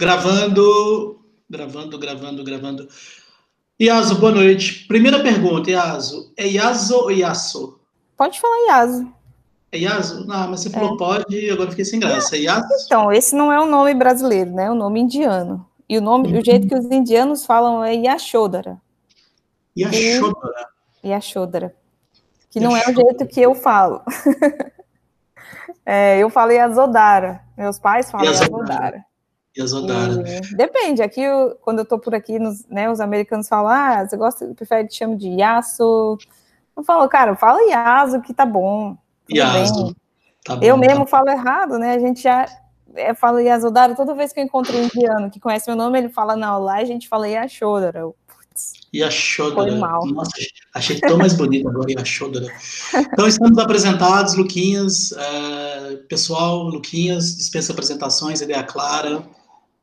Gravando, 0.00 1.20
gravando, 1.46 1.98
gravando, 1.98 2.42
gravando. 2.42 2.88
Iaso, 3.78 4.18
boa 4.18 4.32
noite. 4.32 4.86
Primeira 4.88 5.22
pergunta, 5.22 5.70
Iaso. 5.70 6.32
É 6.38 6.48
Iaso 6.48 6.96
ou 7.00 7.12
Iaso? 7.12 7.78
Pode 8.16 8.40
falar 8.40 8.56
Iaso. 8.68 9.12
É 9.70 9.76
Iaso? 9.80 10.26
Não, 10.26 10.48
mas 10.48 10.60
você 10.60 10.70
falou 10.70 10.94
é. 10.94 10.96
pode, 10.96 11.50
agora 11.50 11.68
fiquei 11.68 11.84
sem 11.84 12.00
graça. 12.00 12.34
É 12.34 12.40
Iaso? 12.40 12.66
Então, 12.86 13.12
esse 13.12 13.36
não 13.36 13.52
é 13.52 13.60
um 13.60 13.68
nome 13.68 13.92
brasileiro, 13.92 14.50
né? 14.50 14.64
É 14.64 14.70
um 14.70 14.74
nome 14.74 15.00
indiano. 15.00 15.68
E 15.86 15.98
o 15.98 16.00
nome, 16.00 16.32
uhum. 16.32 16.38
o 16.38 16.42
jeito 16.46 16.66
que 16.66 16.74
os 16.74 16.86
indianos 16.86 17.44
falam 17.44 17.84
é 17.84 17.94
Yashodhara. 17.94 18.80
Yashodhara. 19.76 20.68
Yashodhara. 21.04 21.74
Que 22.48 22.58
Yashodhara. 22.58 22.62
não 22.62 22.74
é 22.74 22.90
o 22.90 22.94
jeito 22.94 23.26
que 23.26 23.42
eu 23.42 23.54
falo. 23.54 24.00
é, 25.84 26.18
eu 26.18 26.30
falo 26.30 26.52
Yasodhara. 26.52 27.42
Meus 27.54 27.78
pais 27.78 28.10
falam 28.10 28.24
Yasodhara. 28.24 29.09
E, 30.26 30.54
depende. 30.54 31.02
Aqui, 31.02 31.20
eu, 31.22 31.56
quando 31.62 31.80
eu 31.80 31.84
tô 31.84 31.98
por 31.98 32.14
aqui, 32.14 32.38
nos, 32.38 32.66
né, 32.68 32.90
os 32.90 33.00
americanos 33.00 33.48
falam, 33.48 33.70
ah, 33.70 34.06
você 34.06 34.16
gosta, 34.16 34.46
prefere 34.54 34.88
te 34.88 34.96
chamo 34.96 35.16
de 35.16 35.28
Yasu. 35.28 36.18
Eu 36.76 36.82
falo, 36.82 37.08
cara, 37.08 37.34
fala 37.36 37.60
Yasu 37.62 38.20
que 38.22 38.32
tá 38.32 38.46
bom. 38.46 38.96
Tá 40.44 40.56
bom, 40.56 40.62
eu 40.64 40.74
tá 40.74 40.80
mesmo 40.80 41.06
falo 41.06 41.28
errado, 41.28 41.78
né? 41.78 41.94
A 41.94 41.98
gente 41.98 42.22
já 42.22 42.46
é, 42.94 43.14
fala 43.14 43.42
Yasodhara 43.42 43.94
toda 43.94 44.14
vez 44.14 44.32
que 44.32 44.40
eu 44.40 44.44
encontro 44.44 44.76
um 44.76 44.84
indiano 44.84 45.30
que 45.30 45.38
conhece 45.38 45.68
meu 45.68 45.76
nome, 45.76 45.98
ele 45.98 46.08
fala, 46.08 46.34
não, 46.36 46.58
lá 46.58 46.76
a 46.76 46.84
gente 46.84 47.08
fala 47.08 47.28
Yashodhara. 47.28 48.00
Eu, 48.00 48.16
Yashodhara. 48.94 49.72
Nossa, 49.76 50.32
achei 50.74 50.98
tão 51.00 51.16
mais 51.16 51.34
bonito 51.34 51.68
agora, 51.68 51.92
Yashodhara. 51.92 52.46
Então, 53.12 53.26
estamos 53.26 53.58
apresentados, 53.58 54.34
Luquinhas. 54.34 55.12
Uh, 55.12 55.98
pessoal, 56.08 56.64
Luquinhas 56.64 57.36
dispensa 57.36 57.72
apresentações, 57.72 58.40
ideia 58.40 58.62
clara. 58.62 59.22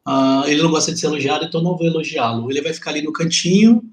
Uh, 0.08 0.48
ele 0.48 0.64
não 0.64 0.72
gosta 0.72 0.94
de 0.94 1.00
ser 1.00 1.08
elogiado, 1.08 1.44
então 1.44 1.62
não 1.62 1.76
vou 1.76 1.86
elogiá-lo. 1.86 2.50
Ele 2.50 2.62
vai 2.62 2.74
ficar 2.74 2.92
ali 2.92 3.02
no 3.02 3.12
cantinho, 3.12 3.84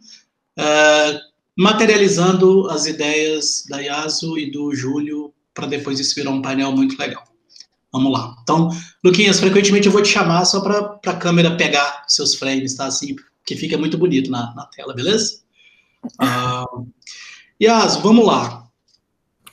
uh, 0.57 1.19
materializando 1.59 2.71
as 2.71 2.87
ideias 2.87 3.65
da 3.69 3.81
Yasu 3.81 4.39
e 4.39 4.49
do 4.49 4.73
Júlio, 4.73 5.35
para 5.53 5.67
depois 5.67 5.99
isso 5.99 6.15
virar 6.15 6.31
um 6.31 6.41
painel 6.41 6.71
muito 6.71 6.97
legal. 6.97 7.25
Vamos 7.93 8.13
lá. 8.13 8.37
Então, 8.43 8.71
Luquinhas, 9.05 9.41
frequentemente 9.41 9.87
eu 9.87 9.93
vou 9.93 10.03
te 10.03 10.09
chamar 10.09 10.45
só 10.45 10.61
para 10.61 11.01
a 11.05 11.17
câmera 11.17 11.57
pegar 11.57 12.05
seus 12.07 12.37
frames, 12.37 12.77
tá? 12.77 12.87
Assim, 12.87 13.17
que 13.45 13.57
fica 13.57 13.77
muito 13.77 13.99
bonito 13.99 14.31
na, 14.31 14.55
na 14.55 14.67
tela, 14.67 14.95
beleza? 14.95 15.41
Uh, 16.23 16.89
Yasu, 17.61 18.01
vamos 18.03 18.25
lá. 18.25 18.69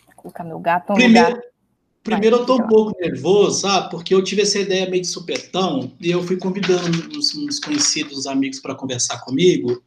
Vou 0.05 0.15
colocar 0.15 0.43
meu 0.43 0.59
gato 0.59 0.89
no 0.89 0.95
primeiro, 0.95 1.29
lugar. 1.29 1.43
Primeiro 2.03 2.37
eu 2.37 2.45
tô 2.45 2.55
um 2.55 2.67
pouco 2.67 2.99
nervoso, 2.99 3.61
sabe? 3.61 3.91
Porque 3.91 4.13
eu 4.13 4.23
tive 4.23 4.41
essa 4.41 4.57
ideia 4.57 4.89
meio 4.89 5.03
de 5.03 5.07
supetão 5.07 5.91
e 6.01 6.09
eu 6.09 6.23
fui 6.23 6.35
convidando 6.35 7.15
uns, 7.15 7.35
uns 7.35 7.59
conhecidos 7.59 8.25
amigos 8.25 8.59
para 8.59 8.73
conversar 8.73 9.19
comigo, 9.19 9.83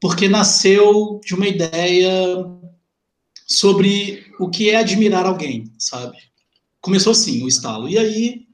porque 0.00 0.28
nasceu 0.28 1.20
de 1.24 1.34
uma 1.34 1.46
ideia 1.46 2.46
sobre 3.46 4.24
o 4.38 4.48
que 4.48 4.70
é 4.70 4.76
admirar 4.76 5.26
alguém, 5.26 5.70
sabe? 5.78 6.16
Começou 6.80 7.12
assim, 7.12 7.44
o 7.44 7.48
estalo. 7.48 7.86
E 7.88 7.98
aí 7.98 8.46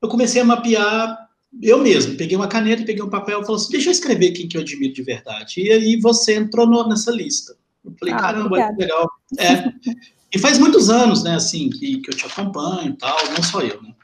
eu 0.00 0.08
comecei 0.08 0.40
a 0.40 0.44
mapear 0.44 1.24
eu 1.60 1.78
mesmo. 1.78 2.16
Peguei 2.16 2.36
uma 2.36 2.48
caneta, 2.48 2.84
peguei 2.84 3.02
um 3.02 3.10
papel 3.10 3.40
e 3.40 3.44
falei 3.44 3.60
assim, 3.60 3.72
deixa 3.72 3.88
eu 3.88 3.92
escrever 3.92 4.32
quem 4.32 4.48
que 4.48 4.56
eu 4.56 4.60
admiro 4.60 4.92
de 4.92 5.02
verdade. 5.02 5.60
E 5.60 5.70
aí 5.72 6.00
você 6.00 6.34
entrou 6.34 6.88
nessa 6.88 7.10
lista. 7.10 7.56
Eu 7.84 7.92
falei, 7.98 8.14
ah, 8.14 8.18
caramba, 8.18 8.68
que 8.68 8.82
legal. 8.82 9.10
É. 9.38 9.72
E 10.34 10.38
faz 10.38 10.58
muitos 10.58 10.90
anos, 10.90 11.22
né, 11.22 11.36
assim, 11.36 11.70
que, 11.70 11.98
que 11.98 12.10
eu 12.10 12.16
te 12.16 12.26
acompanho 12.26 12.90
e 12.90 12.96
tal, 12.96 13.16
não 13.32 13.42
só 13.42 13.60
eu, 13.60 13.80
né? 13.80 13.94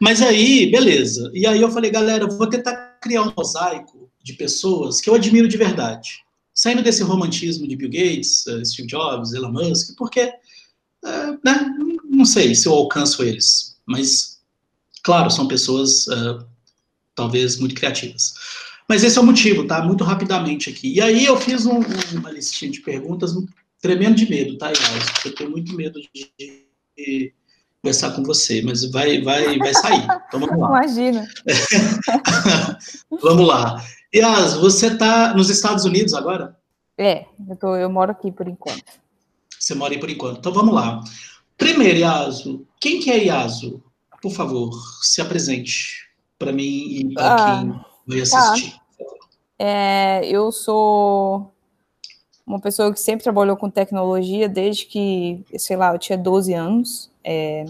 Mas 0.00 0.22
aí, 0.22 0.70
beleza. 0.70 1.30
E 1.34 1.46
aí 1.46 1.60
eu 1.60 1.70
falei, 1.70 1.90
galera, 1.90 2.24
eu 2.24 2.30
vou 2.30 2.46
tentar 2.46 2.98
criar 3.02 3.22
um 3.22 3.32
mosaico 3.36 4.10
de 4.22 4.32
pessoas 4.32 5.00
que 5.00 5.10
eu 5.10 5.14
admiro 5.14 5.46
de 5.46 5.58
verdade. 5.58 6.24
Saindo 6.54 6.82
desse 6.82 7.02
romantismo 7.02 7.68
de 7.68 7.76
Bill 7.76 7.90
Gates, 7.90 8.46
eh, 8.46 8.64
Steve 8.64 8.88
Jobs, 8.88 9.34
Elon 9.34 9.52
Musk, 9.52 9.94
porque, 9.96 10.20
é, 10.20 11.26
né, 11.44 11.70
não 12.08 12.24
sei 12.24 12.54
se 12.54 12.66
eu 12.66 12.72
alcanço 12.72 13.22
eles, 13.22 13.76
mas, 13.86 14.40
claro, 15.02 15.30
são 15.30 15.46
pessoas 15.46 16.06
uh, 16.06 16.44
talvez 17.14 17.58
muito 17.58 17.74
criativas. 17.74 18.32
Mas 18.88 19.04
esse 19.04 19.18
é 19.18 19.20
o 19.20 19.26
motivo, 19.26 19.66
tá? 19.66 19.82
Muito 19.82 20.02
rapidamente 20.02 20.70
aqui. 20.70 20.94
E 20.94 21.00
aí 21.00 21.24
eu 21.24 21.36
fiz 21.38 21.66
um, 21.66 21.80
uma 22.12 22.30
listinha 22.30 22.70
de 22.70 22.80
perguntas 22.80 23.32
tremendo 23.80 24.16
de 24.16 24.28
medo, 24.28 24.58
tá, 24.58 24.68
Yas? 24.68 25.24
Eu 25.24 25.34
tenho 25.34 25.50
muito 25.50 25.74
medo 25.74 26.00
de, 26.14 26.32
de 26.96 27.34
conversar 27.82 28.12
com 28.12 28.22
você, 28.22 28.62
mas 28.62 28.84
vai, 28.90 29.20
vai, 29.22 29.58
vai 29.58 29.74
sair. 29.74 30.06
Então 30.28 30.40
vamos 30.40 30.58
lá. 30.58 30.68
Imagina. 30.84 31.28
vamos 33.22 33.46
lá. 33.46 33.84
Yas, 34.14 34.54
você 34.54 34.88
está 34.88 35.34
nos 35.34 35.48
Estados 35.50 35.84
Unidos 35.84 36.14
agora? 36.14 36.56
É, 36.98 37.24
eu, 37.48 37.56
tô, 37.56 37.76
eu 37.76 37.88
moro 37.88 38.10
aqui 38.10 38.30
por 38.30 38.46
enquanto. 38.46 39.00
Você 39.58 39.74
mora 39.74 39.94
aí 39.94 40.00
por 40.00 40.10
enquanto. 40.10 40.38
Então 40.38 40.52
vamos 40.52 40.74
lá. 40.74 41.00
Primeiro, 41.56 41.98
Yaso, 41.98 42.66
quem 42.80 43.00
que 43.00 43.10
é 43.10 43.24
Yaso? 43.24 43.82
Por 44.22 44.32
favor, 44.32 44.70
se 45.02 45.20
apresente 45.20 46.10
para 46.38 46.52
mim 46.52 46.62
e 46.62 47.14
para 47.14 47.34
ah, 47.34 47.60
quem 47.60 47.80
vai 48.06 48.20
assistir. 48.20 48.72
Tá. 48.72 48.80
É, 49.58 50.20
eu 50.24 50.50
sou 50.50 51.52
uma 52.50 52.58
pessoa 52.58 52.92
que 52.92 52.98
sempre 52.98 53.22
trabalhou 53.22 53.56
com 53.56 53.70
tecnologia 53.70 54.48
desde 54.48 54.84
que, 54.84 55.44
sei 55.56 55.76
lá, 55.76 55.94
eu 55.94 55.98
tinha 55.98 56.18
12 56.18 56.52
anos. 56.52 57.10
É, 57.22 57.64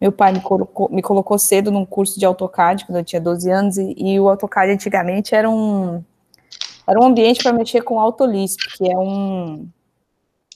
meu 0.00 0.12
pai 0.12 0.32
me 0.32 0.40
colocou, 0.40 0.88
me 0.88 1.02
colocou 1.02 1.36
cedo 1.36 1.72
num 1.72 1.84
curso 1.84 2.18
de 2.18 2.24
AutoCAD 2.24 2.86
quando 2.86 2.98
eu 2.98 3.04
tinha 3.04 3.20
12 3.20 3.50
anos, 3.50 3.76
e, 3.76 3.94
e 3.96 4.20
o 4.20 4.28
AutoCAD 4.28 4.70
antigamente 4.70 5.34
era 5.34 5.50
um, 5.50 6.02
era 6.86 7.00
um 7.00 7.04
ambiente 7.04 7.42
para 7.42 7.52
mexer 7.52 7.82
com 7.82 7.98
Autolisp, 7.98 8.60
que 8.76 8.88
é 8.88 8.96
um, 8.96 9.68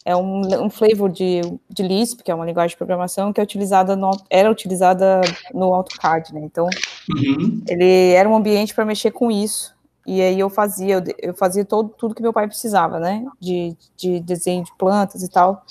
é 0.05 0.15
um, 0.15 0.43
um 0.65 0.71
flavor 0.71 1.11
de, 1.11 1.41
de 1.69 1.83
Lisp, 1.83 2.23
que 2.23 2.31
é 2.31 2.35
uma 2.35 2.47
linguagem 2.47 2.71
de 2.71 2.77
programação 2.77 3.33
que 3.33 3.41
é 3.41 3.45
utilizada 3.45 3.97
no, 3.97 4.13
era 4.31 4.49
utilizada 4.49 5.21
no 5.53 5.75
AutoCAD, 5.75 6.33
né? 6.33 6.43
Então, 6.45 6.69
uhum. 7.11 7.61
ele 7.67 8.13
era 8.13 8.29
um 8.29 8.37
ambiente 8.37 8.73
para 8.73 8.85
mexer 8.85 9.11
com 9.11 9.33
isso. 9.33 9.75
E 10.07 10.21
aí 10.21 10.39
eu 10.39 10.51
fazia, 10.51 11.03
eu 11.19 11.33
fazia 11.35 11.65
todo, 11.65 11.91
tudo 11.91 12.15
que 12.15 12.23
meu 12.23 12.33
pai 12.33 12.47
precisava, 12.47 12.99
né? 12.99 13.25
De, 13.41 13.77
de 13.97 14.21
desenho 14.21 14.65
de 14.65 14.73
plantas 14.77 15.23
e 15.23 15.29
tal, 15.29 15.65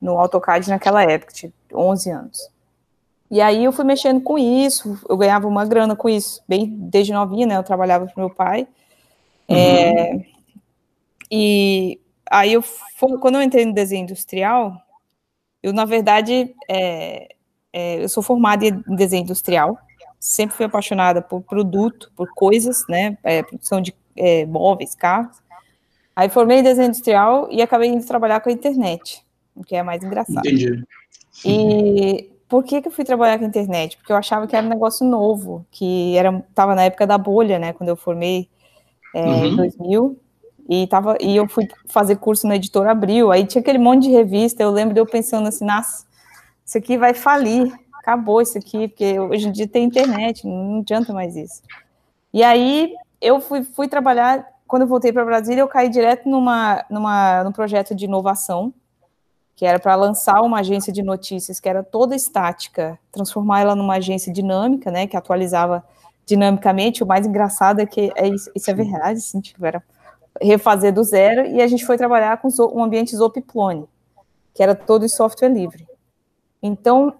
no 0.00 0.18
AutoCAD 0.18 0.68
naquela 0.68 1.02
época, 1.02 1.32
tinha 1.32 1.52
11 1.72 2.10
anos. 2.10 2.50
E 3.30 3.40
aí 3.40 3.64
eu 3.64 3.72
fui 3.72 3.84
mexendo 3.84 4.20
com 4.20 4.36
isso, 4.36 5.00
eu 5.08 5.16
ganhava 5.16 5.48
uma 5.48 5.64
grana 5.64 5.96
com 5.96 6.08
isso, 6.08 6.42
bem 6.46 6.66
desde 6.66 7.12
novinha, 7.12 7.46
né? 7.46 7.56
Eu 7.56 7.62
trabalhava 7.62 8.06
para 8.06 8.22
meu 8.22 8.28
pai. 8.28 8.66
Uhum. 9.48 9.56
É, 9.56 10.26
e 11.30 12.00
aí 12.30 12.52
eu, 12.52 12.64
quando 13.20 13.36
eu 13.36 13.42
entrei 13.42 13.64
no 13.64 13.72
desenho 13.72 14.02
industrial, 14.02 14.76
eu, 15.62 15.72
na 15.72 15.84
verdade, 15.84 16.54
é, 16.68 17.28
é, 17.72 18.04
eu 18.04 18.08
sou 18.08 18.22
formada 18.22 18.66
em 18.66 18.96
desenho 18.96 19.22
industrial, 19.22 19.78
sempre 20.22 20.54
fui 20.54 20.64
apaixonada 20.64 21.20
por 21.20 21.42
produto, 21.42 22.12
por 22.14 22.28
coisas, 22.32 22.84
né, 22.88 23.18
é, 23.24 23.42
produção 23.42 23.80
de 23.80 23.92
é, 24.16 24.46
móveis, 24.46 24.94
carros. 24.94 25.36
Aí 26.14 26.28
formei 26.28 26.58
em 26.58 26.62
desenho 26.62 26.86
industrial 26.86 27.48
e 27.50 27.60
acabei 27.60 27.88
indo 27.88 28.06
trabalhar 28.06 28.38
com 28.38 28.48
a 28.48 28.52
internet, 28.52 29.26
o 29.52 29.64
que 29.64 29.74
é 29.74 29.82
mais 29.82 30.00
engraçado. 30.04 30.46
Entendi. 30.46 30.84
E 31.44 32.30
por 32.48 32.62
que, 32.62 32.80
que 32.80 32.86
eu 32.86 32.92
fui 32.92 33.04
trabalhar 33.04 33.36
com 33.36 33.44
a 33.44 33.48
internet? 33.48 33.96
Porque 33.96 34.12
eu 34.12 34.16
achava 34.16 34.46
que 34.46 34.54
era 34.54 34.64
um 34.64 34.68
negócio 34.68 35.04
novo, 35.04 35.66
que 35.72 36.16
era 36.16 36.44
estava 36.48 36.76
na 36.76 36.84
época 36.84 37.04
da 37.04 37.18
bolha, 37.18 37.58
né, 37.58 37.72
quando 37.72 37.88
eu 37.88 37.96
formei 37.96 38.48
é, 39.16 39.24
uhum. 39.24 39.44
em 39.46 39.56
2000, 39.56 40.20
e, 40.68 40.86
tava, 40.86 41.16
e 41.20 41.34
eu 41.36 41.48
fui 41.48 41.66
fazer 41.88 42.14
curso 42.16 42.46
na 42.46 42.54
editora 42.54 42.92
Abril, 42.92 43.32
aí 43.32 43.44
tinha 43.44 43.60
aquele 43.60 43.78
monte 43.78 44.04
de 44.04 44.12
revista, 44.12 44.62
eu 44.62 44.70
lembro 44.70 44.94
de 44.94 45.00
eu 45.00 45.06
pensando 45.06 45.48
assim, 45.48 45.64
nossa, 45.64 46.06
isso 46.64 46.78
aqui 46.78 46.96
vai 46.96 47.12
falir, 47.12 47.72
acabou 48.02 48.42
isso 48.42 48.58
aqui, 48.58 48.88
porque 48.88 49.18
hoje 49.18 49.48
em 49.48 49.52
dia 49.52 49.68
tem 49.68 49.84
internet, 49.84 50.44
não 50.44 50.80
adianta 50.80 51.12
mais 51.12 51.36
isso. 51.36 51.62
E 52.34 52.42
aí 52.42 52.94
eu 53.20 53.40
fui, 53.40 53.62
fui 53.62 53.86
trabalhar, 53.86 54.44
quando 54.66 54.82
eu 54.82 54.88
voltei 54.88 55.12
para 55.12 55.24
Brasília, 55.24 55.62
eu 55.62 55.68
caí 55.68 55.88
direto 55.88 56.28
numa, 56.28 56.84
numa, 56.90 57.44
num 57.44 57.52
projeto 57.52 57.94
de 57.94 58.06
inovação, 58.06 58.74
que 59.54 59.64
era 59.64 59.78
para 59.78 59.94
lançar 59.94 60.42
uma 60.42 60.58
agência 60.58 60.92
de 60.92 61.02
notícias 61.02 61.60
que 61.60 61.68
era 61.68 61.84
toda 61.84 62.16
estática, 62.16 62.98
transformar 63.12 63.60
ela 63.60 63.76
numa 63.76 63.94
agência 63.94 64.32
dinâmica, 64.32 64.90
né, 64.90 65.06
que 65.06 65.16
atualizava 65.16 65.84
dinamicamente. 66.26 67.04
O 67.04 67.06
mais 67.06 67.24
engraçado 67.26 67.80
é 67.80 67.86
que 67.86 68.12
é 68.16 68.26
isso, 68.26 68.50
isso 68.56 68.70
é 68.70 68.74
verdade, 68.74 69.18
assim, 69.18 69.40
tipo, 69.40 69.64
era 69.64 69.82
refazer 70.40 70.92
do 70.92 71.04
zero, 71.04 71.46
e 71.46 71.62
a 71.62 71.66
gente 71.68 71.86
foi 71.86 71.96
trabalhar 71.96 72.38
com 72.38 72.48
um 72.74 72.82
ambiente 72.82 73.14
Zopiplone, 73.14 73.86
que 74.52 74.62
era 74.62 74.74
todo 74.74 75.04
em 75.04 75.08
software 75.08 75.50
livre. 75.50 75.86
Então, 76.60 77.14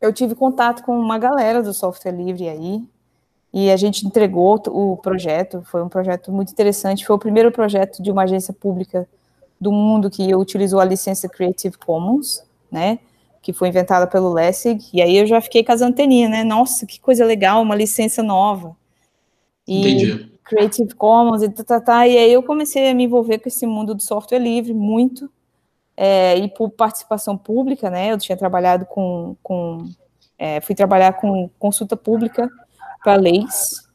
eu 0.00 0.12
tive 0.12 0.34
contato 0.34 0.82
com 0.82 0.98
uma 0.98 1.18
galera 1.18 1.62
do 1.62 1.74
software 1.74 2.12
livre 2.12 2.48
aí, 2.48 2.82
e 3.52 3.70
a 3.70 3.76
gente 3.76 4.06
entregou 4.06 4.62
o 4.68 4.96
projeto, 4.96 5.62
foi 5.64 5.82
um 5.82 5.88
projeto 5.88 6.30
muito 6.30 6.52
interessante, 6.52 7.04
foi 7.04 7.16
o 7.16 7.18
primeiro 7.18 7.50
projeto 7.50 8.02
de 8.02 8.10
uma 8.10 8.22
agência 8.22 8.54
pública 8.54 9.08
do 9.60 9.72
mundo 9.72 10.08
que 10.08 10.34
utilizou 10.34 10.80
a 10.80 10.84
licença 10.84 11.28
Creative 11.28 11.76
Commons, 11.76 12.44
né, 12.70 12.98
que 13.42 13.52
foi 13.52 13.68
inventada 13.68 14.06
pelo 14.06 14.32
Lessig, 14.32 14.84
e 14.92 15.02
aí 15.02 15.16
eu 15.16 15.26
já 15.26 15.40
fiquei 15.40 15.64
com 15.64 15.72
as 15.72 15.82
anteninhas, 15.82 16.30
né, 16.30 16.44
nossa, 16.44 16.86
que 16.86 17.00
coisa 17.00 17.24
legal, 17.24 17.60
uma 17.60 17.74
licença 17.74 18.22
nova. 18.22 18.76
E 19.66 19.80
Entendi. 19.80 20.32
Creative 20.44 20.94
Commons 20.94 21.42
e 21.42 21.48
tá, 21.48 21.64
tá, 21.64 21.80
tá, 21.80 22.08
e 22.08 22.16
aí 22.16 22.32
eu 22.32 22.42
comecei 22.42 22.88
a 22.88 22.94
me 22.94 23.04
envolver 23.04 23.38
com 23.38 23.48
esse 23.48 23.66
mundo 23.66 23.94
do 23.94 24.02
software 24.02 24.38
livre 24.38 24.72
muito, 24.72 25.30
é, 26.02 26.34
e 26.38 26.48
por 26.48 26.70
participação 26.70 27.36
pública, 27.36 27.90
né, 27.90 28.10
eu 28.10 28.16
tinha 28.16 28.36
trabalhado 28.36 28.86
com, 28.86 29.36
com 29.42 29.84
é, 30.38 30.58
fui 30.62 30.74
trabalhar 30.74 31.12
com 31.12 31.50
consulta 31.58 31.94
pública 31.94 32.48
para 33.02 33.16
leis, 33.16 33.90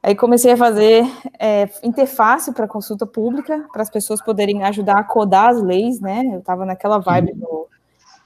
Aí 0.00 0.14
comecei 0.14 0.52
a 0.52 0.56
fazer 0.56 1.04
é, 1.38 1.68
interface 1.82 2.52
para 2.52 2.68
consulta 2.68 3.04
pública, 3.04 3.66
para 3.72 3.82
as 3.82 3.90
pessoas 3.90 4.22
poderem 4.22 4.62
ajudar 4.62 4.98
a 4.98 5.04
codar 5.04 5.48
as 5.48 5.60
leis, 5.60 6.00
né? 6.00 6.22
Eu 6.32 6.38
estava 6.38 6.64
naquela 6.64 6.98
vibe 6.98 7.34
do, 7.34 7.68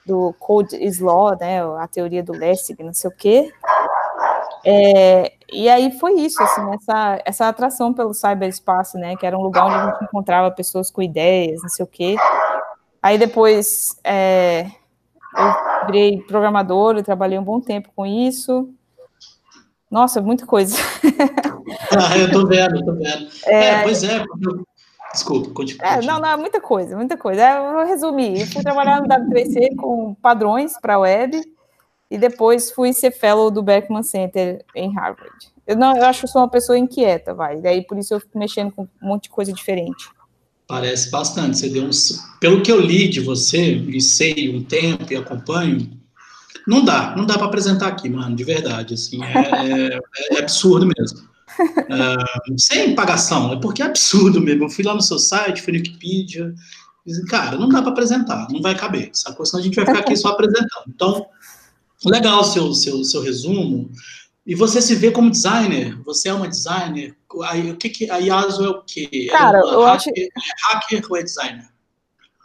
do 0.05 0.35
Code 0.39 0.75
is 0.75 0.99
Law, 0.99 1.35
né? 1.37 1.63
A 1.79 1.87
teoria 1.87 2.21
do 2.21 2.31
Lessig, 2.31 2.81
não 2.83 2.93
sei 2.93 3.09
o 3.09 3.13
quê. 3.13 3.51
É, 4.63 5.33
e 5.51 5.67
aí 5.67 5.91
foi 5.99 6.13
isso, 6.13 6.41
assim, 6.41 6.61
essa, 6.75 7.21
essa 7.25 7.47
atração 7.49 7.91
pelo 7.91 8.13
cyberespaço, 8.13 8.97
né? 8.97 9.15
Que 9.15 9.25
era 9.25 9.37
um 9.37 9.41
lugar 9.41 9.65
onde 9.65 9.75
a 9.75 9.85
gente 9.87 10.03
encontrava 10.03 10.51
pessoas 10.51 10.91
com 10.91 11.01
ideias, 11.01 11.59
não 11.61 11.69
sei 11.69 11.83
o 11.83 11.87
quê. 11.87 12.15
Aí 13.03 13.17
depois 13.17 13.99
é, 14.01 14.71
eu 15.37 15.85
virei 15.87 16.21
programador, 16.21 16.95
eu 16.95 17.03
trabalhei 17.03 17.37
um 17.37 17.43
bom 17.43 17.59
tempo 17.59 17.89
com 17.93 18.05
isso. 18.05 18.69
Nossa, 19.91 20.21
muita 20.21 20.45
coisa. 20.45 20.77
ah, 21.91 22.17
eu 22.17 22.31
tô 22.31 22.47
vendo, 22.47 22.83
tô 22.85 22.93
vendo. 22.93 23.27
É, 23.45 23.65
é 23.65 23.83
pois 23.83 24.03
é, 24.05 24.23
Desculpa, 25.11 25.49
continue. 25.51 25.85
É, 25.85 26.01
não, 26.01 26.17
não, 26.17 26.37
muita 26.37 26.61
coisa, 26.61 26.95
muita 26.95 27.17
coisa. 27.17 27.41
É, 27.41 27.57
eu 27.57 27.73
vou 27.73 27.85
resumir. 27.85 28.39
Eu 28.39 28.47
fui 28.47 28.63
trabalhar 28.63 29.01
no 29.01 29.07
W3C 29.07 29.75
com 29.75 30.15
padrões 30.15 30.79
para 30.79 30.95
a 30.95 30.99
web 30.99 31.39
e 32.09 32.17
depois 32.17 32.71
fui 32.71 32.93
ser 32.93 33.11
fellow 33.11 33.51
do 33.51 33.61
Beckman 33.61 34.01
Center 34.01 34.63
em 34.73 34.95
Harvard. 34.95 35.51
Eu, 35.67 35.75
não, 35.75 35.95
eu 35.97 36.05
acho 36.05 36.21
que 36.21 36.27
sou 36.27 36.41
uma 36.41 36.49
pessoa 36.49 36.77
inquieta, 36.77 37.33
vai. 37.33 37.59
Daí 37.59 37.85
por 37.85 37.97
isso 37.97 38.13
eu 38.13 38.19
fico 38.21 38.39
mexendo 38.39 38.71
com 38.71 38.83
um 38.83 38.87
monte 39.01 39.23
de 39.23 39.29
coisa 39.29 39.51
diferente. 39.51 40.09
Parece 40.67 41.09
bastante. 41.11 41.57
Você 41.57 41.69
deu 41.69 41.85
uns. 41.85 42.23
Pelo 42.39 42.61
que 42.61 42.71
eu 42.71 42.79
li 42.79 43.07
de 43.07 43.19
você, 43.19 43.75
e 43.75 44.01
sei 44.01 44.55
um 44.55 44.63
tempo 44.63 45.11
e 45.11 45.15
acompanho, 45.15 45.89
não 46.67 46.83
dá, 46.83 47.15
não 47.15 47.25
dá 47.25 47.37
para 47.37 47.47
apresentar 47.47 47.87
aqui, 47.87 48.09
mano, 48.09 48.35
de 48.35 48.43
verdade, 48.43 48.93
assim, 48.93 49.21
é, 49.23 49.95
é, 49.95 49.99
é 50.31 50.39
absurdo 50.39 50.87
mesmo. 50.97 51.27
Uh, 51.59 52.55
sem 52.57 52.95
pagação, 52.95 53.53
é 53.53 53.59
porque 53.59 53.81
é 53.81 53.85
absurdo 53.85 54.41
mesmo. 54.41 54.65
Eu 54.65 54.69
fui 54.69 54.83
lá 54.83 54.93
no 54.93 55.01
seu 55.01 55.19
site, 55.19 55.61
fui 55.61 55.73
no 55.73 55.79
Wikipedia, 55.79 56.53
dizem, 57.05 57.25
cara, 57.25 57.57
não 57.57 57.67
dá 57.67 57.81
para 57.81 57.91
apresentar, 57.91 58.47
não 58.49 58.61
vai 58.61 58.75
caber, 58.75 59.09
sacou? 59.13 59.45
Senão 59.45 59.61
a 59.61 59.65
gente 59.65 59.75
vai 59.75 59.85
ficar 59.85 59.99
aqui 59.99 60.15
só 60.15 60.29
apresentando. 60.29 60.85
Então, 60.87 61.25
legal 62.05 62.41
o 62.41 62.43
seu, 62.45 62.73
seu, 62.73 63.03
seu 63.03 63.21
resumo. 63.21 63.89
E 64.45 64.55
você 64.55 64.81
se 64.81 64.93
vê 64.95 65.09
como 65.09 65.31
designer? 65.31 65.97
Você 66.03 66.27
é 66.27 66.33
uma 66.33 66.47
designer? 66.47 67.15
Aí, 67.43 67.71
o 67.71 67.77
que, 67.77 67.89
que 67.89 68.11
a 68.11 68.17
Yasu 68.17 68.65
é 68.65 68.69
o 68.69 68.83
quê? 68.83 69.27
Cara, 69.31 69.59
é 69.59 69.61
eu 69.61 69.83
hacker, 69.83 69.93
acho... 69.95 70.09
é 70.09 70.29
hacker 70.67 71.03
ou 71.09 71.17
é 71.17 71.23
designer? 71.23 71.69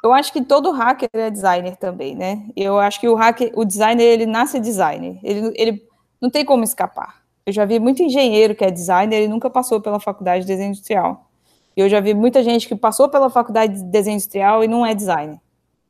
Eu 0.03 0.13
acho 0.13 0.33
que 0.33 0.41
todo 0.43 0.71
hacker 0.71 1.09
é 1.13 1.29
designer 1.29 1.77
também, 1.77 2.15
né? 2.15 2.47
Eu 2.57 2.79
acho 2.79 3.01
que 3.01 3.09
o 3.09 3.17
hacker, 3.17 3.51
o 3.55 3.65
designer, 3.65 4.05
ele 4.05 4.27
nasce 4.27 4.61
designer. 4.61 5.19
Ele, 5.25 5.53
ele 5.57 5.89
não 6.21 6.31
tem 6.31 6.45
como 6.45 6.63
escapar. 6.63 7.23
Eu 7.45 7.53
já 7.53 7.65
vi 7.65 7.81
muito 7.81 8.03
engenheiro 8.03 8.55
que 8.55 8.65
é 8.65 8.71
designer 8.71 9.25
e 9.25 9.29
nunca 9.29 9.51
passou 9.51 9.81
pela 9.81 9.99
faculdade 9.99 10.43
de 10.43 10.47
desenho 10.47 10.69
industrial. 10.69 11.29
E 11.77 11.81
eu 11.81 11.89
já 11.89 11.99
vi 11.99 12.15
muita 12.15 12.43
gente 12.45 12.69
que 12.69 12.77
passou 12.77 13.09
pela 13.09 13.29
faculdade 13.29 13.75
de 13.75 13.85
desenho 13.85 14.17
industrial 14.17 14.63
e 14.63 14.69
não 14.69 14.87
é 14.87 14.95
designer. 14.95 15.41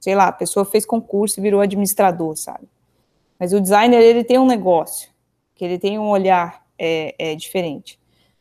Sei 0.00 0.14
lá, 0.14 0.28
a 0.28 0.32
pessoa 0.32 0.64
fez 0.64 0.86
concurso 0.86 1.38
e 1.38 1.42
virou 1.42 1.60
administrador, 1.60 2.34
sabe? 2.36 2.66
Mas 3.38 3.52
o 3.52 3.60
designer, 3.60 4.00
ele 4.00 4.24
tem 4.24 4.38
um 4.38 4.46
negócio, 4.46 5.10
que 5.58 5.64
ele 5.64 5.78
tem 5.78 5.98
um 5.98 6.08
olhar 6.08 6.64
é, 6.78 7.14
é 7.18 7.34
diferente. 7.34 7.98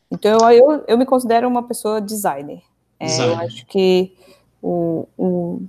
Então, 0.10 0.38
eu, 0.52 0.72
eu, 0.72 0.86
eu, 0.88 0.98
me 0.98 1.06
considero 1.06 1.48
uma 1.48 1.64
pessoa 1.64 2.00
designer. 2.00 2.62
É, 3.00 3.08
designer. 3.08 3.34
Eu 3.34 3.40
acho 3.40 3.66
que 3.66 4.14
o, 4.62 5.08
o, 5.18 5.62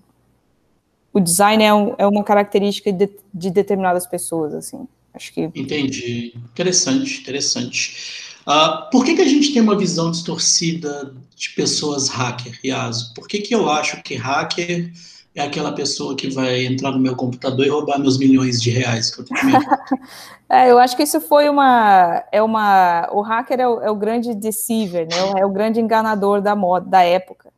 o 1.13 1.19
design 1.19 1.65
é, 1.65 1.73
um, 1.73 1.95
é, 1.97 2.07
uma 2.07 2.23
característica 2.23 2.93
de, 2.93 3.11
de, 3.33 3.51
determinadas 3.51 4.07
pessoas, 4.07 4.55
assim. 4.55 4.87
Acho 5.13 5.33
que... 5.33 5.41
Entendi. 5.55 6.35
Interessante, 6.53 7.21
interessante. 7.21 8.37
Uh, 8.47 8.89
por 8.91 9.05
que, 9.05 9.15
que 9.15 9.23
a 9.23 9.29
gente 9.29 9.53
tem 9.53 9.63
uma 9.63 9.77
visão 9.77 10.11
distorcida 10.11 11.15
de 11.35 11.51
pessoas 11.51 12.09
hacker, 12.09 12.61
Yaso? 12.63 13.13
Por 13.15 13.27
que, 13.27 13.41
que 13.41 13.55
eu 13.55 13.69
acho 13.71 14.03
que 14.03 14.15
hacker 14.15 14.93
é 15.39 15.45
aquela 15.45 15.73
pessoa 15.73 16.17
que 16.17 16.29
vai 16.31 16.67
entrar 16.67 16.91
no 16.91 16.99
meu 16.99 17.15
computador 17.15 17.65
e 17.65 17.69
roubar 17.69 17.99
meus 17.99 18.19
milhões 18.19 18.61
de 18.61 18.71
reais 18.71 19.11
que 19.15 19.21
eu 19.21 19.25
tenho 19.25 19.39
é, 20.51 20.71
eu 20.71 20.79
acho 20.79 20.97
que 20.97 21.05
isso 21.05 21.21
foi 21.21 21.49
uma, 21.49 22.25
é 22.33 22.43
uma, 22.43 23.09
o 23.13 23.21
hacker 23.21 23.61
é 23.61 23.69
o, 23.69 23.81
é 23.81 23.91
o 23.91 23.95
grande 23.95 24.35
deceiver, 24.35 25.07
né? 25.09 25.41
É 25.41 25.47
o 25.47 25.51
grande 25.51 25.81
enganador 25.81 26.41
da 26.41 26.57
moda, 26.57 26.87
da 26.89 27.03
época. 27.03 27.53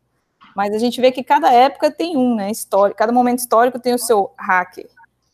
Mas 0.54 0.74
a 0.74 0.78
gente 0.78 1.00
vê 1.00 1.10
que 1.10 1.24
cada 1.24 1.50
época 1.52 1.90
tem 1.90 2.16
um, 2.16 2.34
né? 2.34 2.50
Histórico, 2.50 2.98
cada 2.98 3.12
momento 3.12 3.38
histórico 3.38 3.78
tem 3.78 3.94
o 3.94 3.98
seu 3.98 4.30
hacker. 4.36 4.86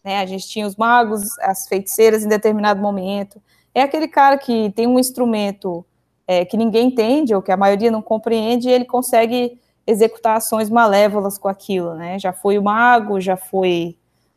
Né? 0.05 0.21
A 0.21 0.27
gente 0.27 0.47
tinha 0.47 0.67
os 0.67 0.77
magos, 0.77 1.37
as 1.41 1.67
feiticeiras 1.67 2.25
em 2.25 2.29
determinado 2.29 2.81
momento. 2.81 3.43
É 3.75 3.83
aquele 3.83 4.07
cara 4.07 4.39
que 4.39 4.71
tem 4.71 4.87
um 4.87 5.01
instrumento 5.01 5.85
é, 6.29 6.45
que 6.45 6.57
ninguém 6.57 6.89
entende, 6.89 7.35
ou 7.35 7.43
que 7.43 7.51
a 7.51 7.57
maioria 7.57 7.91
não 7.91 8.01
compreende, 8.01 8.69
e 8.69 8.73
ele 8.73 8.85
consegue 8.85 9.59
executar 9.87 10.37
ações 10.37 10.69
malévolas 10.69 11.39
com 11.39 11.49
aquilo, 11.49 11.95
né? 11.95 12.19
Já 12.19 12.33
foi 12.33 12.59
o 12.59 12.63
mago, 12.63 13.21
já 13.21 13.37
foi, 13.37 13.97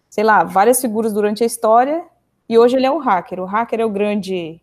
sei 0.09 0.23
lá, 0.23 0.43
várias 0.43 0.79
figuras 0.79 1.13
durante 1.13 1.43
a 1.43 1.47
história, 1.47 2.03
e 2.47 2.57
hoje 2.57 2.75
ele 2.75 2.85
é 2.85 2.91
o 2.91 2.99
hacker. 2.99 3.39
O 3.39 3.45
hacker 3.45 3.79
é 3.79 3.85
o 3.85 3.89
grande, 3.89 4.61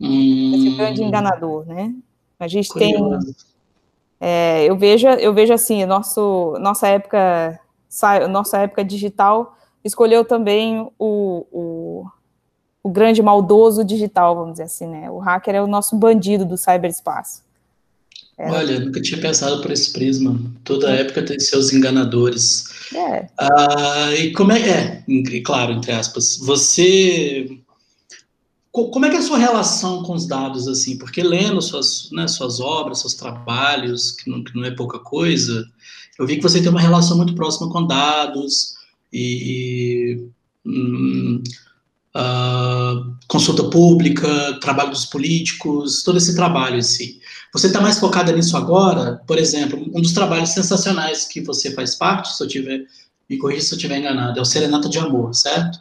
hum, 0.00 0.76
grande 0.76 1.02
enganador, 1.02 1.66
né? 1.66 1.94
A 2.38 2.48
gente 2.48 2.68
curioso. 2.68 3.20
tem 3.20 3.52
é, 4.24 4.64
eu 4.66 4.76
vejo, 4.76 5.08
eu 5.08 5.34
vejo 5.34 5.52
assim, 5.52 5.84
nosso, 5.84 6.56
nossa 6.60 6.86
época, 6.86 7.58
nossa 8.30 8.58
época 8.58 8.84
digital 8.84 9.56
escolheu 9.82 10.24
também 10.24 10.88
o, 10.96 11.44
o, 11.50 12.06
o, 12.84 12.88
grande 12.88 13.20
maldoso 13.20 13.84
digital, 13.84 14.36
vamos 14.36 14.52
dizer 14.52 14.62
assim, 14.62 14.86
né? 14.86 15.10
O 15.10 15.18
hacker 15.18 15.56
é 15.56 15.60
o 15.60 15.66
nosso 15.66 15.96
bandido 15.96 16.44
do 16.44 16.56
cyberespaço. 16.56 17.42
Olha, 18.38 18.80
nunca 18.80 19.00
tinha 19.00 19.20
pensado 19.20 19.60
por 19.60 19.70
esse 19.70 19.92
prisma. 19.92 20.40
Toda 20.64 20.90
é. 20.90 21.02
época 21.02 21.22
tem 21.22 21.38
seus 21.38 21.72
enganadores. 21.72 22.64
É. 22.94 23.28
Ah, 23.38 24.14
e 24.18 24.32
como 24.32 24.52
é, 24.52 25.04
é, 25.08 25.40
claro, 25.40 25.72
entre 25.72 25.92
aspas, 25.92 26.38
você 26.38 27.58
como 28.72 29.04
é 29.04 29.10
que 29.10 29.16
é 29.16 29.18
a 29.18 29.22
sua 29.22 29.36
relação 29.36 30.02
com 30.02 30.14
os 30.14 30.26
dados, 30.26 30.66
assim? 30.66 30.96
Porque 30.96 31.22
lendo 31.22 31.60
suas, 31.60 32.08
né, 32.10 32.26
suas 32.26 32.58
obras, 32.58 33.00
seus 33.00 33.12
trabalhos, 33.12 34.12
que 34.12 34.30
não, 34.30 34.42
que 34.42 34.56
não, 34.56 34.64
é 34.64 34.70
pouca 34.70 34.98
coisa, 34.98 35.62
eu 36.18 36.26
vi 36.26 36.36
que 36.36 36.42
você 36.42 36.58
tem 36.58 36.70
uma 36.70 36.80
relação 36.80 37.18
muito 37.18 37.34
próxima 37.34 37.70
com 37.70 37.86
dados 37.86 38.74
e 39.12 40.26
hum, 40.64 41.42
uh, 42.16 43.16
consulta 43.28 43.64
pública, 43.64 44.58
trabalho 44.60 44.90
dos 44.90 45.06
políticos, 45.06 46.02
todo 46.02 46.18
esse 46.18 46.34
trabalho, 46.34 46.78
assim. 46.78 47.18
Você 47.52 47.66
está 47.66 47.80
mais 47.80 47.98
focada 47.98 48.32
nisso 48.32 48.56
agora? 48.56 49.20
Por 49.26 49.38
exemplo, 49.38 49.78
um 49.94 50.00
dos 50.00 50.12
trabalhos 50.12 50.50
sensacionais 50.50 51.26
que 51.26 51.40
você 51.40 51.72
faz 51.72 51.94
parte, 51.94 52.34
se 52.34 52.42
eu 52.42 52.48
tiver, 52.48 52.84
me 53.28 53.38
corrija 53.38 53.62
se 53.62 53.74
eu 53.74 53.76
estiver 53.76 53.98
enganado, 53.98 54.38
é 54.38 54.42
o 54.42 54.44
Serenata 54.44 54.88
de 54.88 54.98
Amor, 54.98 55.34
certo? 55.34 55.78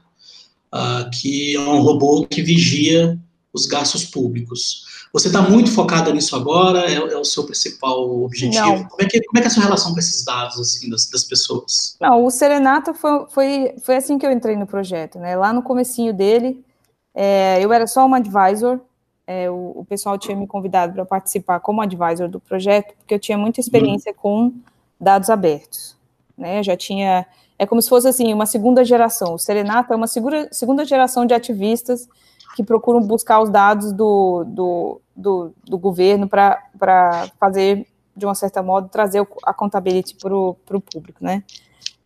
uh, 0.74 1.10
que 1.12 1.56
é 1.56 1.60
um 1.60 1.82
robô 1.82 2.26
que 2.26 2.42
vigia 2.42 3.20
os 3.53 3.65
gastos 3.65 4.05
públicos. 4.05 4.86
Você 5.13 5.27
está 5.27 5.41
muito 5.41 5.72
focada 5.72 6.12
nisso 6.13 6.36
agora? 6.36 6.89
É, 6.89 6.93
é, 6.96 7.17
o 7.17 7.25
seu 7.25 7.46
principal 7.46 8.24
objetivo? 8.24 8.88
Como 8.88 9.01
é, 9.01 9.05
que, 9.05 9.22
como 9.22 9.38
é, 9.38 9.41
que, 9.41 9.48
é 9.48 9.48
a 9.48 9.50
sua 9.50 9.63
relação 9.63 9.93
com 9.93 10.00
esses 10.00 10.24
dados 10.24 10.60
assim, 10.60 10.89
das, 10.89 11.10
das 11.10 11.24
pessoas? 11.24 11.98
Não, 12.00 12.24
o 12.24 12.31
Serenata 12.31 12.93
foi, 12.93 13.25
foi, 13.29 13.75
foi 13.81 13.96
assim 13.98 14.17
que 14.17 14.25
eu 14.25 14.31
entrei 14.31 14.55
no 14.55 14.65
projeto. 14.65 15.20
Né? 15.20 15.36
Lá 15.36 15.51
no 15.51 15.62
comecinho 15.62 16.13
dele, 16.13 16.63
é, 17.13 17.60
eu 17.62 17.74
era 17.74 17.88
só 17.88 18.05
uma 18.05 18.17
advisor, 18.17 18.79
é, 19.27 19.50
o, 19.50 19.74
o, 19.75 19.86
pessoal 19.86 20.17
tinha 20.17 20.36
me 20.36 20.48
convidado 20.48 20.93
para 20.93 21.05
participar 21.05 21.60
como 21.60 21.81
advisor 21.81 22.29
do 22.29 22.39
projeto, 22.39 22.93
porque 22.98 23.13
eu 23.13 23.20
tinha 23.20 23.38
muita 23.38 23.60
experiência 23.60 24.12
hum. 24.13 24.15
com 24.17 24.53
dados 25.00 25.29
abertos. 25.29 25.98
Né? 26.38 26.60
Eu 26.60 26.63
já 26.63 26.77
tinha 26.77 27.25
é 27.60 27.65
como 27.67 27.79
se 27.79 27.89
fosse 27.89 28.08
assim 28.08 28.34
uma 28.34 28.48
segunda 28.48 28.84
geração. 28.84 29.36
O 29.36 29.38
Serenata 29.38 29.93
é 29.93 29.96
uma 29.96 30.08
segura, 30.08 30.48
segunda 30.51 30.84
geração 30.84 31.27
de 31.27 31.34
ativistas 31.36 32.08
que 32.55 32.63
procuram 32.63 33.01
buscar 33.01 33.41
os 33.41 33.50
dados 33.50 33.91
do, 33.91 34.43
do, 34.46 35.01
do, 35.15 35.53
do 35.63 35.77
governo 35.77 36.27
para 36.27 37.29
fazer, 37.39 37.88
de 38.15 38.25
uma 38.25 38.36
certa 38.36 38.62
modo, 38.62 38.89
trazer 38.89 39.25
a 39.43 39.53
contabilidade 39.53 40.15
para 40.15 40.36
o 40.36 40.81
público, 40.81 41.24
né? 41.24 41.43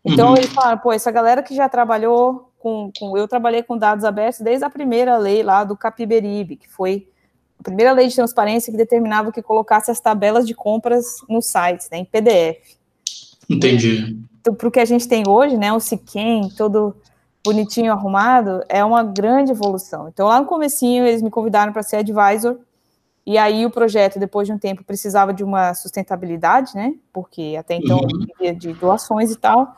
Então, 0.04 0.30
uhum. 0.30 0.36
eles 0.36 0.52
falaram, 0.52 0.78
pô, 0.78 0.92
essa 0.92 1.10
galera 1.10 1.42
que 1.42 1.54
já 1.54 1.68
trabalhou 1.68 2.52
com, 2.58 2.92
com, 2.96 3.18
Eu 3.18 3.26
trabalhei 3.26 3.62
com 3.62 3.76
dados 3.76 4.04
abertos 4.04 4.40
desde 4.40 4.64
a 4.64 4.70
primeira 4.70 5.18
lei 5.18 5.42
lá 5.42 5.64
do 5.64 5.76
Capiberibe, 5.76 6.56
que 6.56 6.68
foi 6.68 7.08
a 7.58 7.62
primeira 7.62 7.92
lei 7.92 8.06
de 8.06 8.14
transparência 8.14 8.70
que 8.70 8.76
determinava 8.76 9.32
que 9.32 9.42
colocasse 9.42 9.90
as 9.90 10.00
tabelas 10.00 10.46
de 10.46 10.54
compras 10.54 11.04
nos 11.28 11.46
sites, 11.46 11.88
né, 11.90 11.98
em 11.98 12.04
PDF. 12.04 12.76
Entendi 13.50 14.16
para 14.52 14.68
o 14.68 14.70
que 14.70 14.80
a 14.80 14.84
gente 14.84 15.08
tem 15.08 15.24
hoje, 15.26 15.56
né, 15.56 15.72
o 15.72 15.80
Siquem, 15.80 16.48
todo 16.56 16.94
bonitinho, 17.46 17.92
arrumado, 17.92 18.62
é 18.68 18.84
uma 18.84 19.02
grande 19.02 19.52
evolução. 19.52 20.08
Então, 20.08 20.26
lá 20.26 20.40
no 20.40 20.46
comecinho, 20.46 21.06
eles 21.06 21.22
me 21.22 21.30
convidaram 21.30 21.72
para 21.72 21.82
ser 21.82 21.96
advisor, 21.96 22.58
E 23.26 23.38
aí 23.38 23.66
o 23.66 23.70
projeto, 23.70 24.18
depois 24.20 24.46
de 24.46 24.52
um 24.52 24.58
tempo, 24.58 24.84
precisava 24.84 25.32
de 25.32 25.42
uma 25.42 25.74
sustentabilidade, 25.74 26.74
né? 26.74 26.94
Porque 27.12 27.56
até 27.58 27.74
então 27.74 27.98
uhum. 27.98 28.26
vivia 28.26 28.54
de 28.54 28.72
doações 28.74 29.32
e 29.32 29.36
tal. 29.36 29.74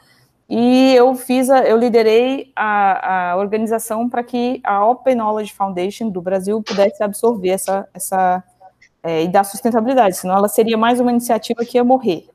E 0.49 0.95
eu 0.95 1.15
fiz, 1.15 1.51
a, 1.51 1.61
eu 1.61 1.77
liderei 1.77 2.53
a, 2.57 3.33
a 3.33 3.37
organização 3.37 4.09
para 4.09 4.23
que 4.23 4.61
a 4.65 4.85
Open 4.87 5.15
Knowledge 5.15 5.55
Foundation 5.55 6.09
do 6.11 6.23
Brasil 6.23 6.63
pudesse 6.63 7.03
absorver 7.03 7.51
essa, 7.51 7.87
essa 7.95 8.43
é, 9.03 9.25
e 9.25 9.29
dar 9.29 9.45
sustentabilidade, 9.45 10.17
senão 10.17 10.37
ela 10.37 10.49
seria 10.49 10.77
mais 10.77 11.01
uma 11.01 11.11
iniciativa 11.11 11.65
que 11.65 11.77
ia 11.77 11.85
morrer. 11.85 12.27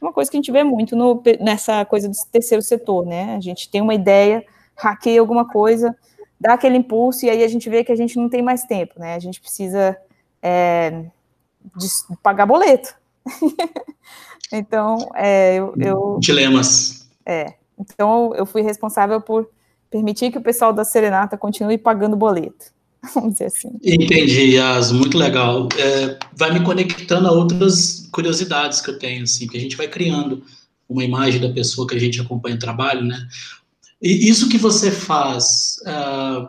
Uma 0.00 0.12
coisa 0.12 0.30
que 0.30 0.36
a 0.36 0.40
gente 0.40 0.52
vê 0.52 0.62
muito 0.62 0.94
no, 0.94 1.22
nessa 1.40 1.84
coisa 1.84 2.08
do 2.08 2.14
terceiro 2.30 2.62
setor, 2.62 3.06
né? 3.06 3.34
A 3.34 3.40
gente 3.40 3.70
tem 3.70 3.80
uma 3.80 3.94
ideia, 3.94 4.44
hackeia 4.76 5.20
alguma 5.20 5.48
coisa, 5.48 5.96
dá 6.40 6.54
aquele 6.54 6.76
impulso 6.76 7.24
e 7.24 7.30
aí 7.30 7.42
a 7.42 7.48
gente 7.48 7.68
vê 7.68 7.82
que 7.82 7.92
a 7.92 7.96
gente 7.96 8.16
não 8.16 8.28
tem 8.28 8.42
mais 8.42 8.64
tempo, 8.64 8.94
né? 8.98 9.14
A 9.14 9.18
gente 9.18 9.40
precisa 9.40 9.96
é, 10.42 11.04
pagar 12.22 12.46
boleto. 12.46 12.94
então, 14.52 15.10
é, 15.14 15.56
eu, 15.56 15.74
eu, 15.78 16.18
Dilemas. 16.20 17.08
É. 17.24 17.54
Então, 17.78 18.34
eu 18.34 18.46
fui 18.46 18.62
responsável 18.62 19.20
por 19.20 19.48
permitir 19.90 20.30
que 20.30 20.38
o 20.38 20.42
pessoal 20.42 20.72
da 20.72 20.84
Serenata 20.84 21.36
continue 21.36 21.78
pagando 21.78 22.16
boleto. 22.16 22.66
Vamos 23.14 23.32
dizer 23.32 23.46
assim. 23.46 23.78
Entendi, 23.82 24.56
Yas, 24.56 24.92
muito 24.92 25.16
legal. 25.16 25.68
É, 25.78 26.18
vai 26.34 26.52
me 26.52 26.64
conectando 26.64 27.28
a 27.28 27.32
outras 27.32 28.08
curiosidades 28.12 28.80
que 28.80 28.90
eu 28.90 28.98
tenho, 28.98 29.24
assim, 29.24 29.46
que 29.46 29.56
a 29.56 29.60
gente 29.60 29.76
vai 29.76 29.88
criando 29.88 30.42
uma 30.88 31.04
imagem 31.04 31.40
da 31.40 31.52
pessoa 31.52 31.86
que 31.86 31.94
a 31.94 32.00
gente 32.00 32.20
acompanha 32.20 32.56
o 32.56 32.60
trabalho, 32.60 33.02
né? 33.02 33.16
E 34.00 34.28
isso 34.28 34.48
que 34.48 34.58
você 34.58 34.90
faz 34.90 35.76
uh, 35.82 36.48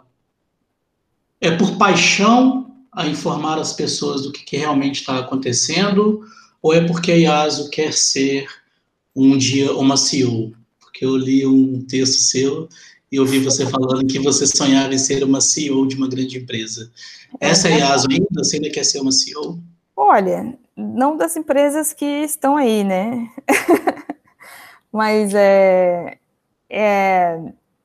é 1.39 1.51
por 1.51 1.77
paixão 1.77 2.75
a 2.91 3.07
informar 3.07 3.59
as 3.59 3.73
pessoas 3.73 4.23
do 4.23 4.31
que, 4.31 4.43
que 4.43 4.57
realmente 4.57 5.01
está 5.01 5.19
acontecendo, 5.19 6.21
ou 6.61 6.73
é 6.73 6.85
porque 6.85 7.11
a 7.11 7.15
Yasu 7.15 7.69
quer 7.69 7.93
ser 7.93 8.47
um 9.15 9.37
dia 9.37 9.71
uma 9.73 9.95
CEO? 9.95 10.53
Porque 10.79 11.05
eu 11.05 11.15
li 11.15 11.45
um 11.45 11.81
texto 11.81 12.19
seu 12.19 12.67
e 13.11 13.19
ouvi 13.19 13.39
você 13.39 13.65
falando 13.67 14.05
que 14.05 14.19
você 14.19 14.45
sonhava 14.45 14.93
em 14.93 14.97
ser 14.97 15.23
uma 15.23 15.39
CEO 15.39 15.87
de 15.87 15.95
uma 15.95 16.09
grande 16.09 16.37
empresa. 16.37 16.91
Essa 17.39 17.69
é 17.69 17.73
a 17.73 17.91
Yasu 17.91 18.07
ainda? 18.09 18.27
Você 18.43 18.57
ainda 18.57 18.69
quer 18.69 18.83
ser 18.83 18.99
uma 18.99 19.11
CEO? 19.11 19.59
Olha, 19.95 20.57
não 20.75 21.15
das 21.15 21.37
empresas 21.37 21.93
que 21.93 22.05
estão 22.05 22.57
aí, 22.57 22.83
né? 22.83 23.29
Mas 24.91 25.33
é, 25.33 26.17
é, 26.69 27.39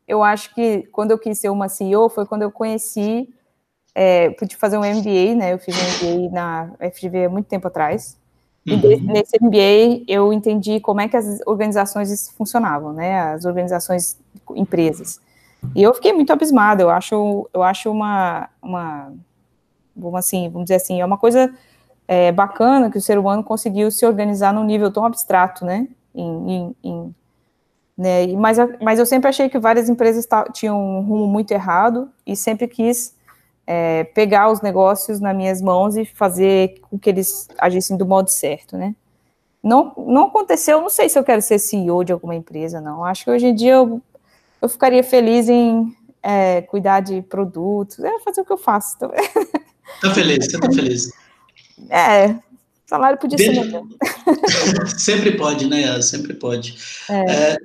eu 0.06 0.22
acho 0.22 0.54
que 0.54 0.82
quando 0.92 1.10
eu 1.12 1.18
quis 1.18 1.38
ser 1.38 1.48
uma 1.48 1.68
CEO 1.68 2.08
foi 2.08 2.26
quando 2.26 2.42
eu 2.42 2.50
conheci 2.50 3.28
é, 3.94 4.30
pude 4.30 4.56
fazer 4.56 4.78
um 4.78 4.80
MBA, 4.80 5.34
né? 5.36 5.52
Eu 5.52 5.58
fiz 5.58 5.76
um 5.76 6.28
MBA 6.28 6.32
na 6.32 6.70
FGV 6.90 7.26
há 7.26 7.28
muito 7.28 7.46
tempo 7.46 7.66
atrás. 7.68 8.16
E 8.64 8.74
uhum. 8.74 9.12
nesse 9.12 9.36
MBA 9.40 10.04
eu 10.06 10.32
entendi 10.32 10.80
como 10.80 11.00
é 11.00 11.08
que 11.08 11.16
as 11.16 11.40
organizações 11.46 12.30
funcionavam, 12.30 12.92
né? 12.92 13.32
As 13.32 13.44
organizações, 13.44 14.18
empresas. 14.54 15.20
E 15.74 15.82
eu 15.82 15.92
fiquei 15.94 16.12
muito 16.12 16.32
abismada. 16.32 16.82
Eu 16.82 16.90
acho, 16.90 17.48
eu 17.52 17.62
acho 17.62 17.90
uma, 17.90 18.48
uma, 18.62 19.12
vamos 19.96 20.18
assim, 20.18 20.48
vamos 20.48 20.66
dizer 20.66 20.76
assim, 20.76 21.00
é 21.00 21.04
uma 21.04 21.18
coisa 21.18 21.52
é, 22.08 22.32
bacana 22.32 22.90
que 22.90 22.98
o 22.98 23.02
ser 23.02 23.18
humano 23.18 23.44
conseguiu 23.44 23.90
se 23.90 24.06
organizar 24.06 24.52
num 24.52 24.64
nível 24.64 24.90
tão 24.90 25.04
abstrato, 25.04 25.64
né? 25.64 25.88
Em, 26.14 26.50
em, 26.52 26.76
em, 26.82 27.14
né? 27.96 28.26
Mas, 28.36 28.58
mas 28.80 28.98
eu 28.98 29.06
sempre 29.06 29.28
achei 29.28 29.48
que 29.48 29.58
várias 29.58 29.88
empresas 29.88 30.26
tinham 30.52 30.78
um 30.78 31.00
rumo 31.02 31.26
muito 31.26 31.50
errado 31.52 32.10
e 32.26 32.36
sempre 32.36 32.66
quis 32.66 33.14
é, 33.66 34.04
pegar 34.04 34.50
os 34.50 34.60
negócios 34.60 35.20
nas 35.20 35.36
minhas 35.36 35.60
mãos 35.60 35.96
e 35.96 36.04
fazer 36.04 36.80
com 36.82 36.98
que 36.98 37.10
eles 37.10 37.48
agissem 37.58 37.96
do 37.96 38.06
modo 38.06 38.28
certo, 38.28 38.76
né? 38.76 38.94
Não, 39.62 39.92
não 39.96 40.26
aconteceu, 40.26 40.80
não 40.80 40.90
sei 40.90 41.08
se 41.08 41.18
eu 41.18 41.22
quero 41.22 41.40
ser 41.40 41.58
CEO 41.58 42.02
de 42.02 42.12
alguma 42.12 42.34
empresa, 42.34 42.80
não. 42.80 43.04
Acho 43.04 43.24
que 43.24 43.30
hoje 43.30 43.46
em 43.46 43.54
dia 43.54 43.74
eu, 43.74 44.02
eu 44.60 44.68
ficaria 44.68 45.04
feliz 45.04 45.48
em 45.48 45.96
é, 46.22 46.62
cuidar 46.62 47.00
de 47.00 47.22
produtos, 47.22 48.00
é 48.00 48.18
fazer 48.20 48.40
o 48.40 48.44
que 48.44 48.52
eu 48.52 48.58
faço. 48.58 48.96
Tá 50.00 50.14
feliz, 50.14 50.46
você 50.46 50.58
tá 50.58 50.72
feliz. 50.72 51.12
É, 51.90 52.34
salário 52.86 53.18
podia 53.18 53.36
ser 53.36 53.50
melhor. 53.50 53.84
Sempre 54.96 55.36
pode, 55.36 55.66
né? 55.66 56.00
Sempre 56.00 56.34
pode. 56.34 56.78
É. 57.10 57.52
É, 57.52 57.56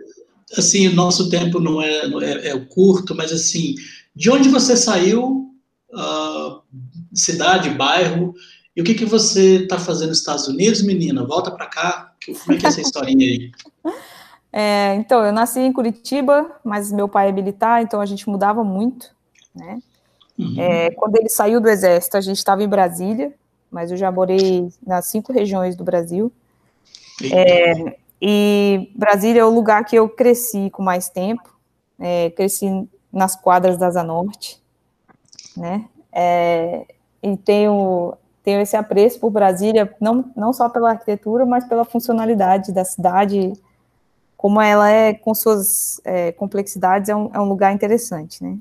assim, 0.56 0.88
o 0.88 0.96
nosso 0.96 1.30
tempo 1.30 1.60
não 1.60 1.82
é, 1.82 2.08
não 2.08 2.22
é, 2.22 2.50
é 2.50 2.60
curto, 2.60 3.16
mas 3.16 3.32
assim, 3.32 3.76
de 4.16 4.30
onde 4.30 4.50
você 4.50 4.78
saiu 4.78 5.52
uh, 5.92 6.62
cidade, 7.14 7.70
bairro, 7.72 8.34
e 8.76 8.82
o 8.82 8.84
que, 8.84 8.94
que 8.94 9.06
você 9.06 9.64
está 9.64 9.80
fazendo 9.80 10.10
nos 10.10 10.20
Estados 10.20 10.48
Unidos, 10.48 10.84
menina? 10.84 11.26
Volta 11.26 11.50
para 11.50 11.66
cá. 11.66 12.14
Como 12.26 12.56
é 12.56 12.60
que 12.60 12.66
é 12.66 12.70
essa 12.70 12.82
historinha 12.82 13.26
aí? 13.26 13.52
É, 14.60 14.96
então, 14.96 15.24
eu 15.24 15.32
nasci 15.32 15.60
em 15.60 15.74
Curitiba, 15.74 16.50
mas 16.64 16.92
meu 16.92 17.08
pai 17.08 17.30
é 17.30 17.32
militar, 17.32 17.84
então 17.84 18.02
a 18.02 18.06
gente 18.08 18.28
mudava 18.28 18.64
muito, 18.64 19.12
né? 19.54 19.80
Uhum. 20.40 20.56
É, 20.58 20.90
quando 20.92 21.16
ele 21.16 21.30
saiu 21.30 21.60
do 21.60 21.70
exército, 21.70 22.18
a 22.18 22.22
gente 22.22 22.38
estava 22.38 22.64
em 22.64 22.68
Brasília, 22.68 23.34
mas 23.70 23.92
eu 23.92 23.98
já 23.98 24.12
morei 24.12 24.70
nas 24.84 25.08
cinco 25.08 25.32
regiões 25.32 25.76
do 25.76 25.84
Brasil. 25.84 26.32
É, 27.32 27.98
e 28.22 28.92
Brasília 28.96 29.42
é 29.42 29.46
o 29.46 29.50
lugar 29.50 29.86
que 29.86 29.96
eu 29.96 30.10
cresci 30.10 30.70
com 30.72 30.82
mais 30.82 31.10
tempo. 31.10 31.56
É, 32.00 32.30
cresci 32.32 32.88
nas 33.12 33.36
quadras 33.36 33.78
da 33.78 33.90
Zanorte, 33.90 34.62
né? 35.56 35.86
É, 36.12 36.86
e 37.22 37.36
tenho, 37.38 38.14
tenho 38.44 38.62
esse 38.62 38.76
apreço 38.76 39.20
por 39.20 39.32
Brasília, 39.32 39.94
não, 40.00 40.32
não 40.36 40.54
só 40.54 40.70
pela 40.70 40.92
arquitetura, 40.92 41.46
mas 41.46 41.66
pela 41.68 41.84
funcionalidade 41.84 42.72
da 42.72 42.86
cidade, 42.86 43.54
como 44.36 44.62
ela 44.62 44.90
é, 44.90 45.14
com 45.14 45.34
suas 45.34 46.00
é, 46.06 46.32
complexidades, 46.32 47.10
é 47.10 47.16
um, 47.16 47.30
é 47.34 47.40
um 47.40 47.50
lugar 47.50 47.74
interessante, 47.74 48.44
né? 48.44 48.58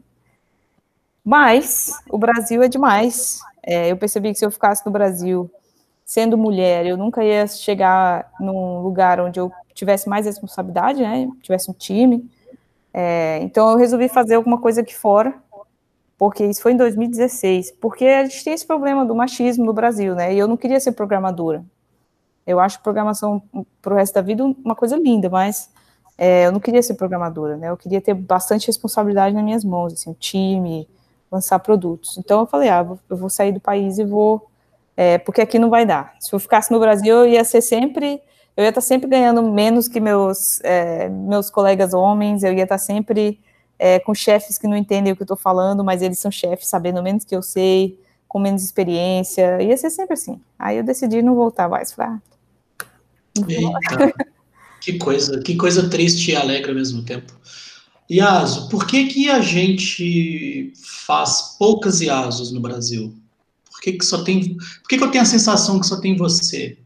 Mas 1.25 1.93
o 2.09 2.17
Brasil 2.17 2.63
é 2.63 2.69
demais. 2.69 3.41
É, 3.63 3.91
eu 3.91 3.97
percebi 3.97 4.33
que 4.33 4.39
se 4.39 4.47
eu 4.47 4.51
ficasse 4.51 4.87
no 4.87 4.93
Brasil 4.93 5.51
sendo 6.07 6.39
mulher, 6.39 6.87
eu 6.87 6.97
nunca 6.97 7.23
ia 7.23 7.47
chegar 7.47 8.33
num 8.41 8.81
lugar 8.81 9.21
onde 9.21 9.39
eu 9.39 9.53
tivesse 9.75 10.09
mais 10.09 10.25
responsabilidade, 10.25 11.03
né? 11.03 11.29
Tivesse 11.43 11.71
um 11.71 11.75
time. 11.75 12.31
É, 12.95 13.41
então 13.43 13.69
eu 13.71 13.77
resolvi 13.77 14.09
fazer 14.09 14.37
alguma 14.37 14.59
coisa 14.59 14.81
aqui 14.81 14.95
fora 14.95 15.35
porque 16.19 16.45
isso 16.45 16.63
foi 16.63 16.73
em 16.73 16.77
2016, 16.77 17.73
porque 17.73 18.05
a 18.05 18.25
gente 18.25 18.43
tem 18.43 18.55
esse 18.55 18.67
problema 18.67 19.05
do 19.05 19.15
machismo 19.15 19.65
no 19.65 19.73
Brasil, 19.73 20.15
né? 20.15 20.35
E 20.35 20.39
eu 20.39 20.49
não 20.49 20.57
queria 20.57 20.81
ser 20.81 20.93
programadora. 20.93 21.65
Eu 22.47 22.59
acho 22.59 22.81
programação 22.81 23.43
para 23.83 23.93
o 23.93 23.97
resto 23.97 24.15
da 24.15 24.23
vida 24.23 24.45
uma 24.45 24.75
coisa 24.75 24.97
linda, 24.97 25.29
mas 25.29 25.71
é, 26.17 26.47
eu 26.47 26.53
não 26.53 26.61
queria 26.61 26.83
ser 26.83 26.95
programadora, 26.95 27.57
né? 27.57 27.69
Eu 27.69 27.77
queria 27.77 28.01
ter 28.01 28.15
bastante 28.15 28.67
responsabilidade 28.67 29.35
nas 29.35 29.45
minhas 29.45 29.65
mãos, 29.65 29.93
assim, 29.93 30.11
o 30.11 30.15
time, 30.15 30.89
lançar 31.31 31.59
produtos. 31.59 32.17
Então 32.17 32.41
eu 32.41 32.47
falei, 32.47 32.71
ah, 32.71 32.87
eu 33.11 33.17
vou 33.17 33.29
sair 33.29 33.53
do 33.53 33.61
país 33.61 33.99
e 33.99 34.05
vou, 34.05 34.49
é, 34.97 35.19
porque 35.19 35.41
aqui 35.41 35.59
não 35.59 35.69
vai 35.69 35.85
dar. 35.85 36.15
Se 36.19 36.33
eu 36.33 36.39
ficasse 36.39 36.73
no 36.73 36.81
Brasil, 36.81 37.15
eu 37.15 37.29
ia 37.29 37.45
ser 37.45 37.61
sempre, 37.61 38.21
eu 38.57 38.65
ia 38.65 38.71
estar 38.71 38.81
sempre 38.81 39.09
ganhando 39.09 39.43
menos 39.43 39.89
que 39.89 40.01
meus 40.01 40.61
é, 40.65 41.09
meus 41.09 41.51
colegas 41.51 41.93
homens, 41.93 42.43
eu 42.43 42.55
ia 42.55 42.63
estar 42.63 42.79
sempre 42.79 43.39
é, 43.79 43.99
com 43.99 44.15
chefes 44.15 44.57
que 44.57 44.67
não 44.67 44.77
entendem 44.77 45.13
o 45.13 45.17
que 45.17 45.23
eu 45.23 45.27
estou 45.27 45.37
falando, 45.37 45.85
mas 45.85 46.01
eles 46.01 46.19
são 46.19 46.31
chefes 46.31 46.69
sabendo 46.69 47.03
menos 47.03 47.25
que 47.25 47.37
eu 47.37 47.43
sei, 47.43 48.01
com 48.27 48.39
menos 48.39 48.65
experiência, 48.65 49.63
ia 49.63 49.77
ser 49.77 49.91
sempre 49.91 50.15
assim. 50.15 50.41
Aí 50.59 50.79
eu 50.79 50.85
decidi 50.85 51.21
não 51.21 51.35
voltar 51.35 51.69
mais. 51.69 51.95
Ah, 51.99 52.19
que 54.81 54.99
coisa, 54.99 55.41
que 55.41 55.57
coisa 55.57 55.91
triste 55.91 56.31
e 56.31 56.37
alegre 56.37 56.71
ao 56.71 56.77
mesmo 56.77 57.05
tempo. 57.05 57.35
Iaso, 58.09 58.69
por 58.69 58.87
que, 58.87 59.07
que 59.07 59.29
a 59.29 59.41
gente 59.41 60.73
faz 61.07 61.57
poucas 61.59 62.01
Iasos 62.01 62.53
no 62.53 62.61
Brasil? 62.61 63.13
Por 63.87 63.93
que, 63.93 63.99
que 63.99 64.05
só 64.05 64.25
tem. 64.25 64.57
Por 64.57 64.89
que, 64.89 64.99
que 64.99 65.05
eu 65.05 65.11
tenho 65.13 65.23
a 65.23 65.27
sensação 65.27 65.79
que 65.79 65.87
só 65.87 66.01
tem 66.01 66.17
você 66.17 66.77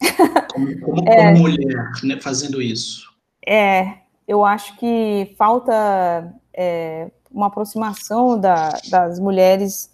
como, 0.50 0.80
como, 0.80 1.08
é, 1.08 1.32
como 1.32 1.40
mulher 1.40 1.90
né, 2.02 2.18
fazendo 2.18 2.62
isso? 2.62 3.06
É, 3.46 3.98
eu 4.26 4.46
acho 4.46 4.74
que 4.78 5.34
falta 5.36 6.32
é, 6.54 7.10
uma 7.30 7.48
aproximação 7.48 8.40
da, 8.40 8.70
das 8.90 9.20
mulheres 9.20 9.90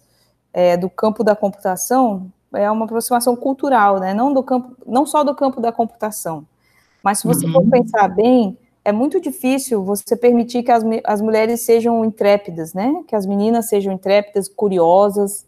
é, 0.53 0.77
do 0.77 0.89
campo 0.89 1.25
da 1.25 1.35
computação, 1.35 2.31
é 2.53 2.71
uma 2.71 2.85
aproximação 2.85 3.35
cultural, 3.35 3.99
né? 3.99 4.13
não, 4.13 4.33
do 4.33 4.41
campo, 4.41 4.77
não 4.87 5.05
só 5.05 5.25
do 5.25 5.35
campo 5.35 5.59
da 5.59 5.73
computação. 5.73 6.47
Mas 7.03 7.19
se 7.19 7.27
você 7.27 7.45
uhum. 7.45 7.51
for 7.51 7.69
pensar 7.69 8.07
bem, 8.07 8.57
é 8.85 8.93
muito 8.93 9.19
difícil 9.19 9.83
você 9.83 10.15
permitir 10.15 10.63
que 10.63 10.71
as, 10.71 10.83
as 11.03 11.19
mulheres 11.19 11.61
sejam 11.61 12.05
intrépidas, 12.05 12.73
né? 12.73 13.03
Que 13.07 13.15
as 13.15 13.25
meninas 13.25 13.67
sejam 13.67 13.91
intrépidas, 13.91 14.47
curiosas, 14.47 15.45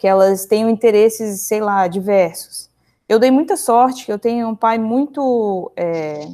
que 0.00 0.08
elas 0.08 0.46
tenham 0.46 0.70
interesses, 0.70 1.42
sei 1.42 1.60
lá, 1.60 1.86
diversos. 1.86 2.70
Eu 3.06 3.18
dei 3.18 3.30
muita 3.30 3.54
sorte, 3.54 4.10
eu 4.10 4.18
tenho 4.18 4.48
um 4.48 4.56
pai 4.56 4.78
muito 4.78 5.70
é, 5.76 6.26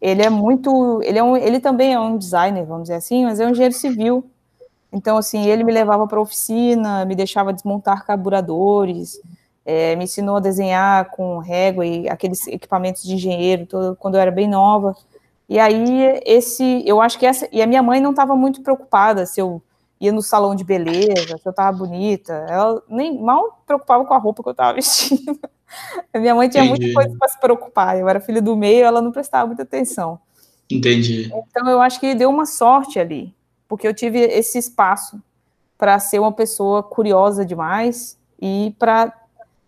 ele 0.00 0.22
é 0.22 0.30
muito, 0.30 1.00
ele 1.02 1.18
é 1.18 1.22
um, 1.24 1.36
ele 1.36 1.58
também 1.58 1.92
é 1.92 1.98
um 1.98 2.16
designer, 2.16 2.64
vamos 2.64 2.84
dizer 2.84 2.94
assim, 2.94 3.24
mas 3.24 3.40
é 3.40 3.46
um 3.46 3.50
engenheiro 3.50 3.74
civil. 3.74 4.24
Então, 4.92 5.16
assim, 5.16 5.44
ele 5.46 5.64
me 5.64 5.72
levava 5.72 6.06
para 6.06 6.18
a 6.18 6.22
oficina, 6.22 7.04
me 7.04 7.16
deixava 7.16 7.52
desmontar 7.52 8.06
carburadores, 8.06 9.20
é, 9.66 9.96
me 9.96 10.04
ensinou 10.04 10.36
a 10.36 10.40
desenhar 10.40 11.10
com 11.10 11.38
régua 11.38 11.84
e 11.84 12.08
aqueles 12.08 12.46
equipamentos 12.46 13.02
de 13.02 13.14
engenheiro, 13.14 13.66
todo, 13.66 13.96
quando 13.96 14.14
eu 14.14 14.20
era 14.20 14.30
bem 14.30 14.48
nova. 14.48 14.94
E 15.48 15.58
aí, 15.58 16.20
esse, 16.24 16.84
eu 16.86 17.00
acho 17.00 17.18
que 17.18 17.26
essa, 17.26 17.48
e 17.50 17.60
a 17.60 17.66
minha 17.66 17.82
mãe 17.82 18.00
não 18.00 18.10
estava 18.10 18.36
muito 18.36 18.62
preocupada 18.62 19.26
se 19.26 19.40
eu 19.40 19.60
ia 20.02 20.10
no 20.10 20.20
salão 20.20 20.52
de 20.52 20.64
beleza, 20.64 21.38
se 21.38 21.46
eu 21.46 21.50
estava 21.50 21.70
bonita, 21.76 22.32
ela 22.48 22.82
nem 22.88 23.22
mal 23.22 23.62
preocupava 23.64 24.04
com 24.04 24.12
a 24.12 24.18
roupa 24.18 24.42
que 24.42 24.48
eu 24.48 24.52
estava 24.52 24.74
vestindo. 24.74 25.38
A 26.12 26.18
minha 26.18 26.34
mãe 26.34 26.48
tinha 26.48 26.64
Entendi. 26.64 26.86
muita 26.86 27.00
coisa 27.00 27.16
para 27.16 27.28
se 27.28 27.40
preocupar, 27.40 27.96
eu 27.96 28.08
era 28.08 28.20
filha 28.20 28.42
do 28.42 28.56
meio, 28.56 28.84
ela 28.84 29.00
não 29.00 29.12
prestava 29.12 29.46
muita 29.46 29.62
atenção. 29.62 30.18
Entendi. 30.68 31.32
Então, 31.32 31.68
eu 31.68 31.80
acho 31.80 32.00
que 32.00 32.16
deu 32.16 32.28
uma 32.28 32.46
sorte 32.46 32.98
ali, 32.98 33.32
porque 33.68 33.86
eu 33.86 33.94
tive 33.94 34.18
esse 34.18 34.58
espaço 34.58 35.22
para 35.78 35.98
ser 36.00 36.18
uma 36.18 36.32
pessoa 36.32 36.82
curiosa 36.82 37.44
demais 37.44 38.18
e 38.40 38.74
para 38.80 39.12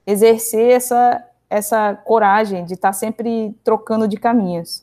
exercer 0.04 0.72
essa, 0.72 1.24
essa 1.48 1.94
coragem 1.94 2.64
de 2.64 2.74
estar 2.74 2.88
tá 2.88 2.92
sempre 2.92 3.54
trocando 3.62 4.08
de 4.08 4.16
caminhos. 4.16 4.82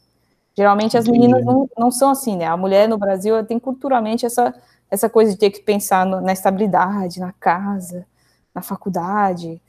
Geralmente 0.55 0.97
as 0.97 1.07
meninas 1.07 1.43
não, 1.43 1.69
não 1.77 1.91
são 1.91 2.09
assim, 2.09 2.35
né? 2.35 2.45
A 2.45 2.57
mulher 2.57 2.87
no 2.87 2.97
Brasil 2.97 3.43
tem 3.45 3.59
culturalmente 3.59 4.25
essa, 4.25 4.53
essa 4.91 5.09
coisa 5.09 5.31
de 5.31 5.37
ter 5.37 5.49
que 5.49 5.61
pensar 5.61 6.05
no, 6.05 6.19
na 6.19 6.33
estabilidade, 6.33 7.21
na 7.21 7.31
casa, 7.31 8.05
na 8.53 8.61
faculdade, 8.61 9.61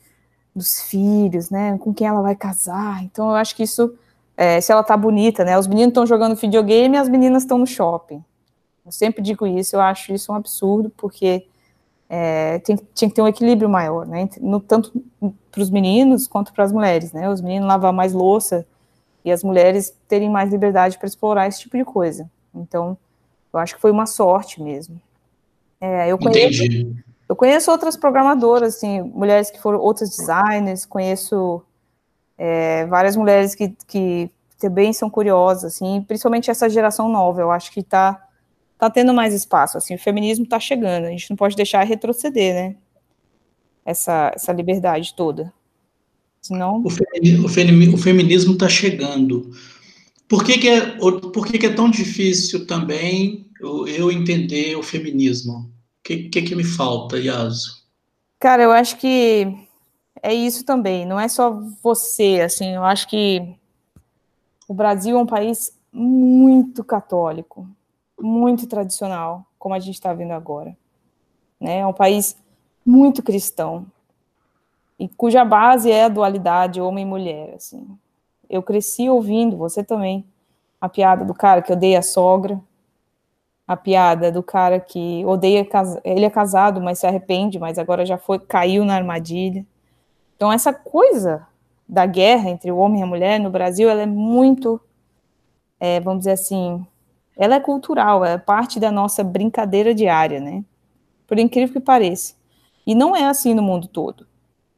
dos 0.54 0.82
filhos, 0.82 1.48
né? 1.48 1.78
Com 1.78 1.94
quem 1.94 2.06
ela 2.06 2.20
vai 2.20 2.34
casar. 2.34 3.02
Então 3.04 3.30
eu 3.30 3.36
acho 3.36 3.54
que 3.54 3.62
isso, 3.62 3.94
é, 4.36 4.60
se 4.60 4.72
ela 4.72 4.82
tá 4.82 4.96
bonita, 4.96 5.44
né? 5.44 5.56
Os 5.56 5.68
meninos 5.68 5.90
estão 5.90 6.04
jogando 6.04 6.34
videogame 6.34 6.96
e 6.96 6.98
as 6.98 7.08
meninas 7.08 7.44
estão 7.44 7.56
no 7.56 7.66
shopping. 7.66 8.22
Eu 8.84 8.90
sempre 8.90 9.22
digo 9.22 9.46
isso, 9.46 9.76
eu 9.76 9.80
acho 9.80 10.12
isso 10.12 10.32
um 10.32 10.34
absurdo, 10.34 10.90
porque 10.96 11.46
é, 12.08 12.58
tem, 12.58 12.76
tinha 12.92 13.08
que 13.08 13.14
ter 13.14 13.22
um 13.22 13.28
equilíbrio 13.28 13.68
maior, 13.68 14.04
né? 14.06 14.28
No, 14.40 14.60
tanto 14.60 14.92
para 15.50 15.62
os 15.62 15.70
meninos 15.70 16.26
quanto 16.26 16.52
para 16.52 16.64
as 16.64 16.72
mulheres, 16.72 17.12
né? 17.12 17.28
Os 17.30 17.40
meninos 17.40 17.68
lavar 17.68 17.92
mais 17.92 18.12
louça 18.12 18.66
e 19.24 19.30
as 19.30 19.44
mulheres 19.44 19.96
terem 20.08 20.28
mais 20.28 20.50
liberdade 20.50 20.98
para 20.98 21.06
explorar 21.06 21.46
esse 21.46 21.60
tipo 21.60 21.76
de 21.76 21.84
coisa. 21.84 22.28
Então, 22.52 22.98
eu 23.52 23.60
acho 23.60 23.76
que 23.76 23.80
foi 23.80 23.90
uma 23.90 24.06
sorte 24.06 24.60
mesmo. 24.60 25.00
É, 25.82 26.12
eu 26.12 26.16
conheço, 26.16 26.62
Entendi. 26.62 26.94
eu 27.28 27.34
conheço 27.34 27.68
outras 27.68 27.96
programadoras, 27.96 28.76
assim, 28.76 29.02
mulheres 29.02 29.50
que 29.50 29.60
foram 29.60 29.80
outras 29.80 30.10
designers, 30.10 30.86
conheço 30.86 31.60
é, 32.38 32.86
várias 32.86 33.16
mulheres 33.16 33.56
que, 33.56 33.74
que 33.88 34.30
também 34.60 34.92
são 34.92 35.10
curiosas, 35.10 35.74
assim, 35.74 36.00
principalmente 36.06 36.52
essa 36.52 36.70
geração 36.70 37.08
nova. 37.08 37.40
Eu 37.40 37.50
acho 37.50 37.72
que 37.72 37.80
está 37.80 38.28
tá 38.78 38.88
tendo 38.88 39.12
mais 39.12 39.34
espaço, 39.34 39.76
assim, 39.76 39.96
o 39.96 39.98
feminismo 39.98 40.44
está 40.44 40.60
chegando. 40.60 41.06
A 41.06 41.10
gente 41.10 41.28
não 41.28 41.36
pode 41.36 41.56
deixar 41.56 41.82
retroceder, 41.82 42.54
né? 42.54 42.76
Essa, 43.84 44.30
essa 44.36 44.52
liberdade 44.52 45.14
toda. 45.16 45.52
Senão... 46.40 46.80
O, 46.84 46.90
feminismo, 47.48 48.52
está 48.52 48.68
chegando. 48.68 49.50
Por 50.28 50.44
que, 50.44 50.58
que, 50.58 50.68
é, 50.68 50.80
por 50.96 51.44
que, 51.44 51.58
que 51.58 51.66
é 51.66 51.74
tão 51.74 51.90
difícil 51.90 52.68
também 52.68 53.50
eu, 53.62 53.86
eu 53.86 54.10
entender 54.10 54.76
o 54.76 54.82
feminismo? 54.82 55.58
O 55.58 55.70
que, 56.02 56.28
que, 56.28 56.42
que 56.42 56.54
me 56.56 56.64
falta, 56.64 57.16
Yasu? 57.16 57.86
Cara, 58.40 58.64
eu 58.64 58.72
acho 58.72 58.96
que 58.96 59.56
é 60.20 60.34
isso 60.34 60.64
também. 60.64 61.06
Não 61.06 61.18
é 61.18 61.28
só 61.28 61.60
você, 61.82 62.40
assim. 62.44 62.74
Eu 62.74 62.82
acho 62.82 63.08
que 63.08 63.54
o 64.66 64.74
Brasil 64.74 65.16
é 65.16 65.22
um 65.22 65.26
país 65.26 65.78
muito 65.92 66.82
católico, 66.82 67.68
muito 68.20 68.66
tradicional, 68.66 69.46
como 69.58 69.74
a 69.74 69.78
gente 69.78 69.94
está 69.94 70.12
vendo 70.12 70.32
agora. 70.32 70.76
Né? 71.60 71.78
É 71.78 71.86
um 71.86 71.92
país 71.92 72.36
muito 72.84 73.22
cristão 73.22 73.86
e 74.98 75.08
cuja 75.08 75.44
base 75.44 75.90
é 75.90 76.04
a 76.04 76.08
dualidade 76.08 76.80
homem 76.80 77.04
e 77.04 77.08
mulher, 77.08 77.54
assim. 77.54 77.86
Eu 78.50 78.62
cresci 78.62 79.08
ouvindo, 79.08 79.56
você 79.56 79.84
também, 79.84 80.24
a 80.80 80.88
piada 80.88 81.24
do 81.24 81.32
cara 81.32 81.62
que 81.62 81.72
odeia 81.72 82.00
a 82.00 82.02
sogra, 82.02 82.60
a 83.66 83.76
piada 83.76 84.30
do 84.30 84.42
cara 84.42 84.80
que 84.80 85.24
odeia, 85.24 85.66
ele 86.04 86.24
é 86.24 86.30
casado, 86.30 86.80
mas 86.80 86.98
se 86.98 87.06
arrepende, 87.06 87.58
mas 87.58 87.78
agora 87.78 88.04
já 88.04 88.18
foi, 88.18 88.38
caiu 88.38 88.84
na 88.84 88.94
armadilha. 88.94 89.64
Então 90.36 90.52
essa 90.52 90.72
coisa 90.72 91.46
da 91.88 92.06
guerra 92.06 92.50
entre 92.50 92.70
o 92.70 92.76
homem 92.76 93.00
e 93.00 93.02
a 93.02 93.06
mulher 93.06 93.38
no 93.38 93.50
Brasil, 93.50 93.88
ela 93.88 94.02
é 94.02 94.06
muito, 94.06 94.80
é, 95.78 96.00
vamos 96.00 96.20
dizer 96.20 96.32
assim, 96.32 96.84
ela 97.36 97.54
é 97.54 97.60
cultural, 97.60 98.24
é 98.24 98.36
parte 98.38 98.78
da 98.80 98.90
nossa 98.90 99.22
brincadeira 99.22 99.94
diária, 99.94 100.40
né? 100.40 100.64
Por 101.26 101.38
incrível 101.38 101.72
que 101.72 101.80
pareça. 101.80 102.34
E 102.86 102.94
não 102.94 103.14
é 103.14 103.24
assim 103.24 103.54
no 103.54 103.62
mundo 103.62 103.88
todo 103.88 104.26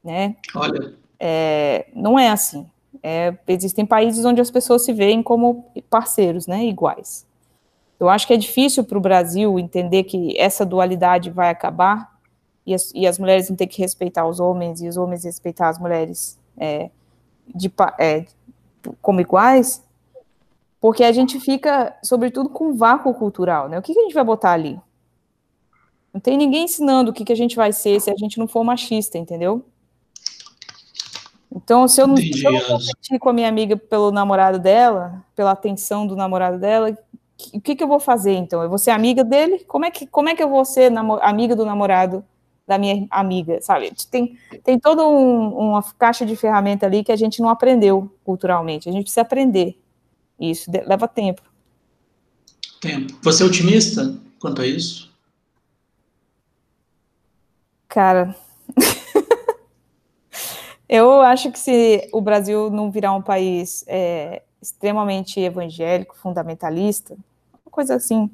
né? 0.04 0.36
Olha. 0.54 0.92
É, 1.18 1.86
não 1.94 2.18
é 2.18 2.28
assim. 2.28 2.66
É, 3.02 3.34
existem 3.48 3.86
países 3.86 4.24
onde 4.24 4.40
as 4.40 4.50
pessoas 4.50 4.84
se 4.84 4.92
veem 4.92 5.22
como 5.22 5.66
parceiros, 5.88 6.46
né, 6.46 6.64
iguais. 6.64 7.26
Eu 8.04 8.10
acho 8.10 8.26
que 8.26 8.34
é 8.34 8.36
difícil 8.36 8.84
para 8.84 8.98
o 8.98 9.00
Brasil 9.00 9.58
entender 9.58 10.04
que 10.04 10.38
essa 10.38 10.64
dualidade 10.64 11.30
vai 11.30 11.50
acabar 11.50 12.14
e 12.66 12.74
as, 12.74 12.92
e 12.94 13.06
as, 13.06 13.18
mulheres 13.18 13.48
vão 13.48 13.56
ter 13.56 13.66
que 13.66 13.80
respeitar 13.80 14.26
os 14.26 14.40
homens 14.40 14.80
e 14.80 14.88
os 14.88 14.96
homens 14.96 15.24
respeitar 15.24 15.68
as 15.68 15.78
mulheres 15.78 16.38
é, 16.56 16.90
de, 17.54 17.72
é, 17.98 18.24
como 19.02 19.20
iguais, 19.20 19.82
porque 20.80 21.04
a 21.04 21.12
gente 21.12 21.40
fica, 21.40 21.96
sobretudo, 22.02 22.48
com 22.48 22.68
um 22.68 22.74
vácuo 22.74 23.12
cultural, 23.14 23.68
né? 23.68 23.78
O 23.78 23.82
que, 23.82 23.92
que 23.92 24.00
a 24.00 24.02
gente 24.02 24.14
vai 24.14 24.24
botar 24.24 24.52
ali? 24.52 24.80
Não 26.12 26.20
tem 26.20 26.36
ninguém 26.36 26.64
ensinando 26.64 27.10
o 27.10 27.14
que, 27.14 27.24
que 27.24 27.32
a 27.32 27.36
gente 27.36 27.56
vai 27.56 27.72
ser 27.72 28.00
se 28.00 28.10
a 28.10 28.14
gente 28.16 28.38
não 28.38 28.46
for 28.46 28.62
machista, 28.62 29.18
entendeu? 29.18 29.64
Então, 31.54 31.86
se 31.86 32.00
eu 32.00 32.06
não, 32.06 32.16
se 32.16 32.44
eu 32.44 32.52
não 32.52 32.60
competir 32.60 33.18
com 33.18 33.28
a 33.28 33.32
minha 33.32 33.48
amiga 33.48 33.76
pelo 33.76 34.10
namorado 34.10 34.58
dela, 34.58 35.24
pela 35.36 35.52
atenção 35.52 36.06
do 36.06 36.16
namorado 36.16 36.58
dela, 36.58 36.96
o 37.52 37.60
que, 37.60 37.74
que 37.74 37.82
eu 37.82 37.88
vou 37.88 38.00
fazer 38.00 38.34
então? 38.34 38.62
Eu 38.62 38.68
vou 38.68 38.78
ser 38.78 38.90
amiga 38.90 39.24
dele? 39.24 39.64
Como 39.66 39.84
é 39.84 39.90
que, 39.90 40.06
como 40.06 40.28
é 40.28 40.34
que 40.34 40.42
eu 40.42 40.48
vou 40.48 40.64
ser 40.64 40.92
amiga 41.22 41.56
do 41.56 41.64
namorado 41.64 42.24
da 42.66 42.78
minha 42.78 43.06
amiga, 43.10 43.60
sabe? 43.60 43.92
Tem, 44.10 44.38
tem 44.62 44.78
toda 44.78 45.06
um, 45.06 45.48
uma 45.48 45.82
caixa 45.98 46.24
de 46.24 46.34
ferramenta 46.34 46.86
ali 46.86 47.04
que 47.04 47.12
a 47.12 47.16
gente 47.16 47.40
não 47.40 47.48
aprendeu 47.48 48.10
culturalmente. 48.24 48.88
A 48.88 48.92
gente 48.92 49.02
precisa 49.02 49.20
aprender. 49.20 49.78
Isso 50.40 50.70
leva 50.70 51.06
tempo. 51.06 51.42
Tempo. 52.80 53.14
Você 53.22 53.42
é 53.42 53.46
otimista 53.46 54.18
quanto 54.40 54.62
a 54.62 54.66
isso? 54.66 55.12
Cara, 57.88 58.34
eu 60.88 61.20
acho 61.20 61.52
que 61.52 61.58
se 61.58 62.08
o 62.12 62.20
Brasil 62.20 62.70
não 62.70 62.90
virar 62.90 63.12
um 63.12 63.22
país 63.22 63.84
é, 63.86 64.42
extremamente 64.64 65.38
evangélico, 65.40 66.16
fundamentalista, 66.16 67.14
uma 67.14 67.70
coisa 67.70 67.94
assim, 67.94 68.30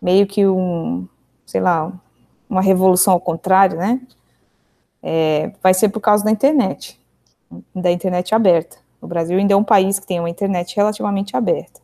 meio 0.00 0.26
que 0.26 0.46
um, 0.46 1.08
sei 1.46 1.60
lá, 1.60 1.90
uma 2.48 2.60
revolução 2.60 3.14
ao 3.14 3.20
contrário, 3.20 3.78
né? 3.78 4.00
É, 5.02 5.52
vai 5.62 5.72
ser 5.72 5.88
por 5.88 6.00
causa 6.00 6.22
da 6.22 6.30
internet, 6.30 7.00
da 7.74 7.90
internet 7.90 8.34
aberta. 8.34 8.76
O 9.00 9.06
Brasil 9.06 9.38
ainda 9.38 9.54
é 9.54 9.56
um 9.56 9.64
país 9.64 9.98
que 9.98 10.06
tem 10.06 10.20
uma 10.20 10.30
internet 10.30 10.76
relativamente 10.76 11.36
aberta. 11.36 11.80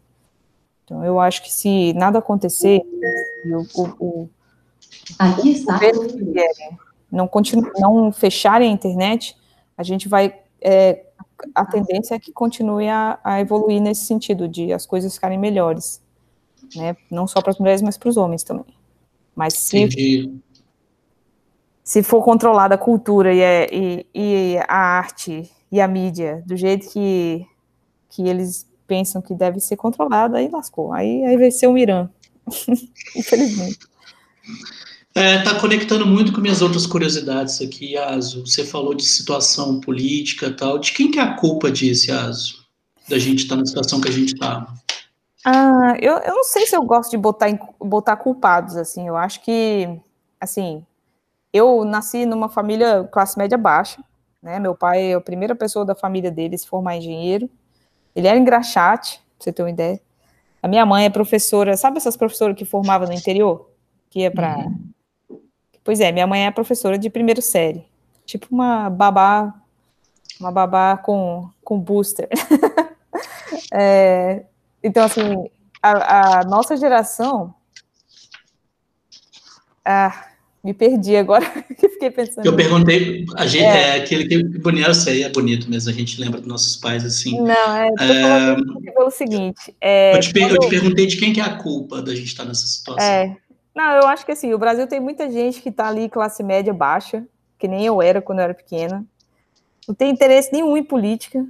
Então, 0.85 1.05
eu 1.05 1.19
acho 1.19 1.43
que 1.43 1.53
se 1.53 1.93
nada 1.95 2.19
acontecer, 2.19 2.81
o, 3.45 3.83
o, 3.83 3.89
o, 3.99 4.31
Aqui 5.19 5.53
está. 5.53 5.81
não, 7.11 7.27
continu, 7.27 7.71
não 7.79 8.13
fecharem 8.13 8.71
a 8.71 8.73
internet, 8.73 9.37
a 9.77 9.83
gente 9.83 10.09
vai. 10.09 10.35
É, 10.61 11.05
a 11.55 11.65
tendência 11.65 12.15
é 12.15 12.19
que 12.19 12.33
continue 12.33 12.89
a, 12.89 13.19
a, 13.23 13.41
evoluir 13.41 13.81
nesse 13.81 14.05
sentido, 14.05 14.49
de 14.49 14.73
as 14.73 14.87
coisas 14.87 15.15
ficarem 15.15 15.39
melhores. 15.39 16.03
Né? 16.75 16.97
Não 17.11 17.27
só 17.27 17.41
para 17.41 17.51
as 17.51 17.59
mulheres, 17.59 17.83
mas 17.83 17.97
para 17.97 18.09
os 18.09 18.17
homens 18.17 18.43
também. 18.43 18.67
Mas 19.35 19.55
se, 19.55 20.41
se 21.85 22.03
for 22.03 22.23
controlada 22.23 22.75
a 22.75 22.79
cultura 22.79 23.33
e, 23.33 23.43
a, 23.43 23.67
e, 23.71 24.07
e 24.15 24.59
a 24.69 24.77
arte 24.77 25.51
e 25.71 25.81
a 25.81 25.87
mídia 25.87 26.43
do 26.47 26.57
jeito 26.57 26.91
que, 26.91 27.47
que 28.09 28.27
eles 28.29 28.69
pensam 28.87 29.23
que 29.23 29.35
deve 29.35 29.61
ser 29.61 29.77
controlada, 29.77 30.39
aí 30.39 30.49
lascou. 30.49 30.93
Aí, 30.93 31.25
aí 31.25 31.37
vai 31.37 31.51
ser 31.51 31.69
o 31.69 31.79
Irã. 31.79 32.09
Infelizmente. 33.15 33.79
Está 35.19 35.27
é, 35.27 35.43
tá 35.43 35.61
conectando 35.61 36.07
muito 36.07 36.33
com 36.33 36.41
minhas 36.41 36.63
outras 36.63 36.87
curiosidades 36.87 37.61
aqui, 37.61 37.95
Yasu. 37.95 38.47
Você 38.47 38.65
falou 38.65 38.95
de 38.95 39.03
situação 39.03 39.81
política 39.81 40.47
e 40.47 40.55
tal. 40.55 40.79
De 40.79 40.93
quem 40.93 41.11
que 41.11 41.19
é 41.19 41.23
a 41.23 41.35
culpa 41.35 41.73
disso, 41.73 42.13
Yasu? 42.13 42.65
Da 43.09 43.19
gente 43.19 43.41
estar 43.43 43.57
tá 43.57 43.61
na 43.61 43.67
situação 43.67 44.01
que 44.01 44.09
a 44.09 44.13
gente 44.13 44.35
está? 44.35 44.73
Ah, 45.45 45.97
eu, 46.01 46.13
eu 46.19 46.37
não 46.37 46.45
sei 46.45 46.67
se 46.67 46.77
eu 46.77 46.85
gosto 46.85 47.11
de 47.11 47.17
botar, 47.17 47.49
botar 47.81 48.17
culpados, 48.17 48.77
assim. 48.77 49.09
Eu 49.09 49.17
acho 49.17 49.43
que, 49.43 49.89
assim, 50.41 50.87
eu 51.53 51.85
nasci 51.85 52.25
numa 52.25 52.49
família 52.49 53.03
classe 53.11 53.37
média 53.37 53.59
baixa, 53.59 54.01
né? 54.41 54.61
Meu 54.61 54.77
pai 54.77 55.11
é 55.11 55.15
a 55.15 55.21
primeira 55.21 55.57
pessoa 55.57 55.85
da 55.85 55.97
família 55.97 56.31
dele 56.31 56.57
se 56.57 56.69
formar 56.69 56.97
engenheiro. 56.97 57.51
Ele 58.15 58.29
era 58.29 58.39
engraxate, 58.39 59.17
pra 59.37 59.45
você 59.45 59.53
ter 59.53 59.65
uma 59.65 59.71
ideia. 59.71 60.01
A 60.63 60.69
minha 60.69 60.87
mãe 60.87 61.07
é 61.07 61.11
professora, 61.11 61.77
sabe 61.77 61.97
essas 61.97 62.17
professoras 62.17 62.57
que 62.57 62.65
formavam 62.65 63.09
no 63.09 63.15
interior? 63.15 63.69
Que 64.09 64.21
ia 64.21 64.31
para... 64.31 64.59
Uhum 64.59 64.97
Pois 65.85 66.01
é, 66.01 66.13
minha 66.13 66.27
mãe 66.27 66.47
é 66.47 66.51
professora 66.51 66.99
de 66.99 67.09
primeiro 67.09 67.41
série. 67.41 67.85
Tipo 68.27 68.47
uma 68.51 68.91
babá, 68.91 69.55
uma 70.39 70.53
babá 70.53 70.97
com, 70.97 71.49
com 71.65 71.79
booster. 71.79 72.29
é, 73.73 74.45
então, 74.83 75.05
assim, 75.05 75.49
a, 75.83 76.41
a, 76.41 76.45
nossa 76.45 76.77
geração. 76.77 77.55
Ah, 79.85 80.29
me 80.63 80.75
perdi 80.75 81.17
agora, 81.17 81.47
que 81.79 81.89
fiquei 81.89 82.11
pensando. 82.11 82.45
Eu 82.45 82.55
perguntei, 82.55 83.25
a 83.37 83.47
gente, 83.47 83.65
é. 83.65 83.97
é 83.97 84.03
aquele 84.03 84.27
que 84.27 84.59
bonito, 84.59 84.87
eu 84.87 84.95
sei, 84.95 85.23
é 85.23 85.31
bonito 85.31 85.71
mesmo, 85.71 85.91
a 85.91 85.95
gente 85.95 86.21
lembra 86.21 86.41
dos 86.41 86.49
nossos 86.49 86.77
pais 86.77 87.05
assim. 87.05 87.41
Não, 87.41 87.75
é, 87.75 87.89
é 87.99 88.93
pelo 88.93 89.11
seguinte. 89.11 89.75
É, 89.81 90.15
eu, 90.15 90.21
te, 90.21 90.33
quando... 90.33 90.55
eu, 90.55 90.59
te, 90.59 90.69
perguntei 90.69 91.07
de 91.07 91.17
quem 91.17 91.33
que 91.33 91.41
é 91.41 91.45
a 91.45 91.57
culpa 91.57 92.03
da 92.03 92.15
gente 92.15 92.27
estar 92.27 92.45
nessa 92.45 92.67
situação. 92.67 93.03
É, 93.03 93.37
não, 93.79 93.93
eu 93.93 94.09
acho 94.09 94.27
que 94.27 94.33
assim, 94.33 94.53
o 94.53 94.59
Brasil 94.59 94.89
tem 94.89 94.99
muita 94.99 95.31
gente 95.31 95.63
que 95.63 95.69
está 95.69 95.87
ali 95.87 96.09
classe 96.09 96.43
média 96.43 96.75
baixa, 96.75 97.25
que 97.57 97.69
nem 97.69 97.87
eu 97.87 98.03
era 98.03 98.21
quando 98.21 98.41
eu 98.41 98.45
era 98.45 98.55
pequena. 98.55 99.07
Não 99.87 99.95
tem 99.95 100.11
interesse 100.11 100.53
nenhum 100.53 100.77
em 100.77 100.83
política. 100.83 101.47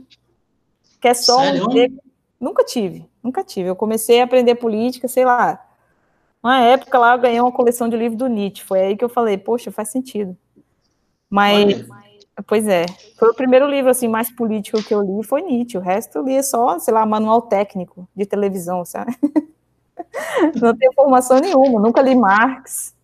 Quer 1.01 1.15
só 1.15 1.39
Sério? 1.39 1.71
um 1.71 1.99
Nunca 2.39 2.63
tive, 2.63 3.09
nunca 3.23 3.43
tive. 3.43 3.71
Eu 3.71 3.75
comecei 3.75 4.21
a 4.21 4.25
aprender 4.25 4.57
política, 4.57 5.09
sei 5.09 5.25
lá. 5.25 5.59
Uma 6.43 6.61
época 6.61 6.99
lá 6.99 7.15
eu 7.15 7.19
ganhei 7.19 7.41
uma 7.41 7.51
coleção 7.51 7.89
de 7.89 7.97
livros 7.97 8.19
do 8.19 8.29
Nietzsche. 8.29 8.63
Foi 8.63 8.79
aí 8.79 8.97
que 8.97 9.05
eu 9.05 9.09
falei, 9.09 9.39
poxa, 9.39 9.73
faz 9.73 9.89
sentido. 9.89 10.37
Mas, 11.31 11.89
pois 12.47 12.69
é, 12.69 12.85
foi 13.19 13.31
o 13.31 13.35
primeiro 13.35 13.67
livro 13.67 13.91
assim 13.91 14.07
mais 14.07 14.31
político 14.31 14.83
que 14.83 14.95
eu 14.95 15.01
li, 15.01 15.25
foi 15.25 15.41
Nietzsche. 15.41 15.79
O 15.79 15.81
resto 15.81 16.19
eu 16.19 16.25
lia 16.25 16.43
só, 16.43 16.79
sei 16.79 16.93
lá, 16.93 17.07
manual 17.07 17.41
técnico 17.41 18.07
de 18.15 18.27
televisão, 18.27 18.85
sabe? 18.85 19.17
Não 20.61 20.77
tenho 20.77 20.93
formação 20.95 21.39
nenhuma, 21.39 21.81
nunca 21.81 22.01
li 22.03 22.15
Marx. 22.15 22.95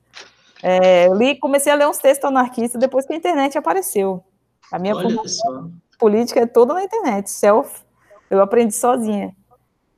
É, 0.62 1.08
li, 1.08 1.38
comecei 1.38 1.72
a 1.72 1.76
ler 1.76 1.86
uns 1.86 1.98
textos 1.98 2.28
anarquistas 2.28 2.80
depois 2.80 3.06
que 3.06 3.12
a 3.12 3.16
internet 3.16 3.58
apareceu. 3.58 4.24
A 4.72 4.78
minha 4.78 4.94
Olha 4.94 5.08
formação 5.08 5.28
só. 5.28 5.98
política 5.98 6.40
é 6.40 6.46
toda 6.46 6.74
na 6.74 6.84
internet, 6.84 7.30
self. 7.30 7.82
Eu 8.30 8.40
aprendi 8.40 8.74
sozinha. 8.74 9.34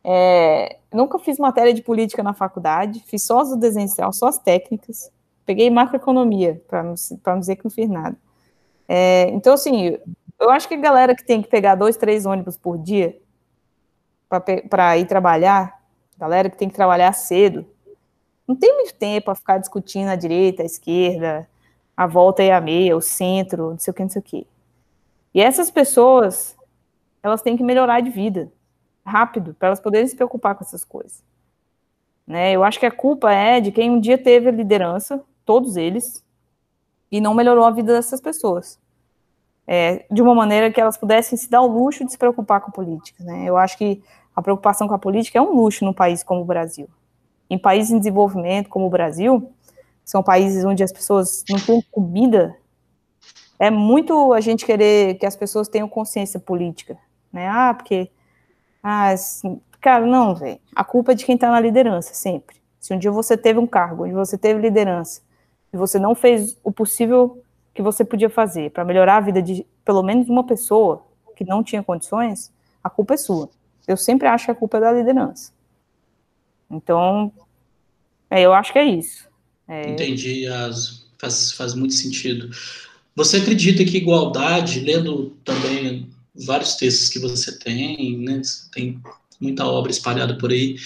É, 0.03 0.79
nunca 0.93 1.19
fiz 1.19 1.39
matéria 1.39 1.73
de 1.73 1.83
política 1.83 2.23
na 2.23 2.33
faculdade, 2.33 3.03
fiz 3.07 3.25
só 3.25 3.41
as 3.41 3.51
do 3.51 3.57
desenho 3.57 3.89
só 4.13 4.29
as 4.29 4.39
técnicas. 4.39 5.11
Peguei 5.45 5.71
macroeconomia, 5.71 6.61
para 6.67 6.83
não, 6.83 6.95
não 7.25 7.41
dizer 7.41 7.57
que 7.57 7.65
não 7.65 7.71
fiz 7.71 7.89
nada. 7.89 8.17
É, 8.89 9.29
então, 9.31 9.55
assim, 9.55 9.97
eu 10.39 10.51
acho 10.51 10.69
que 10.69 10.75
a 10.75 10.81
galera 10.81 11.15
que 11.15 11.25
tem 11.25 11.43
que 11.43 11.49
pegar 11.49 11.75
dois, 11.75 11.97
três 11.97 12.27
ônibus 12.27 12.57
por 12.57 12.79
dia 12.79 13.19
para 14.69 14.99
ir 14.99 15.07
trabalhar, 15.07 15.81
galera 16.19 16.51
que 16.51 16.57
tem 16.57 16.69
que 16.69 16.75
trabalhar 16.75 17.13
cedo, 17.13 17.67
não 18.47 18.55
tem 18.55 18.75
muito 18.75 18.95
tempo 18.95 19.27
para 19.27 19.35
ficar 19.35 19.59
discutindo 19.59 20.09
a 20.09 20.17
direita, 20.17 20.63
a 20.63 20.67
esquerda, 20.67 21.49
a 21.97 22.07
volta 22.07 22.43
e 22.43 22.51
a 22.51 22.61
meia, 22.61 22.97
o 22.97 23.01
centro, 23.01 23.71
não 23.71 23.79
sei 23.79 23.91
o 23.91 23.95
que, 23.95 24.03
não 24.03 24.11
sei 24.11 24.21
o 24.21 24.25
que. 24.25 24.47
E 25.35 25.41
essas 25.41 25.71
pessoas, 25.71 26.57
elas 27.23 27.43
têm 27.43 27.57
que 27.57 27.63
melhorar 27.63 28.01
de 28.01 28.11
vida 28.11 28.51
rápido, 29.05 29.55
para 29.55 29.69
elas 29.69 29.81
poderem 29.81 30.07
se 30.07 30.17
preocupar 30.17 30.55
com 30.55 30.65
essas 30.65 30.85
coisas. 30.85 31.23
Né? 32.27 32.53
Eu 32.53 32.65
acho 32.65 32.81
que 32.81 32.87
a 32.87 32.91
culpa 32.91 33.33
é 33.33 33.61
de 33.61 33.71
quem 33.71 33.91
um 33.91 34.01
dia 34.01 34.19
teve 34.19 34.49
a 34.49 34.53
liderança, 34.53 35.23
todos 35.45 35.77
eles, 35.77 36.25
e 37.11 37.21
não 37.21 37.35
melhorou 37.35 37.65
a 37.65 37.71
vida 37.71 37.93
dessas 37.93 38.21
pessoas. 38.21 38.79
É, 39.69 40.07
de 40.11 40.23
uma 40.23 40.35
maneira 40.35 40.71
que 40.71 40.81
elas 40.81 40.97
pudessem 40.97 41.37
se 41.37 41.51
dar 41.51 41.61
o 41.61 41.67
luxo 41.67 42.05
de 42.05 42.13
se 42.13 42.19
preocupar 42.19 42.61
com 42.61 42.71
política. 42.71 43.23
Né? 43.25 43.45
Eu 43.47 43.57
acho 43.57 43.77
que 43.77 44.03
a 44.37 44.42
preocupação 44.42 44.87
com 44.87 44.94
a 44.94 44.99
política 44.99 45.38
é 45.38 45.42
um 45.42 45.55
luxo 45.55 45.85
num 45.85 45.94
país 45.94 46.22
como 46.22 46.42
o 46.42 46.44
Brasil. 46.44 46.88
Em 47.49 47.59
países 47.59 47.90
em 47.90 47.99
desenvolvimento 47.99 48.68
como 48.68 48.87
o 48.87 48.90
Brasil, 48.90 49.51
são 50.05 50.22
países 50.22 50.62
onde 50.64 50.85
as 50.85 50.92
pessoas 50.92 51.42
não 51.49 51.59
têm 51.59 51.83
comida, 51.90 52.55
é 53.59 53.70
muito 53.70 54.33
a 54.33 54.40
gente 54.40 54.66
querer 54.66 55.14
que 55.14 55.27
as 55.27 55.35
pessoas 55.35 55.68
tenham 55.68 55.88
consciência 55.88 56.38
política. 56.38 56.99
Né? 57.33 57.49
Ah, 57.49 57.75
porque. 57.75 58.11
Ah, 58.83 59.09
assim, 59.09 59.61
cara, 59.81 60.07
não, 60.07 60.35
velho. 60.35 60.61
A 60.75 60.85
culpa 60.85 61.12
é 61.12 61.14
de 61.14 61.25
quem 61.25 61.35
está 61.35 61.51
na 61.51 61.59
liderança, 61.59 62.14
sempre. 62.14 62.57
Se 62.79 62.94
um 62.94 62.99
dia 62.99 63.11
você 63.11 63.37
teve 63.37 63.59
um 63.59 63.66
cargo, 63.66 64.05
onde 64.05 64.12
você 64.12 64.38
teve 64.38 64.61
liderança, 64.61 65.22
e 65.72 65.77
você 65.77 65.99
não 65.99 66.14
fez 66.14 66.57
o 66.62 66.70
possível 66.70 67.42
que 67.75 67.83
você 67.83 68.05
podia 68.05 68.31
fazer 68.31 68.70
para 68.70 68.85
melhorar 68.85 69.16
a 69.16 69.20
vida 69.20 69.42
de 69.42 69.66
pelo 69.85 70.03
menos 70.03 70.29
uma 70.29 70.44
pessoa 70.44 71.05
que 71.35 71.44
não 71.44 71.62
tinha 71.62 71.83
condições, 71.83 72.53
a 72.83 72.88
culpa 72.88 73.14
é 73.14 73.16
sua. 73.16 73.51
Eu 73.87 73.96
sempre 73.96 74.27
acho 74.27 74.46
que 74.46 74.51
a 74.51 74.55
culpa 74.55 74.79
é 74.79 74.81
da 74.81 74.92
liderança. 74.92 75.53
Então, 76.70 77.33
é, 78.31 78.42
eu 78.42 78.53
acho 78.53 78.72
que 78.72 78.79
é 78.79 78.85
isso. 78.85 79.29
É... 79.68 79.90
Entendi, 79.90 80.46
Aso. 80.46 81.07
Faz, 81.18 81.53
faz 81.53 81.75
muito 81.75 81.94
sentido. 81.94 82.51
Você 83.14 83.38
acredita 83.38 83.85
que 83.85 83.96
igualdade, 83.96 84.81
lendo 84.81 85.31
também 85.42 86.11
vários 86.35 86.75
textos 86.75 87.09
que 87.09 87.18
você 87.18 87.59
tem, 87.59 88.18
né, 88.18 88.42
tem 88.72 89.01
muita 89.40 89.64
obra 89.64 89.90
espalhada 89.90 90.37
por 90.37 90.51
aí, 90.51 90.77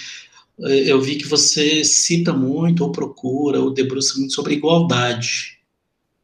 é, 0.60 0.92
eu 0.92 1.00
vi 1.00 1.16
que 1.16 1.26
você 1.26 1.82
cita 1.84 2.32
muito, 2.32 2.84
ou 2.84 2.92
procura, 2.92 3.60
ou 3.60 3.72
debruça 3.72 4.16
muito 4.18 4.32
sobre 4.32 4.54
igualdade. 4.54 5.58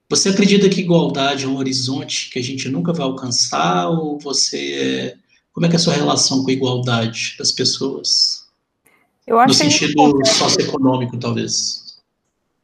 Você 0.08 0.28
acredita 0.28 0.68
que 0.68 0.80
igualdade 0.80 1.44
é 1.44 1.48
um 1.48 1.56
horizonte 1.56 2.30
que 2.30 2.38
a 2.38 2.42
gente 2.42 2.68
nunca 2.68 2.92
vai 2.92 3.04
alcançar, 3.04 3.88
ou 3.88 4.18
você... 4.20 5.16
Como 5.56 5.64
é 5.64 5.70
que 5.70 5.74
é 5.74 5.78
a 5.78 5.80
sua 5.80 5.94
relação 5.94 6.44
com 6.44 6.50
a 6.50 6.52
igualdade 6.52 7.34
das 7.38 7.50
pessoas? 7.50 8.46
Eu 9.26 9.38
acho 9.38 9.48
no 9.48 9.54
sentido 9.54 10.26
socioeconômico, 10.26 11.18
talvez. 11.18 11.98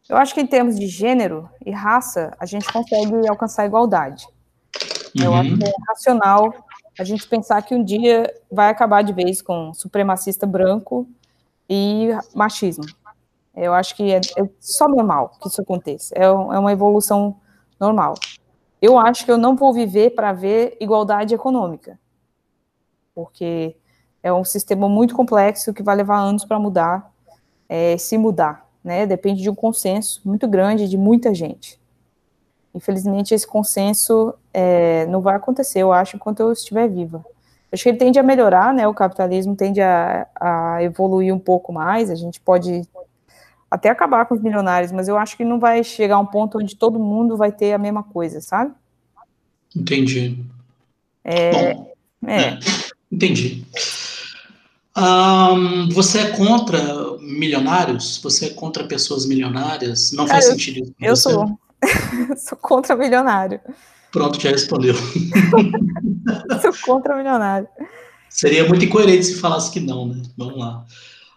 Eu 0.06 0.18
acho 0.18 0.34
que 0.34 0.42
em 0.42 0.46
termos 0.46 0.78
de 0.78 0.86
gênero 0.88 1.48
e 1.64 1.70
raça, 1.70 2.36
a 2.38 2.44
gente 2.44 2.70
consegue 2.70 3.26
alcançar 3.26 3.62
a 3.62 3.66
igualdade. 3.66 4.26
Uhum. 5.18 5.24
Eu 5.24 5.34
acho 5.34 5.56
que 5.56 5.64
é 5.64 5.72
racional 5.88 6.66
a 6.98 7.02
gente 7.02 7.26
pensar 7.26 7.62
que 7.62 7.74
um 7.74 7.82
dia 7.82 8.30
vai 8.50 8.68
acabar 8.68 9.00
de 9.00 9.14
vez 9.14 9.40
com 9.40 9.72
supremacista 9.72 10.46
branco 10.46 11.08
e 11.70 12.10
machismo. 12.34 12.84
Eu 13.56 13.72
acho 13.72 13.96
que 13.96 14.12
é, 14.12 14.20
é 14.36 14.50
só 14.60 14.86
normal 14.86 15.38
que 15.40 15.48
isso 15.48 15.62
aconteça. 15.62 16.14
É, 16.14 16.24
é 16.24 16.30
uma 16.30 16.72
evolução 16.72 17.36
normal. 17.80 18.16
Eu 18.82 18.98
acho 18.98 19.24
que 19.24 19.32
eu 19.32 19.38
não 19.38 19.56
vou 19.56 19.72
viver 19.72 20.10
para 20.10 20.34
ver 20.34 20.76
igualdade 20.78 21.34
econômica, 21.34 21.98
porque 23.14 23.76
é 24.22 24.32
um 24.32 24.44
sistema 24.44 24.88
muito 24.88 25.14
complexo 25.14 25.72
que 25.72 25.82
vai 25.82 25.96
levar 25.96 26.18
anos 26.18 26.44
para 26.44 26.58
mudar, 26.58 27.12
é, 27.68 27.96
se 27.96 28.16
mudar, 28.16 28.68
né? 28.82 29.06
Depende 29.06 29.42
de 29.42 29.50
um 29.50 29.54
consenso 29.54 30.20
muito 30.24 30.46
grande 30.46 30.88
de 30.88 30.96
muita 30.96 31.34
gente. 31.34 31.80
Infelizmente, 32.74 33.34
esse 33.34 33.46
consenso 33.46 34.34
é, 34.52 35.06
não 35.06 35.20
vai 35.20 35.36
acontecer, 35.36 35.80
eu 35.80 35.92
acho, 35.92 36.16
enquanto 36.16 36.40
eu 36.40 36.52
estiver 36.52 36.88
viva. 36.88 37.24
Acho 37.70 37.82
que 37.82 37.88
ele 37.88 37.98
tende 37.98 38.18
a 38.18 38.22
melhorar, 38.22 38.72
né? 38.72 38.86
O 38.86 38.94
capitalismo 38.94 39.56
tende 39.56 39.80
a, 39.80 40.26
a 40.38 40.82
evoluir 40.82 41.34
um 41.34 41.38
pouco 41.38 41.72
mais. 41.72 42.10
A 42.10 42.14
gente 42.14 42.38
pode 42.38 42.82
até 43.70 43.88
acabar 43.88 44.26
com 44.26 44.34
os 44.34 44.42
milionários, 44.42 44.92
mas 44.92 45.08
eu 45.08 45.16
acho 45.16 45.36
que 45.36 45.44
não 45.44 45.58
vai 45.58 45.82
chegar 45.82 46.16
a 46.16 46.18
um 46.18 46.26
ponto 46.26 46.58
onde 46.58 46.76
todo 46.76 46.98
mundo 46.98 47.36
vai 47.36 47.50
ter 47.50 47.72
a 47.72 47.78
mesma 47.78 48.02
coisa, 48.02 48.40
sabe? 48.42 48.72
Entendi. 49.74 50.44
É, 51.24 51.72
Bom, 51.72 51.94
é. 52.26 52.40
é 52.48 52.58
entendi. 53.12 53.64
Um, 54.96 55.88
você 55.90 56.20
é 56.20 56.30
contra 56.32 56.80
milionários? 57.20 58.20
Você 58.22 58.46
é 58.46 58.50
contra 58.50 58.84
pessoas 58.84 59.26
milionárias? 59.26 60.12
Não 60.12 60.26
Cara, 60.26 60.40
faz 60.40 60.52
sentido 60.52 60.82
isso. 60.82 60.94
Eu 61.00 61.16
você? 61.16 61.30
sou. 61.30 61.58
sou 62.36 62.58
contra 62.58 62.96
milionário. 62.96 63.60
Pronto, 64.10 64.40
já 64.40 64.50
respondeu. 64.50 64.94
sou 66.60 66.72
contra 66.84 67.16
milionário. 67.16 67.68
Seria 68.28 68.68
muito 68.68 68.84
incoerente 68.84 69.24
se 69.24 69.36
falasse 69.36 69.70
que 69.70 69.80
não, 69.80 70.08
né? 70.08 70.22
Vamos 70.36 70.58
lá. 70.58 70.84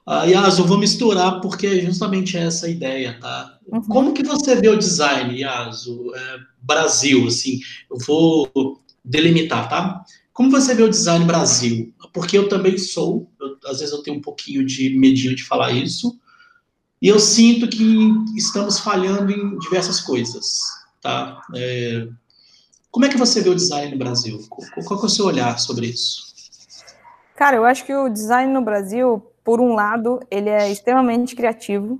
Uh, 0.07 0.29
Yas, 0.29 0.59
eu 0.59 0.65
vou 0.65 0.77
misturar 0.77 1.41
porque 1.41 1.65
é 1.65 1.79
justamente 1.79 2.37
essa 2.37 2.67
a 2.67 2.69
ideia, 2.69 3.17
tá? 3.19 3.57
Uhum. 3.67 3.81
Como 3.81 4.13
que 4.13 4.23
você 4.23 4.55
vê 4.55 4.69
o 4.69 4.77
design, 4.77 5.41
Yasu? 5.41 6.13
É, 6.15 6.37
Brasil, 6.61 7.25
assim, 7.27 7.59
eu 7.89 7.97
vou 8.05 8.79
delimitar, 9.03 9.67
tá? 9.67 10.05
Como 10.35 10.51
você 10.51 10.75
vê 10.75 10.83
o 10.83 10.89
design 10.89 11.23
Brasil? 11.23 11.93
Porque 12.11 12.37
eu 12.37 12.49
também 12.49 12.77
sou, 12.77 13.31
eu, 13.39 13.57
às 13.67 13.79
vezes 13.79 13.93
eu 13.93 14.03
tenho 14.03 14.17
um 14.17 14.21
pouquinho 14.21 14.65
de 14.65 14.89
medinho 14.99 15.33
de 15.33 15.45
falar 15.45 15.71
isso, 15.71 16.19
e 17.01 17.07
eu 17.07 17.17
sinto 17.19 17.69
que 17.69 18.11
estamos 18.35 18.77
falhando 18.77 19.31
em 19.31 19.57
diversas 19.59 20.01
coisas, 20.01 20.59
tá? 21.01 21.41
É, 21.55 22.09
como 22.91 23.05
é 23.05 23.09
que 23.09 23.17
você 23.17 23.41
vê 23.41 23.49
o 23.49 23.55
design 23.55 23.93
no 23.93 23.97
Brasil? 23.97 24.37
Qual, 24.49 25.01
é 25.01 25.05
o 25.05 25.09
seu 25.09 25.25
olhar 25.25 25.57
sobre 25.57 25.87
isso? 25.87 26.25
Cara, 27.37 27.55
eu 27.55 27.63
acho 27.63 27.85
que 27.85 27.95
o 27.95 28.09
design 28.09 28.51
no 28.51 28.61
Brasil, 28.61 29.25
por 29.41 29.61
um 29.61 29.73
lado, 29.73 30.19
ele 30.29 30.49
é 30.49 30.69
extremamente 30.69 31.33
criativo. 31.33 31.97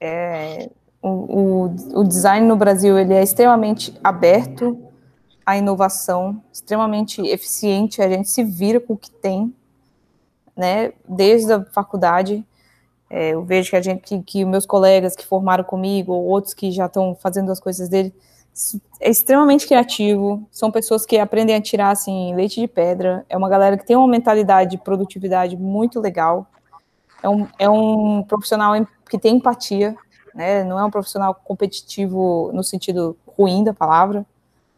É, 0.00 0.70
o, 1.02 1.08
o, 1.08 2.00
o 2.00 2.04
design 2.04 2.46
no 2.46 2.54
Brasil 2.54 2.96
ele 2.96 3.12
é 3.12 3.24
extremamente 3.24 3.92
aberto 4.04 4.85
a 5.46 5.56
inovação 5.56 6.42
extremamente 6.52 7.22
eficiente, 7.22 8.02
a 8.02 8.08
gente 8.08 8.28
se 8.28 8.42
vira 8.42 8.80
com 8.80 8.94
o 8.94 8.98
que 8.98 9.12
tem, 9.12 9.54
né, 10.56 10.92
desde 11.08 11.52
a 11.52 11.64
faculdade. 11.66 12.44
É, 13.08 13.30
eu 13.30 13.44
vejo 13.44 13.70
que 13.70 13.76
a 13.76 13.80
gente, 13.80 14.00
que, 14.02 14.20
que 14.22 14.44
meus 14.44 14.66
colegas 14.66 15.14
que 15.14 15.24
formaram 15.24 15.62
comigo, 15.62 16.12
ou 16.12 16.24
outros 16.24 16.52
que 16.52 16.72
já 16.72 16.86
estão 16.86 17.14
fazendo 17.14 17.52
as 17.52 17.60
coisas 17.60 17.88
dele, 17.88 18.12
é 19.00 19.08
extremamente 19.08 19.66
criativo, 19.66 20.48
são 20.50 20.72
pessoas 20.72 21.06
que 21.06 21.16
aprendem 21.16 21.54
a 21.54 21.60
tirar, 21.60 21.90
assim, 21.90 22.34
leite 22.34 22.60
de 22.60 22.66
pedra, 22.66 23.24
é 23.28 23.36
uma 23.36 23.48
galera 23.48 23.76
que 23.76 23.86
tem 23.86 23.94
uma 23.94 24.08
mentalidade 24.08 24.72
de 24.72 24.78
produtividade 24.78 25.56
muito 25.56 26.00
legal, 26.00 26.46
é 27.22 27.28
um, 27.28 27.46
é 27.58 27.68
um 27.68 28.24
profissional 28.24 28.72
que 29.08 29.18
tem 29.18 29.36
empatia, 29.36 29.94
né, 30.34 30.64
não 30.64 30.78
é 30.80 30.84
um 30.84 30.90
profissional 30.90 31.34
competitivo 31.34 32.50
no 32.52 32.64
sentido 32.64 33.16
ruim 33.26 33.62
da 33.62 33.74
palavra, 33.74 34.26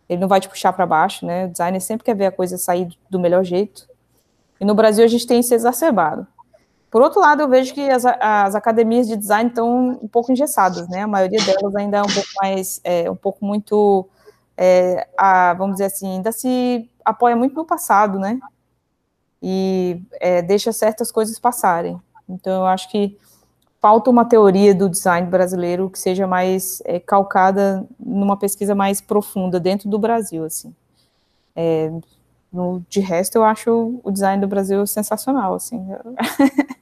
ele 0.09 0.21
não 0.21 0.29
vai 0.29 0.41
te 0.41 0.49
puxar 0.49 0.73
para 0.73 0.87
baixo, 0.87 1.27
né, 1.27 1.47
o 1.47 1.51
designer 1.51 1.81
sempre 1.81 2.05
quer 2.05 2.15
ver 2.15 2.27
a 2.27 2.33
coisa 2.33 2.57
sair 2.57 2.89
do 3.11 3.21
melhor 3.21 3.45
jeito, 3.45 3.89
e 4.61 4.65
no 4.65 4.75
Brasil 4.75 5.05
a 5.05 5.09
gente 5.09 5.27
tem 5.27 5.43
se 5.43 5.55
exacerbado. 5.55 6.27
Por 6.91 7.03
outro 7.03 7.21
lado, 7.21 7.43
eu 7.43 7.49
vejo 7.49 7.75
que 7.75 7.89
as, 7.91 8.05
as 8.07 8.55
academias 8.55 9.07
de 9.07 9.17
design 9.17 9.51
estão 9.51 9.99
um 10.03 10.09
pouco 10.09 10.33
engessadas, 10.33 10.89
né? 10.89 11.03
A 11.03 11.07
maioria 11.07 11.39
delas 11.45 11.77
ainda 11.77 11.99
é 11.99 12.03
um 12.03 12.07
pouco 12.07 12.29
mais, 12.41 12.81
é, 12.83 13.11
um 13.11 13.17
pouco 13.17 13.45
muito, 13.45 14.09
é, 14.57 15.07
a, 15.17 15.53
vamos 15.53 15.75
dizer 15.75 15.85
assim, 15.85 16.15
ainda 16.15 16.33
se 16.33 16.91
apoia 17.05 17.37
muito 17.37 17.55
no 17.55 17.67
passado, 17.67 18.19
né? 18.19 18.41
E 19.43 20.03
é, 20.19 20.41
deixa 20.41 20.73
certas 20.73 21.13
coisas 21.13 21.39
passarem. 21.39 22.01
Então, 22.27 22.63
eu 22.63 22.67
acho 22.67 22.91
que 22.91 23.19
falta 23.81 24.11
uma 24.11 24.25
teoria 24.25 24.75
do 24.75 24.89
design 24.89 25.29
brasileiro 25.29 25.89
que 25.89 25.99
seja 25.99 26.27
mais 26.27 26.83
é, 26.85 26.99
calcada 26.99 27.87
numa 27.99 28.37
pesquisa 28.37 28.75
mais 28.75 29.01
profunda 29.01 29.61
dentro 29.61 29.89
do 29.89 29.99
Brasil, 29.99 30.45
assim. 30.45 30.75
É, 31.55 31.91
no, 32.53 32.83
de 32.89 33.01
resto, 33.01 33.37
eu 33.37 33.45
acho 33.45 34.01
o 34.03 34.11
design 34.11 34.41
do 34.41 34.49
Brasil 34.49 34.87
sensacional, 34.87 35.55
assim. 35.55 35.81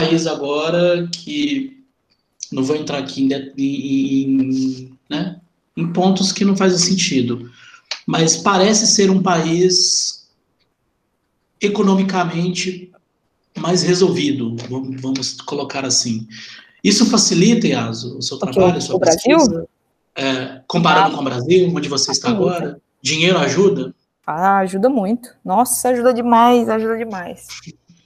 país 0.00 0.26
agora 0.26 1.06
que 1.08 1.84
não 2.50 2.64
vou 2.64 2.74
entrar 2.74 2.98
aqui 2.98 3.22
em, 3.22 3.32
em, 3.58 4.98
né, 5.08 5.40
em 5.76 5.92
pontos 5.92 6.32
que 6.32 6.44
não 6.44 6.56
fazem 6.56 6.78
sentido, 6.78 7.50
mas 8.06 8.36
parece 8.36 8.86
ser 8.86 9.10
um 9.10 9.22
país 9.22 10.28
economicamente 11.60 12.89
mais 13.60 13.82
resolvido, 13.82 14.56
vamos 15.00 15.40
colocar 15.42 15.84
assim. 15.84 16.26
Isso 16.82 17.08
facilita, 17.10 17.66
Iaso, 17.66 18.18
o 18.18 18.22
seu 18.22 18.38
trabalho, 18.38 18.78
a 18.78 18.80
sua 18.80 18.96
o 18.96 18.98
Brasil? 18.98 19.68
É, 20.16 20.62
comparando 20.66 21.14
ah, 21.14 21.16
com 21.16 21.20
o 21.20 21.24
Brasil, 21.24 21.72
onde 21.74 21.88
você 21.88 22.10
está 22.10 22.30
agora? 22.30 22.80
Dinheiro 23.02 23.38
ajuda? 23.38 23.94
Ah, 24.26 24.58
ajuda 24.58 24.88
muito. 24.88 25.34
Nossa, 25.44 25.90
ajuda 25.90 26.12
demais, 26.12 26.68
ajuda 26.68 26.96
demais. 26.96 27.46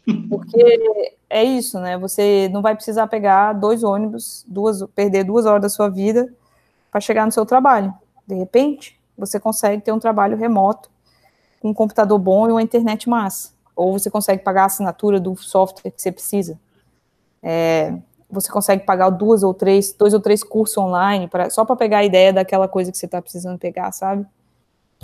Porque 0.28 1.08
é 1.30 1.42
isso, 1.42 1.78
né? 1.78 1.96
Você 1.98 2.48
não 2.52 2.60
vai 2.60 2.74
precisar 2.74 3.06
pegar 3.06 3.52
dois 3.54 3.82
ônibus, 3.82 4.44
duas, 4.46 4.82
perder 4.94 5.24
duas 5.24 5.46
horas 5.46 5.62
da 5.62 5.68
sua 5.68 5.88
vida 5.88 6.32
para 6.90 7.00
chegar 7.00 7.24
no 7.26 7.32
seu 7.32 7.46
trabalho. 7.46 7.94
De 8.26 8.34
repente, 8.34 8.98
você 9.16 9.38
consegue 9.40 9.82
ter 9.82 9.92
um 9.92 9.98
trabalho 9.98 10.36
remoto, 10.36 10.90
com 11.60 11.70
um 11.70 11.74
computador 11.74 12.18
bom 12.18 12.48
e 12.48 12.52
uma 12.52 12.62
internet 12.62 13.08
massa. 13.08 13.53
Ou 13.74 13.98
você 13.98 14.10
consegue 14.10 14.42
pagar 14.42 14.62
a 14.62 14.66
assinatura 14.66 15.18
do 15.18 15.36
software 15.36 15.90
que 15.90 16.00
você 16.00 16.12
precisa. 16.12 16.58
É, 17.42 17.94
você 18.30 18.50
consegue 18.50 18.84
pagar 18.84 19.10
duas 19.10 19.42
ou 19.42 19.52
três, 19.52 19.92
dois 19.92 20.14
ou 20.14 20.20
três 20.20 20.42
cursos 20.42 20.76
online, 20.78 21.28
pra, 21.28 21.50
só 21.50 21.64
para 21.64 21.76
pegar 21.76 21.98
a 21.98 22.04
ideia 22.04 22.32
daquela 22.32 22.68
coisa 22.68 22.90
que 22.90 22.98
você 22.98 23.06
está 23.06 23.20
precisando 23.20 23.58
pegar, 23.58 23.92
sabe? 23.92 24.26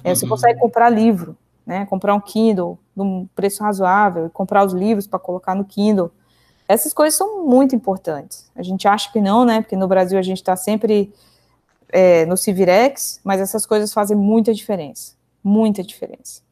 É, 0.04 0.14
você 0.14 0.24
uhum. 0.24 0.30
consegue 0.30 0.58
comprar 0.58 0.88
livro 0.88 1.36
né? 1.70 1.86
Comprar 1.86 2.14
um 2.16 2.20
Kindle 2.20 2.76
num 2.96 3.28
preço 3.32 3.62
razoável, 3.62 4.28
comprar 4.30 4.66
os 4.66 4.72
livros 4.72 5.06
para 5.06 5.20
colocar 5.20 5.54
no 5.54 5.64
Kindle. 5.64 6.10
Essas 6.66 6.92
coisas 6.92 7.16
são 7.16 7.46
muito 7.46 7.76
importantes. 7.76 8.50
A 8.56 8.62
gente 8.62 8.88
acha 8.88 9.10
que 9.12 9.20
não, 9.20 9.44
né? 9.44 9.60
Porque 9.60 9.76
no 9.76 9.86
Brasil 9.86 10.18
a 10.18 10.22
gente 10.22 10.38
está 10.38 10.56
sempre 10.56 11.12
é, 11.88 12.26
no 12.26 12.36
Civirex, 12.36 13.20
mas 13.22 13.40
essas 13.40 13.64
coisas 13.64 13.92
fazem 13.92 14.16
muita 14.16 14.52
diferença. 14.52 15.14
Muita 15.44 15.82
diferença. 15.84 16.42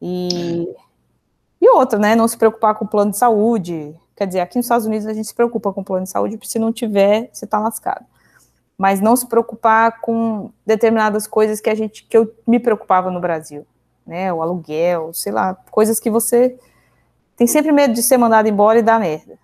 E, 0.00 0.74
e 1.68 1.76
outra, 1.76 1.98
né? 1.98 2.16
Não 2.16 2.26
se 2.26 2.36
preocupar 2.36 2.74
com 2.74 2.84
o 2.84 2.88
plano 2.88 3.10
de 3.10 3.18
saúde. 3.18 3.94
Quer 4.16 4.26
dizer, 4.26 4.40
aqui 4.40 4.56
nos 4.56 4.66
Estados 4.66 4.86
Unidos 4.86 5.06
a 5.06 5.14
gente 5.14 5.28
se 5.28 5.34
preocupa 5.34 5.72
com 5.72 5.80
o 5.80 5.84
plano 5.84 6.04
de 6.04 6.10
saúde, 6.10 6.36
porque 6.36 6.50
se 6.50 6.58
não 6.58 6.72
tiver, 6.72 7.30
você 7.32 7.44
está 7.44 7.58
lascado. 7.58 8.04
Mas 8.76 9.00
não 9.00 9.16
se 9.16 9.26
preocupar 9.26 10.00
com 10.00 10.50
determinadas 10.66 11.26
coisas 11.26 11.60
que 11.60 11.70
a 11.70 11.74
gente 11.74 12.04
que 12.04 12.16
eu 12.16 12.32
me 12.46 12.58
preocupava 12.58 13.10
no 13.10 13.20
Brasil 13.20 13.66
né? 14.08 14.32
O 14.32 14.40
aluguel, 14.40 15.12
sei 15.12 15.30
lá, 15.30 15.54
coisas 15.70 16.00
que 16.00 16.10
você 16.10 16.58
tem 17.36 17.46
sempre 17.46 17.70
medo 17.70 17.92
de 17.92 18.02
ser 18.02 18.16
mandado 18.16 18.48
embora 18.48 18.78
e 18.78 18.82
dar 18.82 18.98
merda. 18.98 19.38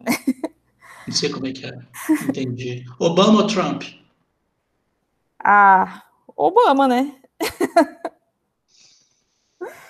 Não 1.06 1.14
sei 1.14 1.28
como 1.28 1.46
é 1.46 1.52
que 1.52 1.66
é. 1.66 1.78
Entendi. 2.26 2.86
Obama 2.98 3.42
ou 3.42 3.46
Trump? 3.46 3.82
Ah, 5.38 6.02
Obama, 6.34 6.88
né? 6.88 7.14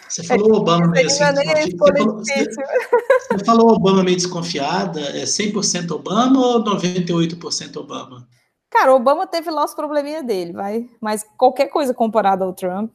Você 0.09 0.23
falou 0.23 0.55
Obama 0.57 0.87
meio 0.89 1.07
assim. 1.07 1.25
Você 1.25 1.77
falou, 1.77 2.15
você, 2.17 2.45
você 2.45 3.45
falou 3.45 3.73
Obama 3.73 4.03
meio 4.03 4.17
desconfiada. 4.17 5.01
É 5.01 5.25
100% 5.25 5.91
Obama 5.91 6.39
ou 6.39 6.65
98% 6.65 7.77
Obama? 7.77 8.27
Cara, 8.71 8.95
Obama 8.95 9.27
teve 9.27 9.51
lá 9.51 9.65
os 9.65 9.75
probleminhas 9.75 10.25
dele, 10.25 10.53
vai. 10.53 10.89
Mas 11.01 11.25
qualquer 11.37 11.69
coisa 11.69 11.95
comparada 11.95 12.45
ao 12.45 12.53
Trump, 12.53 12.91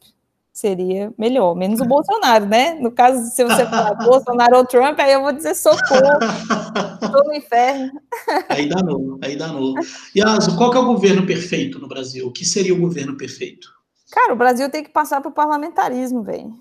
seria 0.52 1.12
melhor, 1.16 1.54
menos 1.54 1.80
o 1.80 1.84
Bolsonaro, 1.84 2.44
né? 2.44 2.74
No 2.74 2.90
caso, 2.90 3.30
se 3.34 3.42
você 3.42 3.64
falar 3.66 3.94
Bolsonaro 4.04 4.58
ou 4.58 4.66
Trump, 4.66 4.98
aí 5.00 5.12
eu 5.12 5.22
vou 5.22 5.32
dizer 5.32 5.54
socorro, 5.54 6.18
estou 7.02 7.24
no 7.24 7.34
inferno. 7.34 7.90
aí 8.48 8.68
danou, 8.68 9.18
aí 9.22 9.36
danou. 9.36 9.74
Yasu, 10.14 10.56
qual 10.56 10.70
que 10.70 10.76
é 10.76 10.80
o 10.80 10.86
governo 10.86 11.26
perfeito 11.26 11.78
no 11.78 11.88
Brasil? 11.88 12.26
O 12.26 12.32
que 12.32 12.44
seria 12.44 12.74
o 12.74 12.80
governo 12.80 13.16
perfeito? 13.16 13.68
Cara, 14.10 14.32
o 14.32 14.36
Brasil 14.36 14.68
tem 14.70 14.82
que 14.82 14.90
passar 14.90 15.20
para 15.20 15.30
o 15.30 15.34
parlamentarismo, 15.34 16.22
velho. 16.22 16.52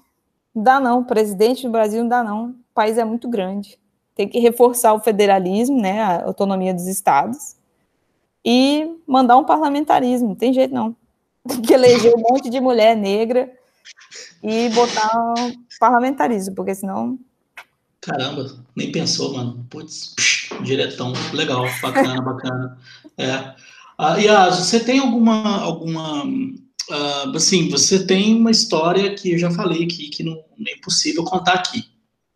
Dá 0.63 0.79
não, 0.79 1.03
presidente 1.03 1.63
do 1.63 1.71
Brasil 1.71 2.01
não 2.01 2.09
dá 2.09 2.23
não, 2.23 2.49
o 2.49 2.55
país 2.73 2.97
é 2.97 3.05
muito 3.05 3.27
grande. 3.29 3.79
Tem 4.15 4.27
que 4.27 4.39
reforçar 4.39 4.93
o 4.93 4.99
federalismo, 4.99 5.79
né, 5.79 6.01
a 6.01 6.25
autonomia 6.25 6.73
dos 6.73 6.87
estados, 6.87 7.55
e 8.43 8.95
mandar 9.07 9.37
um 9.37 9.43
parlamentarismo, 9.43 10.29
não 10.29 10.35
tem 10.35 10.53
jeito 10.53 10.73
não. 10.73 10.95
Tem 11.47 11.61
que 11.61 11.73
eleger 11.73 12.13
um 12.15 12.21
monte 12.21 12.49
de 12.49 12.59
mulher 12.59 12.95
negra, 12.95 13.51
e 14.43 14.69
botar 14.69 15.33
parlamentarismo, 15.79 16.55
porque 16.55 16.75
senão. 16.75 17.17
Caramba, 18.01 18.45
nem 18.75 18.91
pensou, 18.91 19.33
mano. 19.33 19.65
Putz, 19.69 20.15
diretão. 20.63 21.13
Legal, 21.33 21.65
bacana, 21.81 22.21
bacana. 22.21 22.77
É. 23.17 23.53
Uh, 23.99 24.19
Yas, 24.19 24.59
você 24.59 24.79
tem 24.79 24.99
alguma. 24.99 25.61
alguma 25.61 26.23
uh, 26.89 27.35
assim, 27.35 27.69
você 27.69 28.05
tem 28.05 28.35
uma 28.35 28.51
história 28.51 29.13
que 29.13 29.31
eu 29.31 29.37
já 29.37 29.51
falei 29.51 29.83
aqui, 29.83 30.09
que 30.09 30.23
não, 30.23 30.43
é 30.67 30.73
impossível 30.77 31.23
contar 31.23 31.53
aqui. 31.53 31.85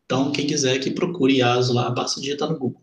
Então, 0.06 0.32
quem 0.32 0.46
quiser 0.46 0.80
que 0.80 0.92
procure 0.92 1.38
Yaso 1.38 1.74
lá, 1.74 1.90
basta 1.90 2.22
digitar 2.22 2.50
no 2.50 2.58
Google. 2.58 2.82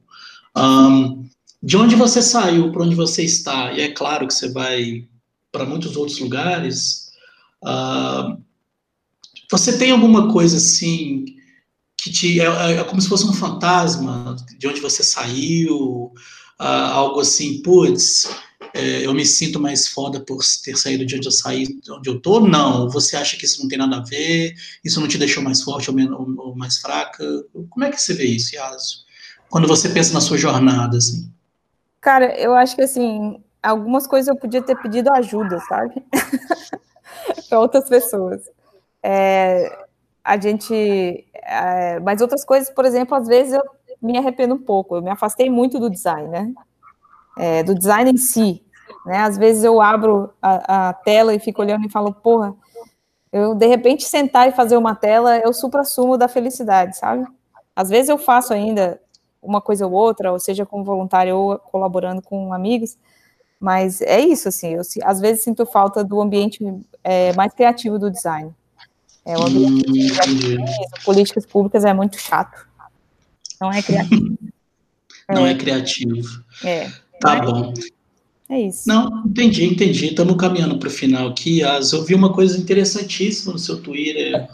Um, 0.57 1.25
de 1.63 1.77
onde 1.77 1.95
você 1.95 2.23
saiu, 2.23 2.73
para 2.73 2.83
onde 2.83 2.95
você 2.95 3.23
está, 3.23 3.73
e 3.73 3.81
é 3.81 3.93
claro 3.93 4.27
que 4.27 4.35
você 4.35 4.51
vai 4.51 5.07
para 5.53 5.67
muitos 5.67 5.97
outros 5.97 6.19
lugares, 6.19 7.11
uh, 7.63 8.41
você 9.51 9.77
tem 9.77 9.91
alguma 9.91 10.33
coisa 10.33 10.57
assim 10.57 11.25
que 12.01 12.11
te 12.11 12.41
é, 12.41 12.45
é, 12.45 12.73
é 12.79 12.85
como 12.85 13.01
se 13.01 13.09
fosse 13.09 13.27
um 13.27 13.33
fantasma 13.33 14.37
de 14.59 14.67
onde 14.67 14.81
você 14.81 15.03
saiu, 15.03 16.13
uh, 16.59 16.93
algo 16.93 17.21
assim, 17.21 17.61
putz, 17.63 18.29
é, 18.81 19.07
eu 19.07 19.15
me 19.15 19.25
sinto 19.25 19.61
mais 19.61 19.89
foda 19.89 20.21
por 20.21 20.39
ter 20.65 20.77
saído 20.77 21.05
de 21.05 21.17
onde 21.17 21.29
eu 21.29 21.33
saí, 21.33 21.67
de 21.67 21.93
onde 21.93 22.09
eu 22.09 22.21
tô? 22.21 22.41
Não. 22.41 22.89
Você 22.91 23.17
acha 23.17 23.37
que 23.37 23.45
isso 23.45 23.63
não 23.63 23.69
tem 23.69 23.79
nada 23.79 23.97
a 23.97 24.05
ver? 24.05 24.55
Isso 24.85 25.01
não 25.01 25.09
te 25.09 25.19
deixou 25.19 25.43
mais 25.43 25.63
forte 25.63 25.91
ou, 25.91 25.97
ou, 25.97 26.49
ou 26.49 26.57
mais 26.57 26.79
fraca? 26.79 27.25
Como 27.69 27.85
é 27.85 27.91
que 27.91 28.01
você 28.01 28.15
vê 28.15 28.25
isso, 28.25 28.55
Yasu? 28.55 29.05
Quando 29.49 29.69
você 29.69 29.89
pensa 29.89 30.15
na 30.15 30.21
sua 30.21 30.39
jornada, 30.39 30.97
assim? 30.97 31.31
Cara, 32.01 32.35
eu 32.39 32.55
acho 32.55 32.75
que 32.75 32.83
assim, 32.83 33.43
algumas 33.63 34.07
coisas 34.07 34.29
eu 34.29 34.37
podia 34.37 34.63
ter 34.63 34.77
pedido 34.81 35.13
ajuda, 35.13 35.59
sabe? 35.69 35.95
para 37.49 37.61
outras 37.61 37.89
pessoas. 37.89 38.43
É, 39.03 39.87
a 40.25 40.39
gente. 40.39 41.27
É, 41.35 41.99
mas 42.01 42.21
outras 42.21 42.45
coisas, 42.45 42.71
por 42.71 42.85
exemplo, 42.85 43.17
às 43.17 43.27
vezes 43.27 43.55
eu 43.55 43.63
me 44.01 44.17
arrependo 44.17 44.55
um 44.55 44.59
pouco. 44.59 44.97
Eu 44.97 45.03
me 45.03 45.11
afastei 45.11 45.51
muito 45.51 45.79
do 45.79 45.91
design, 45.91 46.29
né? 46.29 46.53
É, 47.37 47.63
do 47.63 47.75
design 47.75 48.11
em 48.11 48.17
si. 48.17 48.63
Né? 49.05 49.19
Às 49.19 49.39
vezes 49.39 49.65
eu 49.65 49.81
abro 49.81 50.31
a, 50.41 50.89
a, 50.89 50.93
tela 50.93 51.35
e 51.35 51.39
fico 51.39 51.63
olhando 51.63 51.87
e 51.87 51.91
falo, 51.91 52.13
porra, 52.13 52.55
eu 53.33 53.55
de 53.55 53.67
repente 53.67 54.05
sentar 54.05 54.49
e 54.49 54.53
fazer 54.53 54.77
uma 54.77 54.95
tela 54.95 55.37
é 55.37 55.47
o 55.49 55.53
supra-sumo 55.53 56.19
da 56.19 56.29
felicidade, 56.29 56.97
sabe? 56.97 57.27
Às 57.75 57.89
vezes 57.89 58.09
eu 58.09 58.19
faço 58.19 58.53
ainda 58.53 59.01
uma 59.43 59.61
coisa 59.61 59.87
ou 59.87 59.93
outra, 59.93 60.33
ou 60.33 60.39
seja, 60.39 60.67
como 60.67 60.85
voluntário 60.85 61.37
ou 61.37 61.59
colaborando 61.59 62.21
com 62.21 62.53
amigos, 62.53 62.97
mas 63.59 64.01
é 64.01 64.21
isso, 64.21 64.49
assim, 64.49 64.75
eu 64.75 64.83
às 65.05 65.21
vezes 65.21 65.45
sinto 65.45 65.65
falta 65.65 66.03
do 66.03 66.21
ambiente 66.21 66.59
é, 67.05 67.33
mais 67.35 67.55
criativo 67.55 67.99
do 67.99 68.11
design. 68.11 68.55
É, 69.25 69.37
o 69.37 69.43
ambiente 69.43 69.91
hum, 69.91 70.65
políticas 71.05 71.47
públicas 71.47 71.85
é 71.85 71.93
muito 71.93 72.19
chato. 72.19 72.67
Não 73.61 73.71
é 73.71 73.83
criativo. 73.83 74.39
Não 75.29 75.47
é, 75.47 75.53
é 75.53 75.55
criativo. 75.55 76.27
É. 76.65 76.91
Tá 77.21 77.37
bom. 77.41 77.73
É 78.51 78.61
isso. 78.63 78.89
Não, 78.89 79.23
entendi, 79.25 79.65
entendi. 79.65 80.07
Estamos 80.07 80.37
caminhando 80.37 80.77
para 80.77 80.89
o 80.89 80.93
final 80.93 81.29
aqui. 81.29 81.63
As, 81.63 81.93
eu 81.93 82.03
vi 82.05 82.17
uma 82.17 82.33
coisa 82.33 82.59
interessantíssima 82.59 83.53
no 83.53 83.59
seu 83.59 83.81
Twitter 83.81 84.49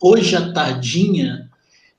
hoje 0.00 0.34
à 0.34 0.52
tardinha, 0.52 1.50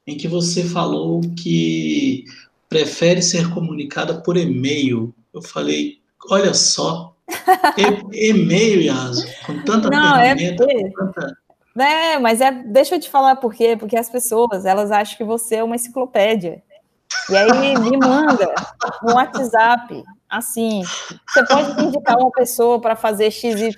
em 0.06 0.18
que 0.18 0.28
você 0.28 0.64
falou 0.64 1.22
que 1.38 2.26
prefere 2.68 3.22
ser 3.22 3.54
comunicada 3.54 4.20
por 4.22 4.36
e-mail. 4.36 5.14
Eu 5.32 5.44
falei, 5.44 6.00
olha 6.28 6.56
só, 6.56 7.16
e-mail, 8.12 8.82
Yaso, 8.82 9.24
com 9.46 9.64
tanta 9.64 9.92
Não, 9.92 10.18
é 10.18 10.36
ferramenta, 10.36 10.64
é 10.64 10.90
com 10.90 10.92
tanta... 10.92 11.38
É, 11.78 12.20
mas 12.20 12.42
é, 12.42 12.52
deixa 12.52 12.96
eu 12.96 13.00
te 13.00 13.10
falar 13.10 13.36
por 13.36 13.54
quê, 13.54 13.78
porque 13.78 13.98
as 13.98 14.10
pessoas, 14.10 14.66
elas 14.66 14.92
acham 14.92 15.18
que 15.18 15.24
você 15.24 15.56
é 15.56 15.64
uma 15.64 15.76
enciclopédia. 15.76 16.62
E 17.30 17.36
aí 17.36 17.78
me 17.78 17.98
manda 17.98 18.54
no 19.04 19.14
WhatsApp, 19.14 20.04
assim, 20.34 20.82
você 21.28 21.46
pode 21.46 21.84
indicar 21.84 22.18
uma 22.18 22.32
pessoa 22.32 22.82
para 22.82 22.96
fazer 22.96 23.30
XYZ? 23.30 23.78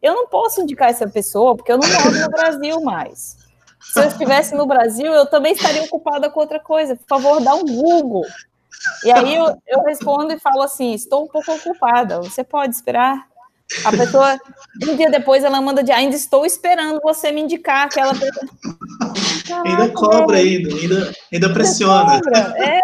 Eu 0.00 0.14
não 0.14 0.26
posso 0.28 0.62
indicar 0.62 0.88
essa 0.88 1.06
pessoa, 1.06 1.54
porque 1.54 1.70
eu 1.70 1.78
não 1.78 1.88
moro 1.88 2.18
no 2.18 2.30
Brasil 2.30 2.80
mais. 2.80 3.36
Se 3.80 4.00
eu 4.00 4.08
estivesse 4.08 4.54
no 4.54 4.66
Brasil, 4.66 5.12
eu 5.12 5.26
também 5.26 5.52
estaria 5.52 5.82
ocupada 5.82 6.30
com 6.30 6.40
outra 6.40 6.58
coisa. 6.58 6.96
Por 6.96 7.06
favor, 7.06 7.42
dá 7.42 7.54
um 7.54 7.64
Google. 7.64 8.24
E 9.04 9.10
aí 9.10 9.34
eu, 9.34 9.56
eu 9.66 9.82
respondo 9.82 10.32
e 10.32 10.38
falo 10.38 10.62
assim: 10.62 10.94
estou 10.94 11.24
um 11.24 11.28
pouco 11.28 11.52
ocupada. 11.52 12.20
Você 12.20 12.42
pode 12.42 12.74
esperar? 12.74 13.26
A 13.84 13.90
pessoa, 13.90 14.38
um 14.82 14.96
dia 14.96 15.10
depois, 15.10 15.44
ela 15.44 15.60
manda 15.60 15.82
de 15.82 15.92
ainda 15.92 16.16
estou 16.16 16.46
esperando 16.46 17.00
você 17.02 17.30
me 17.30 17.42
indicar 17.42 17.84
aquela 17.84 18.14
pessoa. 18.14 18.46
ainda 19.64 19.88
cobra 19.90 20.38
ainda, 20.38 20.74
ainda, 20.74 21.12
ainda 21.30 21.52
pressiona. 21.52 22.14
Ainda 22.14 22.24
cobra, 22.24 22.54
é, 22.58 22.80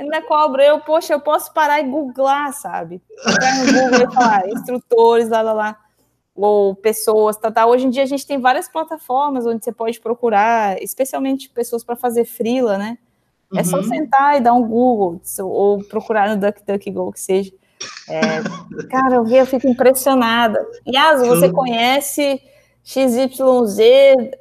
ainda 0.00 0.22
cobra. 0.22 0.64
Eu, 0.64 0.80
poxa, 0.80 1.12
eu 1.12 1.20
posso 1.20 1.52
parar 1.52 1.80
e 1.80 1.84
googlar, 1.84 2.52
sabe? 2.52 3.02
Entrar 3.26 3.56
no 3.58 3.72
Google 3.72 4.08
e 4.10 4.14
falar, 4.14 4.48
instrutores, 4.50 5.28
lá, 5.28 5.42
lá, 5.42 5.52
lá 5.52 5.76
ou 6.34 6.74
pessoas, 6.74 7.36
tá, 7.36 7.50
tá. 7.50 7.66
Hoje 7.66 7.86
em 7.86 7.90
dia 7.90 8.02
a 8.02 8.06
gente 8.06 8.26
tem 8.26 8.38
várias 8.38 8.68
plataformas 8.68 9.44
onde 9.46 9.62
você 9.62 9.72
pode 9.72 10.00
procurar, 10.00 10.82
especialmente 10.82 11.50
pessoas 11.50 11.84
para 11.84 11.96
fazer 11.96 12.24
frila, 12.24 12.78
né? 12.78 12.96
Uhum. 13.52 13.58
É 13.58 13.64
só 13.64 13.76
uhum. 13.76 13.84
sentar 13.84 14.36
e 14.36 14.40
dar 14.40 14.54
um 14.54 14.66
Google, 14.66 15.20
ou 15.40 15.84
procurar 15.84 16.28
no 16.28 16.40
DuckDuckGo, 16.40 17.12
que 17.12 17.20
seja. 17.20 17.52
É, 18.08 18.20
cara, 18.88 19.16
eu, 19.16 19.28
eu 19.28 19.46
fico 19.46 19.66
impressionada. 19.68 20.64
Yas, 20.86 21.26
você 21.26 21.50
conhece 21.50 22.40
XYZ 22.84 23.78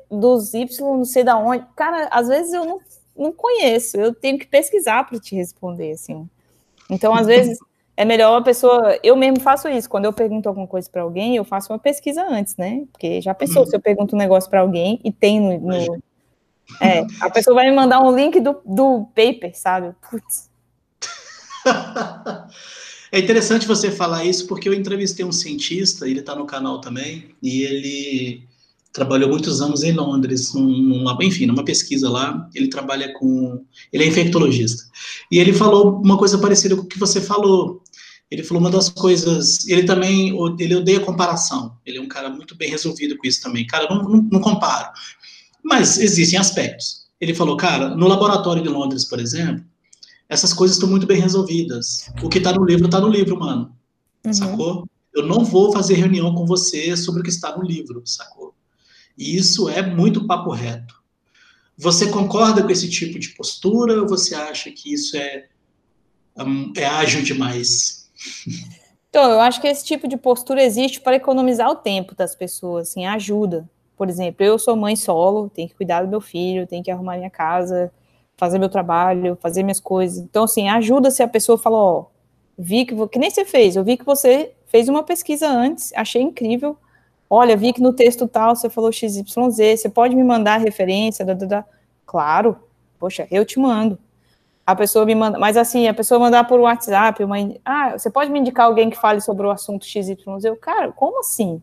dos 0.09 0.53
Y, 0.53 0.79
não 0.81 1.05
sei 1.05 1.23
da 1.23 1.37
onde. 1.37 1.65
Cara, 1.75 2.07
às 2.11 2.27
vezes 2.27 2.53
eu 2.53 2.65
não, 2.65 2.79
não 3.19 3.31
conheço, 3.31 3.97
eu 3.97 4.13
tenho 4.13 4.39
que 4.39 4.47
pesquisar 4.47 5.05
para 5.07 5.19
te 5.19 5.35
responder, 5.35 5.91
assim. 5.91 6.27
Então, 6.89 7.13
às 7.13 7.27
vezes, 7.27 7.59
é 7.95 8.05
melhor 8.05 8.37
a 8.37 8.41
pessoa. 8.41 8.97
Eu 9.03 9.15
mesmo 9.15 9.41
faço 9.41 9.67
isso. 9.67 9.89
Quando 9.89 10.05
eu 10.05 10.13
pergunto 10.13 10.47
alguma 10.47 10.65
coisa 10.65 10.89
para 10.89 11.01
alguém, 11.01 11.35
eu 11.35 11.43
faço 11.43 11.71
uma 11.71 11.77
pesquisa 11.77 12.25
antes, 12.27 12.55
né? 12.55 12.85
Porque 12.91 13.21
já 13.21 13.33
pensou, 13.33 13.63
uhum. 13.63 13.69
se 13.69 13.75
eu 13.75 13.79
pergunto 13.81 14.15
um 14.15 14.19
negócio 14.19 14.49
para 14.49 14.61
alguém 14.61 14.99
e 15.03 15.11
tem 15.11 15.39
no, 15.39 15.59
no. 15.59 16.03
É, 16.81 17.05
a 17.19 17.29
pessoa 17.29 17.55
vai 17.55 17.69
me 17.69 17.75
mandar 17.75 17.99
um 18.01 18.15
link 18.15 18.39
do, 18.39 18.61
do 18.65 19.05
paper, 19.13 19.51
sabe? 19.53 19.93
Putz. 20.09 20.49
É 23.11 23.17
interessante 23.17 23.65
você 23.65 23.89
falar 23.89 24.23
isso, 24.23 24.45
porque 24.45 24.69
eu 24.69 24.73
entrevistei 24.73 25.25
um 25.25 25.31
cientista, 25.31 26.07
ele 26.07 26.19
está 26.19 26.35
no 26.35 26.45
canal 26.45 26.79
também, 26.79 27.35
e 27.41 27.63
ele 27.63 28.47
trabalhou 28.91 29.29
muitos 29.29 29.61
anos 29.61 29.83
em 29.83 29.91
Londres, 29.91 30.53
numa, 30.53 31.17
enfim, 31.21 31.45
numa 31.45 31.63
pesquisa 31.63 32.09
lá, 32.09 32.49
ele 32.55 32.67
trabalha 32.67 33.13
com, 33.13 33.63
ele 33.93 34.03
é 34.03 34.07
infectologista, 34.07 34.83
e 35.31 35.37
ele 35.37 35.53
falou 35.53 36.01
uma 36.03 36.17
coisa 36.17 36.37
parecida 36.37 36.75
com 36.75 36.83
o 36.83 36.87
que 36.87 36.99
você 36.99 37.21
falou, 37.21 37.81
ele 38.31 38.43
falou 38.43 38.61
uma 38.61 38.69
das 38.69 38.89
coisas. 38.89 39.67
Ele 39.67 39.83
também 39.83 40.37
ele 40.59 40.75
odeia 40.75 40.99
comparação. 40.99 41.75
Ele 41.85 41.97
é 41.97 42.01
um 42.01 42.07
cara 42.07 42.29
muito 42.29 42.55
bem 42.55 42.69
resolvido 42.69 43.17
com 43.17 43.27
isso 43.27 43.41
também. 43.41 43.65
Cara, 43.65 43.87
não, 43.89 44.03
não, 44.03 44.21
não 44.21 44.39
comparo. 44.39 44.91
Mas 45.63 45.97
existem 45.97 46.37
aspectos. 46.37 47.07
Ele 47.19 47.33
falou, 47.33 47.57
cara, 47.57 47.95
no 47.95 48.07
laboratório 48.07 48.61
de 48.61 48.69
Londres, 48.69 49.03
por 49.05 49.19
exemplo, 49.19 49.65
essas 50.29 50.53
coisas 50.53 50.77
estão 50.77 50.89
muito 50.89 51.07
bem 51.07 51.19
resolvidas. 51.19 52.09
O 52.21 52.29
que 52.29 52.37
está 52.37 52.53
no 52.53 52.63
livro 52.63 52.85
está 52.85 53.01
no 53.01 53.09
livro, 53.09 53.37
mano. 53.37 53.73
Uhum. 54.25 54.33
Sacou? 54.33 54.87
Eu 55.13 55.25
não 55.25 55.43
vou 55.43 55.73
fazer 55.73 55.95
reunião 55.95 56.33
com 56.35 56.45
você 56.45 56.95
sobre 56.95 57.21
o 57.21 57.23
que 57.23 57.31
está 57.31 57.57
no 57.57 57.63
livro, 57.63 58.03
sacou? 58.05 58.53
E 59.19 59.35
isso 59.35 59.67
é 59.67 59.81
muito 59.81 60.25
papo 60.25 60.49
reto. 60.49 60.95
Você 61.77 62.09
concorda 62.09 62.63
com 62.63 62.69
esse 62.69 62.89
tipo 62.89 63.19
de 63.19 63.29
postura 63.35 64.01
ou 64.01 64.07
você 64.07 64.33
acha 64.33 64.71
que 64.71 64.93
isso 64.93 65.17
é, 65.17 65.45
é 66.77 66.85
ágil 66.85 67.21
demais? 67.21 68.09
Então, 69.09 69.31
eu 69.31 69.39
acho 69.39 69.59
que 69.59 69.67
esse 69.67 69.83
tipo 69.83 70.07
de 70.07 70.15
postura 70.15 70.63
existe 70.63 71.01
para 71.01 71.15
economizar 71.15 71.69
o 71.69 71.75
tempo 71.75 72.13
das 72.13 72.35
pessoas, 72.35 72.89
assim, 72.89 73.07
ajuda. 73.07 73.67
Por 73.97 74.07
exemplo, 74.07 74.45
eu 74.45 74.59
sou 74.59 74.75
mãe 74.75 74.95
solo, 74.95 75.49
tenho 75.49 75.67
que 75.67 75.73
cuidar 75.73 76.03
do 76.03 76.07
meu 76.07 76.21
filho, 76.21 76.67
tenho 76.67 76.83
que 76.83 76.91
arrumar 76.91 77.17
minha 77.17 77.29
casa, 77.29 77.91
fazer 78.37 78.59
meu 78.59 78.69
trabalho, 78.69 79.37
fazer 79.41 79.63
minhas 79.63 79.79
coisas. 79.79 80.19
Então, 80.19 80.43
assim, 80.43 80.69
ajuda 80.69 81.11
se 81.11 81.23
a 81.23 81.27
pessoa 81.27 81.57
fala, 81.57 81.75
ó, 81.75 82.05
vi 82.57 82.85
que, 82.85 83.07
que 83.07 83.19
nem 83.19 83.29
você 83.31 83.43
fez, 83.43 83.75
eu 83.75 83.83
vi 83.83 83.97
que 83.97 84.05
você 84.05 84.53
fez 84.67 84.87
uma 84.87 85.03
pesquisa 85.03 85.49
antes, 85.49 85.91
achei 85.93 86.21
incrível. 86.21 86.77
Olha, 87.29 87.55
vi 87.55 87.73
que 87.73 87.81
no 87.81 87.93
texto 87.93 88.27
tal 88.27 88.55
você 88.55 88.69
falou 88.69 88.91
XYZ, 88.91 89.23
você 89.77 89.89
pode 89.89 90.15
me 90.15 90.23
mandar 90.23 90.55
a 90.55 90.57
referência, 90.57 91.23
da, 91.23 91.33
da, 91.33 91.45
da. 91.45 91.65
Claro, 92.05 92.57
poxa, 92.97 93.27
eu 93.29 93.45
te 93.45 93.59
mando 93.59 93.99
a 94.69 94.75
pessoa 94.75 95.03
me 95.03 95.15
manda, 95.15 95.39
mas 95.39 95.57
assim, 95.57 95.87
a 95.87 95.93
pessoa 95.95 96.19
mandar 96.19 96.43
por 96.43 96.59
WhatsApp, 96.59 97.23
uma, 97.23 97.37
ah, 97.65 97.97
você 97.97 98.07
pode 98.07 98.31
me 98.31 98.39
indicar 98.39 98.67
alguém 98.67 98.87
que 98.87 98.97
fale 98.99 99.19
sobre 99.19 99.47
o 99.47 99.49
assunto 99.49 99.83
XYZ? 99.83 100.45
Eu, 100.45 100.55
cara, 100.55 100.91
como 100.91 101.21
assim? 101.21 101.59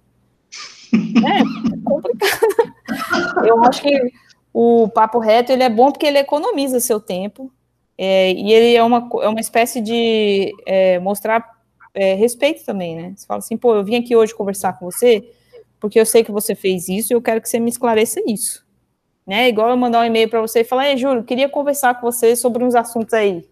é, 0.92 1.38
é 1.38 1.84
complicado. 1.84 3.46
Eu 3.46 3.62
acho 3.64 3.80
que 3.80 4.12
o 4.52 4.88
papo 4.88 5.20
reto 5.20 5.52
ele 5.52 5.62
é 5.62 5.68
bom 5.68 5.92
porque 5.92 6.04
ele 6.04 6.18
economiza 6.18 6.80
seu 6.80 6.98
tempo 6.98 7.48
é, 7.96 8.32
e 8.32 8.52
ele 8.52 8.74
é 8.74 8.82
uma, 8.82 9.08
é 9.22 9.28
uma 9.28 9.40
espécie 9.40 9.80
de 9.80 10.52
é, 10.66 10.98
mostrar 10.98 11.48
é, 11.94 12.14
respeito 12.14 12.64
também, 12.64 12.96
né? 12.96 13.12
Você 13.14 13.24
fala 13.24 13.38
assim, 13.38 13.56
pô, 13.56 13.76
eu 13.76 13.84
vim 13.84 13.94
aqui 13.94 14.16
hoje 14.16 14.34
conversar 14.34 14.72
com 14.72 14.84
você 14.84 15.30
porque 15.80 15.98
eu 15.98 16.06
sei 16.06 16.24
que 16.24 16.32
você 16.32 16.54
fez 16.54 16.88
isso 16.88 17.12
e 17.12 17.14
eu 17.14 17.22
quero 17.22 17.40
que 17.40 17.48
você 17.48 17.58
me 17.58 17.70
esclareça 17.70 18.20
isso 18.26 18.66
né? 19.26 19.48
Igual 19.48 19.70
eu 19.70 19.76
mandar 19.76 20.00
um 20.00 20.04
e-mail 20.04 20.28
para 20.30 20.40
você 20.40 20.60
e 20.60 20.64
falar, 20.64 20.88
Ei, 20.88 20.96
Júlio, 20.96 21.24
queria 21.24 21.48
conversar 21.48 21.94
com 21.94 22.10
você 22.10 22.36
sobre 22.36 22.62
uns 22.62 22.74
assuntos 22.74 23.12
aí. 23.12 23.44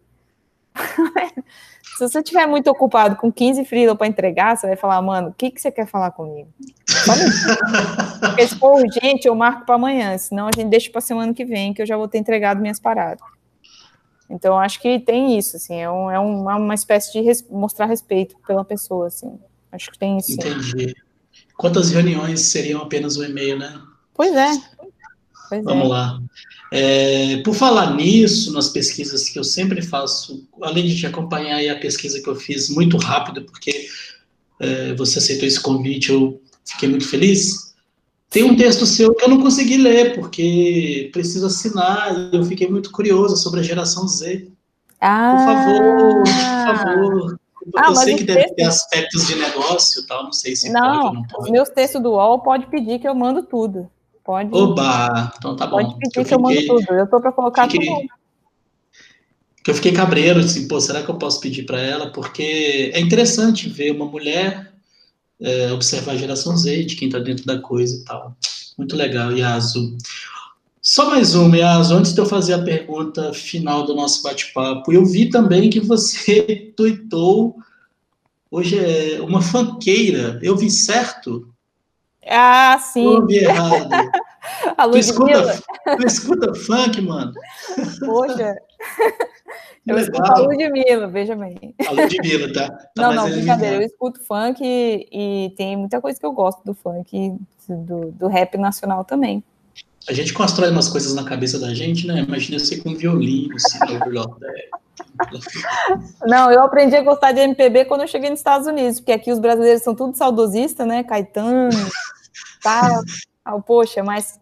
Se 1.82 2.08
você 2.08 2.18
estiver 2.18 2.46
muito 2.46 2.68
ocupado 2.68 3.14
com 3.14 3.30
15 3.30 3.64
freela 3.64 3.94
para 3.94 4.08
entregar, 4.08 4.56
você 4.56 4.66
vai 4.66 4.76
falar, 4.76 5.00
mano, 5.00 5.28
o 5.28 5.32
que, 5.32 5.50
que 5.50 5.60
você 5.60 5.70
quer 5.70 5.86
falar 5.86 6.10
comigo? 6.10 6.48
Porque 8.20 8.48
se 8.48 8.56
for 8.56 8.80
urgente, 8.80 9.28
eu 9.28 9.34
marco 9.36 9.64
para 9.64 9.76
amanhã, 9.76 10.18
senão 10.18 10.48
a 10.48 10.50
gente 10.56 10.68
deixa 10.70 10.90
para 10.90 11.00
semana 11.00 11.32
que 11.32 11.44
vem, 11.44 11.72
que 11.72 11.80
eu 11.80 11.86
já 11.86 11.96
vou 11.96 12.08
ter 12.08 12.18
entregado 12.18 12.60
minhas 12.60 12.80
paradas. 12.80 13.24
Então, 14.28 14.58
acho 14.58 14.80
que 14.80 14.98
tem 14.98 15.38
isso, 15.38 15.56
assim, 15.56 15.80
é, 15.80 15.88
um, 15.88 16.10
é 16.10 16.18
uma, 16.18 16.56
uma 16.56 16.74
espécie 16.74 17.12
de 17.12 17.20
res, 17.20 17.48
mostrar 17.48 17.86
respeito 17.86 18.34
pela 18.44 18.64
pessoa, 18.64 19.06
assim. 19.06 19.38
Acho 19.70 19.92
que 19.92 19.98
tem 19.98 20.18
isso. 20.18 20.32
Entendi. 20.32 20.96
Quantas 21.56 21.90
reuniões 21.90 22.40
seriam 22.40 22.82
apenas 22.82 23.16
um 23.16 23.24
e-mail, 23.24 23.58
né? 23.58 23.80
Pois 24.14 24.34
é. 24.34 24.50
Pois 25.48 25.64
Vamos 25.64 25.84
é. 25.84 25.88
lá. 25.88 26.20
É, 26.72 27.36
por 27.42 27.54
falar 27.54 27.94
nisso, 27.94 28.52
nas 28.52 28.68
pesquisas 28.68 29.28
que 29.28 29.38
eu 29.38 29.44
sempre 29.44 29.80
faço, 29.80 30.48
além 30.60 30.86
de 30.86 30.96
te 30.96 31.06
acompanhar 31.06 31.60
a 31.70 31.78
pesquisa 31.78 32.20
que 32.20 32.28
eu 32.28 32.34
fiz 32.34 32.68
muito 32.68 32.96
rápido, 32.96 33.42
porque 33.42 33.86
é, 34.58 34.94
você 34.94 35.18
aceitou 35.18 35.46
esse 35.46 35.60
convite, 35.60 36.10
eu 36.10 36.40
fiquei 36.64 36.88
muito 36.88 37.06
feliz. 37.06 37.74
Tem 38.28 38.42
um 38.42 38.56
texto 38.56 38.84
seu 38.86 39.14
que 39.14 39.24
eu 39.24 39.28
não 39.28 39.40
consegui 39.40 39.76
ler, 39.76 40.14
porque 40.16 41.10
preciso 41.12 41.46
assinar, 41.46 42.12
e 42.32 42.36
eu 42.36 42.44
fiquei 42.44 42.68
muito 42.68 42.90
curioso 42.90 43.36
sobre 43.36 43.60
a 43.60 43.62
geração 43.62 44.08
Z. 44.08 44.48
Ah. 45.00 45.36
Por 45.36 45.44
favor, 45.44 46.22
por 46.66 46.84
favor. 46.84 47.40
Ah, 47.76 47.88
eu 47.88 47.96
sei 47.96 48.16
que 48.16 48.24
deve 48.24 48.40
texto... 48.40 48.54
ter 48.54 48.64
aspectos 48.64 49.26
de 49.26 49.36
negócio 49.36 50.06
tal, 50.06 50.24
não 50.24 50.32
sei 50.32 50.54
se 50.54 50.70
não, 50.70 50.80
pode 50.80 51.06
ou 51.06 51.14
não 51.14 51.22
pode. 51.22 51.44
Os 51.44 51.50
meus 51.50 51.68
textos 51.70 52.02
do 52.02 52.10
UOL 52.10 52.40
pode 52.40 52.66
pedir 52.66 52.98
que 52.98 53.08
eu 53.08 53.14
mando 53.14 53.42
tudo. 53.42 53.90
Pode. 54.24 54.54
Oba! 54.54 55.32
Então 55.36 55.56
tá 55.56 55.66
bom. 55.66 55.76
Pode 55.76 55.98
pedir 55.98 56.12
que 56.12 56.20
eu, 56.20 56.24
que 56.24 56.34
eu 56.34 56.40
mando 56.40 56.66
tudo. 56.66 56.92
Eu 56.92 57.06
tô 57.08 57.20
para 57.20 57.32
colocar 57.32 57.68
fiquei, 57.68 57.86
tudo. 57.86 58.08
Que 59.62 59.70
eu 59.70 59.74
fiquei 59.74 59.92
cabreiro, 59.92 60.40
assim, 60.40 60.66
pô, 60.68 60.80
será 60.80 61.02
que 61.02 61.10
eu 61.10 61.16
posso 61.16 61.40
pedir 61.40 61.64
para 61.64 61.80
ela? 61.80 62.10
Porque 62.10 62.90
é 62.94 63.00
interessante 63.00 63.68
ver 63.68 63.92
uma 63.92 64.06
mulher 64.06 64.72
é, 65.40 65.72
observar 65.72 66.12
a 66.12 66.16
geração 66.16 66.56
Z, 66.56 66.84
de 66.84 66.96
quem 66.96 67.08
tá 67.08 67.18
dentro 67.18 67.44
da 67.44 67.58
coisa 67.58 67.96
e 67.96 68.04
tal. 68.04 68.36
Muito 68.78 68.96
legal, 68.96 69.32
Yasu. 69.32 69.96
Só 70.86 71.08
mais 71.08 71.34
uma, 71.34 71.56
Yasu, 71.56 71.94
antes 71.94 72.12
de 72.12 72.20
eu 72.20 72.26
fazer 72.26 72.52
a 72.52 72.62
pergunta 72.62 73.32
final 73.32 73.86
do 73.86 73.94
nosso 73.94 74.22
bate-papo, 74.22 74.92
eu 74.92 75.02
vi 75.06 75.30
também 75.30 75.70
que 75.70 75.80
você 75.80 76.72
tuitou 76.76 77.56
hoje 78.50 78.78
é 78.78 79.20
uma 79.22 79.40
fanqueira. 79.40 80.38
Eu 80.42 80.54
vi 80.54 80.70
certo? 80.70 81.48
Ah, 82.26 82.78
sim. 82.78 83.06
Ouvi 83.06 83.36
errado. 83.38 83.88
A 84.76 84.86
Tu 84.86 84.98
escuta, 84.98 85.62
tu 85.96 86.06
escuta 86.06 86.54
funk, 86.54 87.00
mano? 87.00 87.32
Poxa. 88.04 88.54
Eu 89.86 89.98
escuto 89.98 90.22
a 90.22 90.38
legal. 90.40 90.50
Ludmilla, 90.50 91.08
veja 91.08 91.36
bem. 91.36 91.74
A 91.86 91.92
Ludmilla, 91.92 92.52
tá? 92.52 92.70
tá 92.70 92.90
Não, 92.96 93.14
não, 93.14 93.30
brincadeira. 93.30 93.76
Eu 93.76 93.82
escuto 93.82 94.20
funk 94.20 94.62
e, 94.62 95.08
e 95.10 95.50
tem 95.56 95.76
muita 95.76 96.00
coisa 96.00 96.18
que 96.18 96.24
eu 96.24 96.32
gosto 96.32 96.62
do 96.64 96.74
funk, 96.74 97.36
do, 97.68 98.10
do 98.12 98.26
rap 98.26 98.56
nacional 98.56 99.04
também. 99.04 99.42
A 100.08 100.12
gente 100.12 100.32
constrói 100.34 100.70
umas 100.70 100.88
coisas 100.88 101.14
na 101.14 101.24
cabeça 101.24 101.58
da 101.58 101.72
gente, 101.74 102.06
né? 102.06 102.20
Imagina 102.20 102.58
você 102.58 102.76
com 102.76 102.94
violino, 102.94 103.54
assim, 103.56 103.78
violão. 103.86 104.36
Não, 106.26 106.50
eu 106.50 106.62
aprendi 106.62 106.94
a 106.96 107.02
gostar 107.02 107.32
de 107.32 107.40
MPB 107.40 107.86
quando 107.86 108.02
eu 108.02 108.08
cheguei 108.08 108.28
nos 108.30 108.40
Estados 108.40 108.66
Unidos, 108.66 109.00
porque 109.00 109.12
aqui 109.12 109.32
os 109.32 109.38
brasileiros 109.38 109.82
são 109.82 109.94
tudo 109.94 110.16
saudosistas, 110.16 110.86
né? 110.86 111.02
Caetano, 111.04 111.70
tal. 112.62 113.00
Ah, 113.46 113.60
poxa, 113.60 114.02
mas 114.02 114.40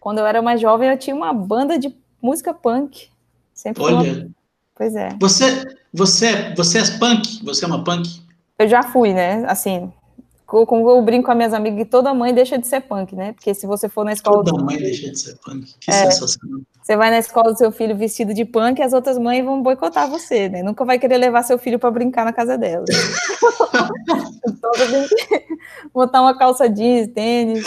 quando 0.00 0.20
eu 0.20 0.26
era 0.26 0.40
mais 0.40 0.58
jovem, 0.58 0.88
eu 0.88 0.96
tinha 0.98 1.14
uma 1.14 1.34
banda 1.34 1.78
de 1.78 1.94
música 2.22 2.54
punk. 2.54 3.10
Sempre 3.52 3.82
foi 3.82 3.92
uma- 3.92 4.00
Olha, 4.00 4.30
Pois 4.74 4.96
é. 4.96 5.10
você, 5.20 5.76
você, 5.92 6.26
é- 6.28 6.54
você 6.54 6.78
é 6.78 6.98
punk? 6.98 7.44
Você 7.44 7.66
é 7.66 7.68
uma 7.68 7.84
punk? 7.84 8.22
Eu 8.58 8.66
já 8.66 8.82
fui, 8.82 9.12
né? 9.12 9.44
Assim, 9.46 9.92
como 10.48 10.88
eu 10.88 11.02
brinco 11.02 11.26
com 11.26 11.30
as 11.32 11.36
minhas 11.36 11.52
amigas, 11.52 11.78
que 11.78 11.84
toda 11.84 12.14
mãe 12.14 12.32
deixa 12.32 12.56
de 12.58 12.66
ser 12.66 12.80
punk, 12.80 13.14
né? 13.14 13.32
Porque 13.34 13.52
se 13.52 13.66
você 13.66 13.86
for 13.88 14.02
na 14.04 14.12
escola, 14.14 14.42
Toda 14.42 14.64
mãe 14.64 14.78
deixa 14.78 15.10
de 15.10 15.18
ser 15.18 15.36
punk. 15.44 15.74
Que 15.78 15.90
É. 15.90 16.10
sensacional. 16.10 16.60
você 16.82 16.96
vai 16.96 17.10
na 17.10 17.18
escola 17.18 17.52
do 17.52 17.58
seu 17.58 17.70
filho 17.70 17.94
vestido 17.94 18.32
de 18.32 18.46
punk, 18.46 18.80
as 18.80 18.94
outras 18.94 19.18
mães 19.18 19.44
vão 19.44 19.62
boicotar 19.62 20.08
você, 20.08 20.48
né? 20.48 20.62
Nunca 20.62 20.86
vai 20.86 20.98
querer 20.98 21.18
levar 21.18 21.42
seu 21.42 21.58
filho 21.58 21.78
para 21.78 21.90
brincar 21.90 22.24
na 22.24 22.32
casa 22.32 22.56
dela. 22.56 22.84
tem 24.76 25.08
que 25.08 25.46
botar 25.92 26.20
uma 26.22 26.36
calça 26.36 26.68
jeans, 26.68 27.08
tênis. 27.08 27.64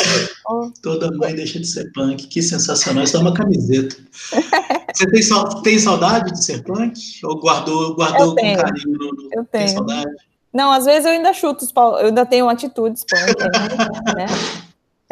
ó. 0.48 0.70
Toda 0.82 1.12
mãe 1.16 1.36
deixa 1.36 1.60
de 1.60 1.68
ser 1.68 1.92
punk. 1.94 2.28
Que 2.28 2.42
sensacional. 2.42 3.04
Isso 3.04 3.18
é 3.18 3.20
uma 3.20 3.34
camiseta. 3.34 3.96
Você 4.94 5.06
tem, 5.10 5.22
tem 5.64 5.80
saudade 5.80 6.32
de 6.32 6.44
ser 6.44 6.64
punk? 6.64 6.94
Ou 7.24 7.40
guardou, 7.40 7.96
guardou 7.96 8.36
com 8.36 8.56
carinho? 8.56 8.98
no- 8.98 9.30
Eu 9.34 9.46
Tem 9.46 9.66
tenho. 9.66 9.70
saudade? 9.70 10.10
Não, 10.54 10.72
às 10.72 10.86
vezes 10.86 11.06
eu 11.06 11.12
ainda 11.12 11.34
chuto 11.34 11.64
os 11.64 11.72
pau, 11.72 11.98
eu 12.00 12.08
ainda 12.08 12.26
tenho 12.26 12.50
atitudes 12.50 13.06
punk, 13.06 13.42
ainda, 13.42 13.90
né? 14.16 14.26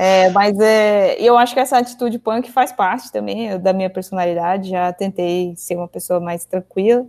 É, 0.02 0.30
mas 0.30 0.58
é, 0.60 1.18
eu 1.20 1.38
acho 1.38 1.54
que 1.54 1.60
essa 1.60 1.78
atitude 1.78 2.18
punk 2.20 2.50
faz 2.52 2.72
parte 2.72 3.12
também 3.12 3.60
da 3.60 3.74
minha 3.74 3.90
personalidade. 3.90 4.70
Já 4.70 4.94
tentei 4.94 5.54
ser 5.58 5.76
uma 5.76 5.90
pessoa 5.90 6.22
mais 6.22 6.46
tranquila. 6.46 7.06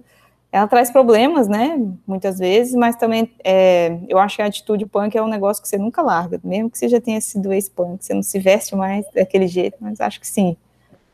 Ela 0.50 0.66
traz 0.66 0.90
problemas, 0.90 1.46
né? 1.46 1.80
Muitas 2.04 2.40
vezes, 2.40 2.74
mas 2.74 2.96
também 2.96 3.30
é, 3.44 3.96
eu 4.08 4.18
acho 4.18 4.34
que 4.34 4.42
a 4.42 4.46
atitude 4.46 4.86
punk 4.86 5.16
é 5.16 5.22
um 5.22 5.28
negócio 5.28 5.62
que 5.62 5.68
você 5.68 5.78
nunca 5.78 6.02
larga, 6.02 6.40
mesmo 6.42 6.68
que 6.68 6.76
você 6.76 6.88
já 6.88 7.00
tenha 7.00 7.20
sido 7.20 7.52
ex-punk, 7.52 8.04
você 8.04 8.12
não 8.12 8.24
se 8.24 8.40
veste 8.40 8.74
mais 8.74 9.06
daquele 9.14 9.46
jeito, 9.46 9.76
mas 9.80 10.00
acho 10.00 10.18
que 10.18 10.26
sim. 10.26 10.56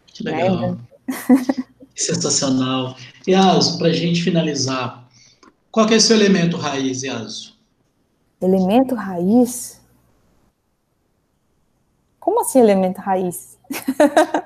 Que 0.07 0.23
legal. 0.23 0.79
Que 1.95 2.03
sensacional. 2.03 2.97
Yasu, 3.29 3.77
para 3.77 3.89
a 3.89 3.93
gente 3.93 4.23
finalizar, 4.23 5.06
qual 5.77 5.87
que 5.87 5.93
é 5.93 5.99
o 5.99 6.01
seu 6.01 6.17
elemento 6.17 6.57
raiz, 6.57 7.03
Yasu? 7.03 7.55
Elemento 8.41 8.95
raiz? 8.95 9.79
Como 12.19 12.41
assim 12.41 12.61
elemento 12.61 12.99
raiz? 12.99 13.59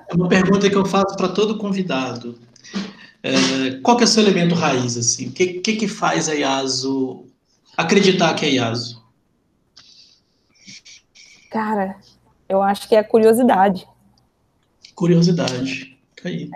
É 0.08 0.14
uma 0.16 0.28
pergunta 0.28 0.68
que 0.68 0.74
eu 0.74 0.84
faço 0.84 1.16
para 1.16 1.28
todo 1.28 1.56
convidado. 1.56 2.36
É, 3.22 3.78
qual 3.80 3.96
que 3.96 4.02
é 4.02 4.06
o 4.06 4.08
seu 4.08 4.24
elemento 4.24 4.56
raiz, 4.56 4.96
assim? 4.96 5.28
O 5.28 5.32
que, 5.32 5.60
que, 5.60 5.76
que 5.76 5.86
faz 5.86 6.28
a 6.28 6.32
Yasu 6.32 7.24
acreditar 7.76 8.34
que 8.34 8.46
é 8.46 8.50
Yasu? 8.54 9.00
Cara, 11.48 11.96
eu 12.48 12.60
acho 12.60 12.88
que 12.88 12.96
é 12.96 12.98
a 12.98 13.04
curiosidade. 13.04 13.86
Curiosidade. 14.96 15.96
Tá 16.20 16.28
aí. 16.28 16.50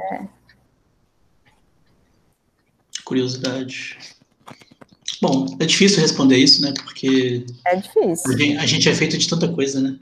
Curiosidade. 3.04 4.14
Bom, 5.20 5.56
é 5.60 5.64
difícil 5.66 6.00
responder 6.00 6.36
isso, 6.36 6.60
né? 6.62 6.72
Porque 6.84 7.44
É 7.66 7.76
difícil. 7.76 8.32
a 8.32 8.36
gente, 8.36 8.56
a 8.58 8.66
gente 8.66 8.88
é 8.88 8.94
feito 8.94 9.16
de 9.16 9.28
tanta 9.28 9.48
coisa, 9.48 9.80
né? 9.80 9.96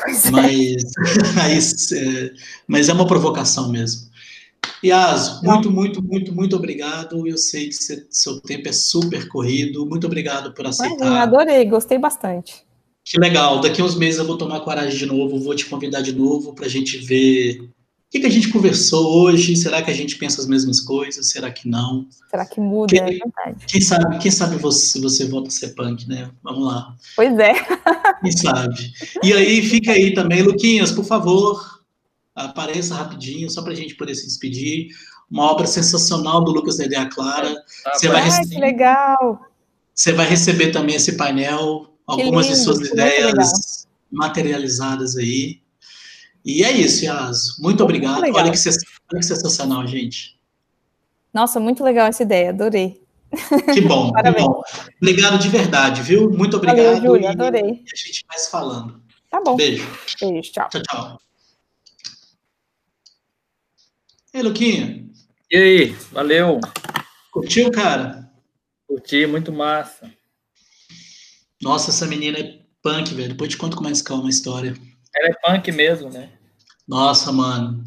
Pois 0.00 0.26
é. 0.26 0.30
Mas, 0.30 0.82
mas, 1.34 1.92
é, 1.92 2.30
mas 2.66 2.88
é 2.88 2.92
uma 2.92 3.06
provocação 3.06 3.70
mesmo. 3.70 4.08
Yas, 4.84 5.40
muito, 5.42 5.70
muito, 5.70 6.02
muito, 6.02 6.32
muito 6.34 6.54
obrigado. 6.56 7.26
Eu 7.26 7.36
sei 7.36 7.66
que 7.68 7.72
cê- 7.74 8.06
seu 8.10 8.40
tempo 8.40 8.68
é 8.68 8.72
super 8.72 9.26
corrido. 9.28 9.84
Muito 9.86 10.06
obrigado 10.06 10.52
por 10.54 10.64
Imagina, 10.64 10.86
aceitar. 10.86 11.22
adorei, 11.22 11.64
gostei 11.64 11.98
bastante. 11.98 12.64
Que 13.04 13.18
legal. 13.18 13.60
Daqui 13.60 13.80
a 13.80 13.84
uns 13.84 13.96
meses 13.96 14.20
eu 14.20 14.26
vou 14.26 14.36
tomar 14.38 14.60
coragem 14.60 14.96
de 14.96 15.06
novo, 15.06 15.40
vou 15.40 15.54
te 15.54 15.64
convidar 15.66 16.02
de 16.02 16.12
novo 16.12 16.52
para 16.54 16.66
a 16.66 16.68
gente 16.68 16.98
ver 16.98 17.68
o 18.08 18.10
que, 18.10 18.20
que 18.20 18.26
a 18.26 18.30
gente 18.30 18.48
conversou 18.48 19.22
hoje. 19.22 19.54
Será 19.54 19.82
que 19.82 19.90
a 19.90 19.94
gente 19.94 20.16
pensa 20.16 20.40
as 20.40 20.46
mesmas 20.46 20.80
coisas? 20.80 21.30
Será 21.30 21.50
que 21.50 21.68
não? 21.68 22.06
Será 22.30 22.46
que 22.46 22.58
muda? 22.58 22.88
Que- 22.94 22.98
É 23.00 23.04
verdade. 23.04 23.66
Quem 23.66 23.80
sabe, 23.82 24.18
quem 24.18 24.30
sabe 24.30 24.56
você, 24.56 24.86
se 24.86 25.00
você 25.00 25.26
volta 25.26 25.48
a 25.48 25.50
ser 25.50 25.74
punk, 25.74 26.08
né? 26.08 26.30
Vamos 26.42 26.66
lá. 26.66 26.94
Pois 27.14 27.38
é. 27.38 27.52
Quem 28.22 28.32
sabe? 28.32 28.92
E 29.22 29.32
aí, 29.34 29.60
fica 29.62 29.92
aí 29.92 30.14
também, 30.14 30.42
Luquinhas, 30.42 30.90
por 30.90 31.04
favor, 31.04 31.80
apareça 32.34 32.94
rapidinho, 32.94 33.50
só 33.50 33.60
para 33.60 33.72
a 33.72 33.76
gente 33.76 33.94
poder 33.94 34.14
se 34.14 34.24
despedir. 34.26 34.88
Uma 35.30 35.44
obra 35.52 35.66
sensacional 35.66 36.42
do 36.42 36.50
Lucas 36.50 36.78
da 36.78 36.86
Ideia 36.86 37.06
Clara. 37.10 37.54
Você 37.92 38.08
vai 38.08 38.22
Ai, 38.22 38.30
receber- 38.30 38.54
que 38.54 38.60
legal. 38.60 39.40
Você 39.94 40.12
vai 40.14 40.26
receber 40.26 40.70
também 40.70 40.96
esse 40.96 41.12
painel, 41.18 41.92
algumas 42.06 42.46
de 42.46 42.52
lindo, 42.52 42.64
suas 42.64 42.78
muito 42.78 42.92
ideias 42.94 43.86
materializadas 44.10 45.16
aí. 45.16 45.60
E 46.50 46.64
é 46.64 46.72
isso, 46.72 47.04
Yas. 47.04 47.58
Muito 47.58 47.84
obrigado. 47.84 48.22
legal. 48.22 48.40
Olha 48.42 48.50
que, 48.50 48.56
sens- 48.56 48.82
olha 49.12 49.20
que 49.20 49.26
sensacional, 49.26 49.86
gente. 49.86 50.38
Nossa, 51.34 51.60
muito 51.60 51.84
legal 51.84 52.06
essa 52.06 52.22
ideia, 52.22 52.48
adorei. 52.50 53.02
Que 53.74 53.82
bom, 53.82 54.06
que 54.08 54.12
Parabéns. 54.14 54.46
bom. 54.46 54.62
Obrigado 55.02 55.38
de 55.38 55.48
verdade, 55.50 56.00
viu? 56.00 56.30
Muito 56.30 56.56
obrigado. 56.56 56.78
Valeu, 56.78 57.02
Júlia, 57.02 57.26
e 57.26 57.28
adorei. 57.28 57.70
a 57.92 57.96
gente 57.96 58.24
vai 58.26 58.38
se 58.38 58.50
falando. 58.50 59.02
Tá 59.30 59.42
bom. 59.44 59.56
Beijo. 59.56 59.86
Beijo, 60.20 60.50
tchau. 60.50 60.68
Tchau, 60.70 60.82
tchau. 60.82 61.20
Ei, 64.32 64.42
Luquinha, 64.42 65.06
E 65.50 65.56
aí, 65.56 65.86
valeu. 66.12 66.60
curtiu, 67.30 67.70
cara? 67.70 68.30
Curti, 68.86 69.26
muito 69.26 69.52
massa. 69.52 70.10
Nossa, 71.60 71.90
essa 71.90 72.06
menina 72.06 72.38
é 72.38 72.58
punk, 72.82 73.12
velho. 73.14 73.28
Depois 73.30 73.50
te 73.50 73.58
conto 73.58 73.76
com 73.76 73.82
mais 73.84 74.00
calma 74.00 74.26
a 74.26 74.30
história. 74.30 74.74
Ela 75.14 75.28
é 75.28 75.34
punk 75.34 75.70
mesmo, 75.72 76.08
né? 76.08 76.37
Nossa, 76.88 77.30
mano. 77.30 77.84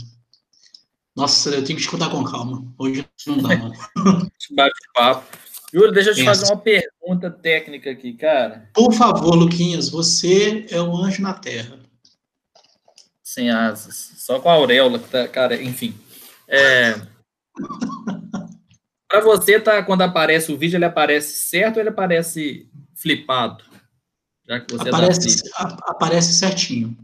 Nossa, 1.15 1.49
eu 1.49 1.63
tenho 1.63 1.77
que 1.77 1.83
te 1.85 1.89
contar 1.89 2.09
com 2.09 2.23
calma. 2.23 2.63
Hoje 2.77 3.05
não 3.27 3.37
dá, 3.39 3.49
mano. 3.57 3.73
Bate-papo. 4.51 5.37
Júlio, 5.73 5.91
deixa 5.91 6.09
eu 6.11 6.15
te 6.15 6.23
Pensa. 6.25 6.41
fazer 6.41 6.53
uma 6.53 6.61
pergunta 6.61 7.31
técnica 7.31 7.89
aqui, 7.91 8.13
cara. 8.13 8.69
Por 8.73 8.93
favor, 8.93 9.35
Luquinhas, 9.35 9.89
você 9.89 10.65
é 10.69 10.79
o 10.81 10.95
anjo 10.95 11.21
na 11.21 11.33
terra. 11.33 11.79
Sem 13.23 13.49
asas. 13.49 14.11
Só 14.17 14.39
com 14.39 14.49
a 14.49 14.53
auréola, 14.53 14.99
tá, 14.99 15.27
cara, 15.27 15.61
enfim. 15.61 15.95
É... 16.47 16.93
Para 19.09 19.21
você, 19.21 19.59
tá, 19.59 19.83
quando 19.83 20.03
aparece 20.03 20.51
o 20.53 20.57
vídeo, 20.57 20.77
ele 20.77 20.85
aparece 20.85 21.35
certo 21.49 21.75
ou 21.77 21.81
ele 21.81 21.89
aparece 21.89 22.69
flipado? 22.95 23.63
Já 24.47 24.59
que 24.61 24.73
você 24.73 24.85
é 24.87 24.89
Aparece, 24.89 25.49
a- 25.55 25.77
aparece 25.87 26.33
certinho. 26.33 26.97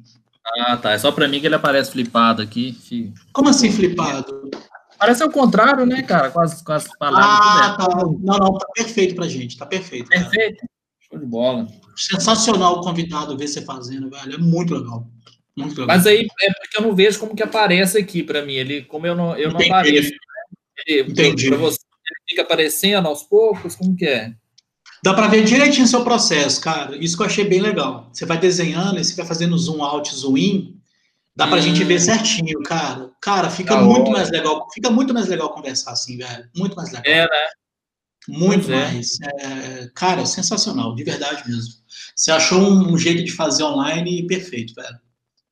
Ah, 0.60 0.78
tá. 0.78 0.91
É 0.91 0.98
só 0.98 1.12
para 1.12 1.28
mim 1.28 1.39
que 1.39 1.45
ele 1.48 1.56
aparece 1.56 1.91
flipado 1.91 2.41
aqui. 2.41 2.74
fi. 2.74 3.14
Como 3.34 3.50
assim, 3.50 3.72
flipado? 3.72 4.50
Parece 4.98 5.22
ao 5.22 5.30
contrário, 5.30 5.86
né, 5.86 6.02
cara? 6.02 6.32
Com 6.32 6.41
as, 6.41 6.62
com 6.62 6.72
as 6.72 6.88
palavras. 6.98 7.30
Ah, 7.30 7.78
tá. 7.78 7.95
Não, 7.95 8.38
não, 8.38 8.58
tá 8.58 8.68
perfeito 8.74 9.16
pra 9.16 9.28
gente. 9.28 9.58
Tá 9.58 9.66
perfeito. 9.66 10.10
cara. 10.10 10.22
Perfeito. 10.22 10.66
Show 11.10 11.20
de 11.20 11.26
bola. 11.26 11.68
Sensacional 11.95 12.78
o 12.80 12.82
convidado 12.82 13.38
ver 13.38 13.48
você 13.48 13.62
fazendo, 13.62 14.10
velho. 14.10 14.36
É 14.36 14.38
muito 14.38 14.74
legal. 14.74 15.08
Muito 15.56 15.82
legal. 15.82 15.88
Mas 15.88 16.08
aí 16.08 16.28
é 16.41 16.54
porque 16.54 16.78
eu 16.78 16.82
não 16.82 16.95
vejo 16.95 17.20
como 17.20 17.36
que 17.36 17.43
aparece 17.43 17.98
aqui 17.98 18.24
para 18.24 18.43
mim. 18.45 18.54
Ele, 18.54 18.82
como 18.84 19.06
eu 19.06 19.16
não, 19.16 19.36
eu 19.38 19.50
não 19.52 19.56
Entendi. 19.60 19.72
apareço. 19.72 20.10
né? 20.10 20.18
Ele, 20.88 21.12
Entendi. 21.12 21.48
Para 21.50 21.58
você, 21.58 21.78
ele 22.06 22.22
fica 22.30 22.41
aparecendo 22.41 23.08
aos 23.08 23.24
poucos? 23.24 23.76
Como 23.76 23.95
que 23.95 24.06
é? 24.06 24.34
Dá 25.04 25.14
pra 25.14 25.28
ver 25.28 25.43
direitinho 25.43 25.86
o 25.86 25.88
seu 25.88 26.04
processo, 26.04 26.60
cara. 26.62 26.95
Isso 26.98 27.16
que 27.16 27.22
eu 27.24 27.28
achei 27.28 27.45
bem 27.45 27.62
legal. 27.62 28.10
Você 28.12 28.26
vai 28.26 28.38
desenhando 28.39 29.00
e 29.00 29.04
você 29.04 29.16
vai 29.16 29.26
fazendo 29.26 29.58
zoom 29.58 29.84
out, 29.84 30.14
zoom 30.16 30.38
in. 30.38 30.78
Dá 31.36 31.45
pra 31.48 31.58
Hum. 31.58 31.62
gente 31.62 31.84
ver 31.84 32.00
certinho, 32.00 32.62
cara. 32.64 33.12
Cara, 33.22 33.50
fica 33.50 33.76
Da 33.76 33.82
muito 33.82 34.10
hora. 34.10 34.12
mais 34.18 34.32
legal. 34.32 34.68
Fica 34.74 34.89
muito 34.89 35.14
mais 35.14 35.28
legal 35.28 35.50
conversar 35.54 35.91
assim, 35.91 36.18
velho. 36.18 36.45
Muito 36.56 36.76
mais 36.76 36.91
legal. 36.91 37.04
É, 37.06 37.22
né? 37.24 37.48
Muito 38.28 38.66
Pois 38.66 38.78
é. 38.78 38.91
mais. 38.91 39.18
É, 39.22 39.89
cara, 39.93 40.26
sensacional, 40.26 40.95
de 40.95 41.04
verdade 41.04 41.48
mesmo. 41.48 41.74
Você 42.16 42.32
achou 42.32 42.60
um, 42.60 42.98
jeito 42.98 43.24
de 43.24 43.32
fazer 43.32 43.64
online 43.64 44.26
perfeito, 44.28 44.74
velho. 44.74 44.98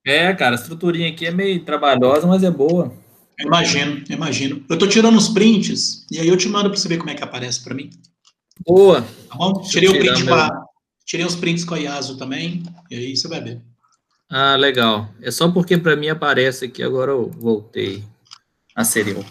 É, 0.05 0.33
cara, 0.33 0.55
a 0.55 0.59
estruturinha 0.59 1.09
aqui 1.09 1.25
é 1.25 1.31
meio 1.31 1.63
trabalhosa, 1.63 2.27
mas 2.27 2.43
é 2.43 2.51
boa. 2.51 2.91
Imagino, 3.39 4.03
imagino. 4.09 4.63
Eu 4.69 4.77
tô 4.77 4.87
tirando 4.87 5.17
os 5.17 5.29
prints 5.29 6.05
e 6.11 6.19
aí 6.19 6.27
eu 6.27 6.37
te 6.37 6.47
mando 6.49 6.69
pra 6.69 6.77
você 6.79 6.87
ver 6.87 6.97
como 6.97 7.09
é 7.11 7.15
que 7.15 7.23
aparece 7.23 7.63
pra 7.63 7.73
mim, 7.75 7.89
Boa. 8.63 9.01
tá 9.01 9.35
bom? 9.35 9.61
Tirei 9.61 9.89
o 9.89 9.99
print 9.99 10.25
com 10.25 10.33
a, 10.33 10.65
tirei 11.05 11.25
os 11.25 11.35
prints 11.35 11.63
com 11.63 11.75
a 11.75 11.77
Yasu 11.77 12.17
também, 12.17 12.63
e 12.89 12.95
aí 12.95 13.17
você 13.17 13.27
vai 13.27 13.41
ver. 13.41 13.61
Ah, 14.29 14.55
legal. 14.55 15.09
É 15.21 15.29
só 15.31 15.51
porque 15.51 15.77
para 15.77 15.95
mim 15.95 16.09
aparece 16.09 16.65
aqui, 16.65 16.81
agora 16.81 17.11
eu 17.11 17.29
voltei 17.29 18.03
a 18.75 18.83
serial. 18.83 19.23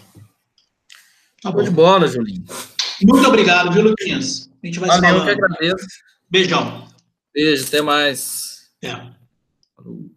Tá 1.41 1.51
bom. 1.51 1.63
de 1.63 1.69
bola, 1.69 2.07
Julinho. 2.07 2.43
Muito 3.03 3.27
obrigado, 3.27 3.71
viu, 3.71 3.83
Luquinhas? 3.83 4.49
A 4.63 4.65
gente 4.65 4.79
vai 4.79 4.89
Valeu, 4.89 5.17
eu 5.17 5.23
que 5.25 5.29
agradeço. 5.29 5.87
Beijão. 6.29 6.87
Beijo, 7.33 7.67
até 7.67 7.81
mais. 7.81 8.69
É. 8.81 8.93
Falou. 9.75 10.14